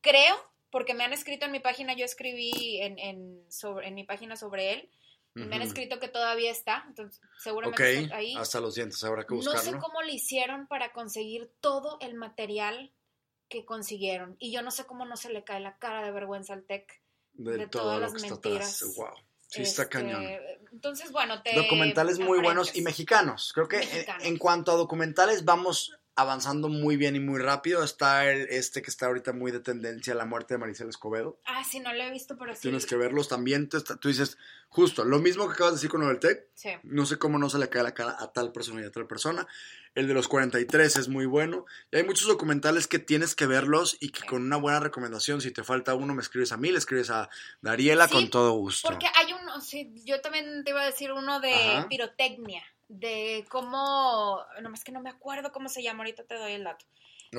Creo, 0.00 0.36
porque 0.70 0.94
me 0.94 1.04
han 1.04 1.12
escrito 1.12 1.46
en 1.46 1.52
mi 1.52 1.60
página, 1.60 1.94
yo 1.94 2.04
escribí 2.04 2.80
en, 2.80 2.98
en, 2.98 3.44
sobre, 3.50 3.88
en 3.88 3.94
mi 3.94 4.04
página 4.04 4.36
sobre 4.36 4.72
él. 4.72 4.90
Me 5.34 5.56
han 5.56 5.62
escrito 5.62 5.98
que 5.98 6.06
todavía 6.06 6.52
está, 6.52 6.84
entonces 6.86 7.20
seguramente 7.38 8.02
está 8.02 8.16
ahí. 8.16 8.36
Hasta 8.36 8.60
los 8.60 8.76
dientes, 8.76 9.02
habrá 9.02 9.26
que 9.26 9.34
buscarlo. 9.34 9.64
No 9.64 9.78
sé 9.78 9.78
cómo 9.78 10.00
le 10.02 10.12
hicieron 10.12 10.68
para 10.68 10.92
conseguir 10.92 11.50
todo 11.60 11.98
el 12.00 12.14
material 12.14 12.92
que 13.48 13.64
consiguieron. 13.64 14.36
Y 14.38 14.52
yo 14.52 14.62
no 14.62 14.70
sé 14.70 14.84
cómo 14.84 15.04
no 15.04 15.16
se 15.16 15.32
le 15.32 15.44
cae 15.44 15.60
la 15.60 15.78
cara 15.78 16.04
de 16.04 16.12
vergüenza 16.12 16.52
al 16.54 16.64
TEC 16.64 17.02
de, 17.32 17.66
todas 17.66 18.00
las 18.00 18.20
mentiras. 18.20 18.84
Wow. 18.96 19.08
Sí, 19.48 19.62
está 19.62 19.82
este, 19.82 19.92
cañón. 19.92 20.26
Entonces, 20.72 21.12
bueno, 21.12 21.42
te 21.42 21.54
Documentales 21.54 22.18
muy 22.18 22.40
buenos 22.40 22.74
y 22.74 22.82
mexicanos. 22.82 23.52
Creo 23.54 23.68
que 23.68 24.06
En, 24.22 24.36
cuanto 24.36 24.72
a 24.72 24.76
documentales, 24.76 25.44
vamos 25.44 25.96
avanzando 26.16 26.68
muy 26.68 26.96
bien 26.96 27.16
y 27.16 27.20
muy 27.20 27.40
rápido. 27.40 27.82
Está 27.82 28.30
el, 28.30 28.48
este 28.50 28.82
que 28.82 28.90
está 28.90 29.06
ahorita 29.06 29.32
muy 29.32 29.50
de 29.52 29.60
tendencia, 29.60 30.14
La 30.14 30.24
muerte 30.24 30.54
de 30.54 30.58
Maricel 30.58 30.88
Escobedo. 30.88 31.38
Ah, 31.46 31.64
sí, 31.64 31.80
no 31.80 31.92
lo 31.92 32.02
he 32.02 32.10
visto, 32.10 32.36
pero 32.38 32.54
sí. 32.54 32.62
Tienes 32.62 32.86
que 32.86 32.96
verlos 32.96 33.28
también. 33.28 33.68
Tú, 33.68 34.08
dices, 34.08 34.38
justo, 34.68 35.04
lo 35.04 35.18
mismo 35.18 35.46
que 35.46 35.54
acabas 35.54 35.72
de 35.72 35.76
decir 35.76 35.90
con 35.90 36.02
el 36.02 36.18
TEC. 36.18 36.46
Sí. 36.54 36.70
No 36.82 37.06
sé 37.06 37.18
cómo 37.18 37.38
no 37.38 37.50
se 37.50 37.58
le 37.58 37.68
cae 37.68 37.82
la 37.82 37.94
cara 37.94 38.16
a 38.18 38.32
tal 38.32 38.52
persona 38.52 38.82
y 38.82 38.84
a 38.84 38.92
tal 38.92 39.06
persona. 39.06 39.46
El 39.94 40.08
de 40.08 40.14
los 40.14 40.26
43 40.26 40.96
es 40.96 41.08
muy 41.08 41.26
bueno. 41.26 41.66
Y 41.92 41.96
hay 41.96 42.04
muchos 42.04 42.26
documentales 42.26 42.86
que 42.86 42.98
tienes 42.98 43.34
que 43.34 43.46
verlos 43.46 43.96
y 44.00 44.10
que 44.10 44.26
con 44.26 44.42
una 44.42 44.56
buena 44.56 44.80
recomendación, 44.80 45.40
si 45.40 45.50
te 45.50 45.62
falta 45.62 45.94
uno, 45.94 46.14
me 46.14 46.22
escribes 46.22 46.52
a 46.52 46.56
mí, 46.56 46.70
le 46.72 46.78
escribes 46.78 47.10
a 47.10 47.28
Dariela 47.60 48.08
con 48.08 48.28
todo 48.30 48.52
gusto. 48.52 48.88
Porque 48.88 49.06
hay 49.14 49.32
uno, 49.32 49.60
sí, 49.60 49.92
yo 50.04 50.20
también 50.20 50.64
te 50.64 50.70
iba 50.70 50.82
a 50.82 50.86
decir 50.86 51.12
uno 51.12 51.40
de 51.40 51.54
pirotecnia, 51.88 52.62
de 52.88 53.44
cómo, 53.50 54.44
nomás 54.60 54.84
que 54.84 54.92
no 54.92 55.00
me 55.00 55.10
acuerdo 55.10 55.52
cómo 55.52 55.68
se 55.68 55.82
llama, 55.82 56.04
ahorita 56.04 56.24
te 56.24 56.36
doy 56.36 56.52
el 56.52 56.64
dato. 56.64 56.84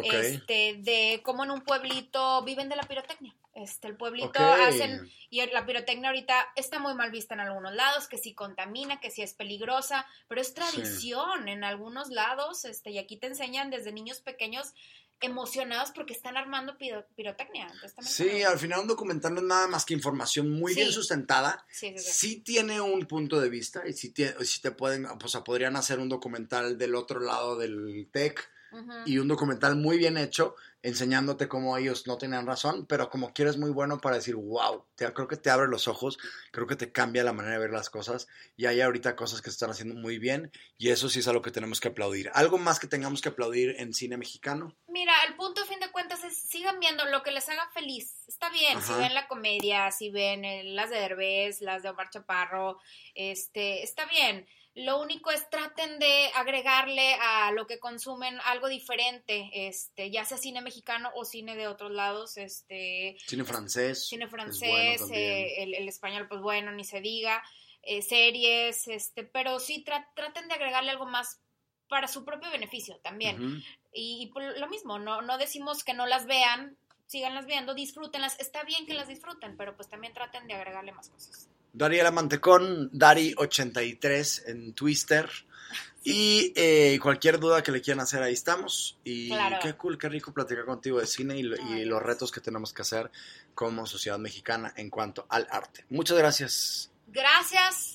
Este, 0.04 0.76
de 0.80 1.22
cómo 1.24 1.46
en 1.46 1.52
un 1.52 1.62
pueblito 1.62 2.44
viven 2.44 2.70
de 2.70 2.76
la 2.76 2.84
pirotecnia. 2.84 3.36
Este, 3.54 3.88
el 3.88 3.96
pueblito 3.96 4.40
hacen, 4.40 5.10
y 5.30 5.46
la 5.46 5.66
pirotecnia 5.66 6.10
ahorita 6.10 6.50
está 6.58 6.78
muy 6.80 6.94
mal 6.94 7.10
vista 7.12 7.36
en 7.36 7.40
algunos 7.40 7.74
lados, 7.74 8.08
que 8.08 8.18
si 8.18 8.34
contamina, 8.34 9.00
que 9.00 9.12
si 9.12 9.22
es 9.22 9.34
peligrosa, 9.34 10.06
pero 10.28 10.42
es 10.42 10.54
tradición 10.54 11.48
en 11.48 11.64
algunos 11.64 12.10
lados, 12.10 12.66
este, 12.66 12.92
y 12.92 12.98
aquí 12.98 13.16
te 13.16 13.28
enseñan 13.28 13.70
desde 13.70 13.94
niños 13.94 14.20
pequeños 14.20 14.74
emocionados 15.22 15.92
porque 15.92 16.14
están 16.14 16.38
armando 16.38 16.78
pirotecnia. 16.78 17.68
sí, 18.02 18.44
al 18.44 18.60
final 18.60 18.82
un 18.82 18.88
documental 18.88 19.34
no 19.34 19.40
es 19.40 19.46
nada 19.46 19.68
más 19.68 19.86
que 19.86 19.94
información 19.94 20.52
muy 20.52 20.74
bien 20.74 20.92
sustentada. 20.92 21.66
Sí, 21.70 22.42
tiene 22.42 22.82
un 22.82 23.06
punto 23.06 23.40
de 23.40 23.50
vista 23.50 23.88
y 23.88 23.94
si 23.94 24.12
te, 24.12 24.44
si 24.46 24.62
te 24.62 24.72
pueden, 24.72 25.06
o 25.06 25.28
sea, 25.28 25.44
podrían 25.44 25.76
hacer 25.76 26.00
un 26.00 26.10
documental 26.10 26.78
del 26.78 26.96
otro 26.96 27.20
lado 27.20 27.58
del 27.58 28.08
Y 29.06 29.18
un 29.18 29.28
documental 29.28 29.76
muy 29.76 29.98
bien 29.98 30.18
hecho 30.18 30.56
enseñándote 30.86 31.48
cómo 31.48 31.76
ellos 31.78 32.06
no 32.06 32.20
tenían 32.20 32.46
razón, 32.46 32.86
pero 32.86 33.10
como 33.10 33.34
quieres 33.34 33.58
muy 33.58 33.72
bueno 33.72 34.00
para 34.00 34.18
decir, 34.18 34.36
wow, 34.36 34.86
te, 34.94 35.12
creo 35.14 35.28
que 35.28 35.36
te 35.36 35.50
abre 35.50 35.68
los 35.68 35.88
ojos, 35.88 36.20
creo 36.52 36.68
que 36.68 36.76
te 36.76 36.92
cambia 36.92 37.24
la 37.24 37.34
manera 37.34 37.56
de 37.56 37.62
ver 37.62 37.72
las 37.72 37.90
cosas 37.90 38.28
y 38.56 38.68
hay 38.68 38.82
ahorita 38.82 39.16
cosas 39.16 39.42
que 39.42 39.50
se 39.50 39.56
están 39.56 39.72
haciendo 39.72 39.96
muy 39.96 40.20
bien 40.20 40.52
y 40.78 40.90
eso 40.90 41.10
sí 41.10 41.22
es 41.22 41.28
algo 41.28 41.42
que 41.42 41.50
tenemos 41.50 41.80
que 41.80 41.88
aplaudir. 41.88 42.30
¿Algo 42.36 42.60
más 42.60 42.80
que 42.80 42.86
tengamos 42.86 43.22
que 43.22 43.30
aplaudir 43.30 43.74
en 43.80 43.96
cine 43.96 44.16
mexicano? 44.16 44.76
Mira, 44.88 45.14
el 45.28 45.36
punto 45.36 45.64
a 45.64 45.66
fin 45.66 45.80
de 45.80 45.92
cuentas 45.92 46.24
es 46.24 46.38
sigan 46.38 46.80
viendo 46.80 47.04
lo 47.06 47.24
que 47.24 47.32
les 47.32 47.50
haga 47.50 47.68
feliz. 47.74 48.24
Está 48.28 48.52
bien, 48.52 48.80
si 48.80 48.94
ven 48.94 49.16
la 49.16 49.28
comedia, 49.28 49.90
si 49.90 50.12
ven 50.12 50.46
eh, 50.46 50.66
las 50.66 50.92
de 50.92 50.98
Derbez, 50.98 51.62
las 51.62 51.82
de 51.82 51.90
Omar 51.90 52.12
Chaparro, 52.12 52.78
este, 53.16 53.82
está 53.82 54.06
bien 54.06 54.46
lo 54.76 55.02
único 55.02 55.32
es 55.32 55.50
traten 55.50 56.00
de 56.00 56.30
agregarle 56.36 57.14
a 57.16 57.52
lo 57.54 57.66
que 57.66 57.80
consumen 57.80 58.38
algo 58.44 58.68
diferente, 58.68 59.50
este, 59.54 60.12
ya 60.12 60.26
sea 60.26 60.38
cine 60.38 60.62
mexicano 60.62 61.10
o 61.16 61.24
cine 61.24 61.56
de 61.56 61.68
otros 61.68 61.92
lados, 61.92 62.36
este. 62.36 63.16
Cine 63.26 63.46
francés. 63.46 64.06
Cine 64.06 64.28
francés, 64.28 65.02
eh, 65.14 65.64
el, 65.64 65.88
español, 65.88 66.28
pues 66.28 66.42
bueno, 66.42 66.74
ni 66.74 66.84
se 66.84 67.00
diga, 67.00 67.42
eh, 67.84 68.02
series, 68.02 68.90
este, 68.90 69.24
pero 69.24 69.60
sí 69.60 69.82
traten 69.82 70.50
de 70.50 70.54
agregarle 70.54 70.92
algo 70.92 71.06
más 71.06 71.40
para 71.88 72.10
su 72.10 72.26
propio 72.26 72.52
beneficio 72.52 72.98
también. 72.98 73.64
Y, 73.94 74.30
lo 74.58 74.68
mismo, 74.68 75.00
no, 75.00 75.22
no 75.22 75.38
decimos 75.38 75.86
que 75.86 75.94
no 75.94 76.06
las 76.06 76.26
vean, 76.26 76.76
síganlas 77.06 77.46
viendo, 77.46 77.76
disfrútenlas, 77.76 78.38
está 78.42 78.64
bien 78.64 78.86
que 78.86 78.94
las 78.94 79.08
disfruten, 79.08 79.56
pero 79.56 79.74
pues 79.78 79.88
también 79.88 80.14
traten 80.14 80.48
de 80.48 80.56
agregarle 80.56 80.92
más 80.92 81.10
cosas. 81.10 81.48
Dariela 81.76 82.12
Mantecón, 82.12 82.90
Dari83 82.92 84.44
en 84.48 84.74
Twitter. 84.74 85.30
Y 86.04 86.54
eh, 86.56 87.00
cualquier 87.02 87.40
duda 87.40 87.64
que 87.64 87.72
le 87.72 87.82
quieran 87.82 88.02
hacer, 88.02 88.22
ahí 88.22 88.34
estamos. 88.34 89.00
Y 89.04 89.32
qué 89.62 89.74
cool, 89.74 89.98
qué 89.98 90.08
rico 90.08 90.32
platicar 90.32 90.66
contigo 90.66 91.00
de 91.00 91.08
cine 91.08 91.36
y, 91.36 91.42
y, 91.42 91.86
los 91.86 92.02
retos 92.02 92.32
que 92.32 92.42
tenemos 92.42 92.74
que 92.74 92.84
hacer 92.84 93.12
como 93.56 93.88
sociedad 93.88 94.20
mexicana 94.20 94.72
en 94.78 94.92
cuanto 94.92 95.26
al 95.30 95.48
arte. 95.50 95.84
Muchas 95.90 96.18
gracias. 96.18 96.92
Gracias. 97.08 97.95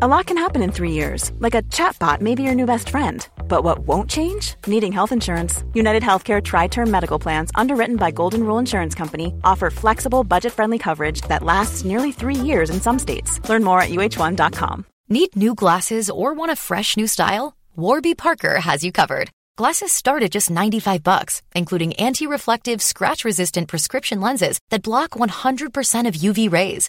A 0.00 0.06
lot 0.06 0.26
can 0.26 0.38
happen 0.38 0.62
in 0.62 0.70
three 0.70 0.92
years, 0.92 1.32
like 1.40 1.56
a 1.56 1.62
chatbot 1.62 2.20
may 2.20 2.36
be 2.36 2.44
your 2.44 2.54
new 2.54 2.66
best 2.66 2.88
friend. 2.88 3.26
But 3.48 3.64
what 3.64 3.80
won't 3.80 4.08
change? 4.08 4.54
Needing 4.68 4.92
health 4.92 5.10
insurance. 5.10 5.64
United 5.74 6.04
Healthcare 6.04 6.40
Tri 6.40 6.68
Term 6.68 6.88
Medical 6.88 7.18
Plans, 7.18 7.50
underwritten 7.56 7.96
by 7.96 8.12
Golden 8.12 8.44
Rule 8.44 8.58
Insurance 8.58 8.94
Company, 8.94 9.34
offer 9.42 9.70
flexible, 9.70 10.22
budget 10.22 10.52
friendly 10.52 10.78
coverage 10.78 11.22
that 11.22 11.42
lasts 11.42 11.84
nearly 11.84 12.12
three 12.12 12.36
years 12.36 12.70
in 12.70 12.80
some 12.80 12.96
states. 12.96 13.40
Learn 13.48 13.64
more 13.64 13.80
at 13.80 13.88
uh1.com. 13.88 14.86
Need 15.08 15.34
new 15.34 15.52
glasses 15.56 16.08
or 16.08 16.32
want 16.32 16.52
a 16.52 16.56
fresh 16.56 16.96
new 16.96 17.08
style? 17.08 17.56
Warby 17.74 18.14
Parker 18.14 18.60
has 18.60 18.84
you 18.84 18.92
covered. 18.92 19.30
Glasses 19.56 19.90
start 19.90 20.22
at 20.22 20.30
just 20.30 20.48
95 20.48 21.02
bucks, 21.02 21.42
including 21.56 21.94
anti-reflective, 21.94 22.80
scratch-resistant 22.80 23.66
prescription 23.66 24.20
lenses 24.20 24.60
that 24.70 24.82
block 24.82 25.14
100% 25.16 26.06
of 26.06 26.14
UV 26.14 26.52
rays. 26.52 26.88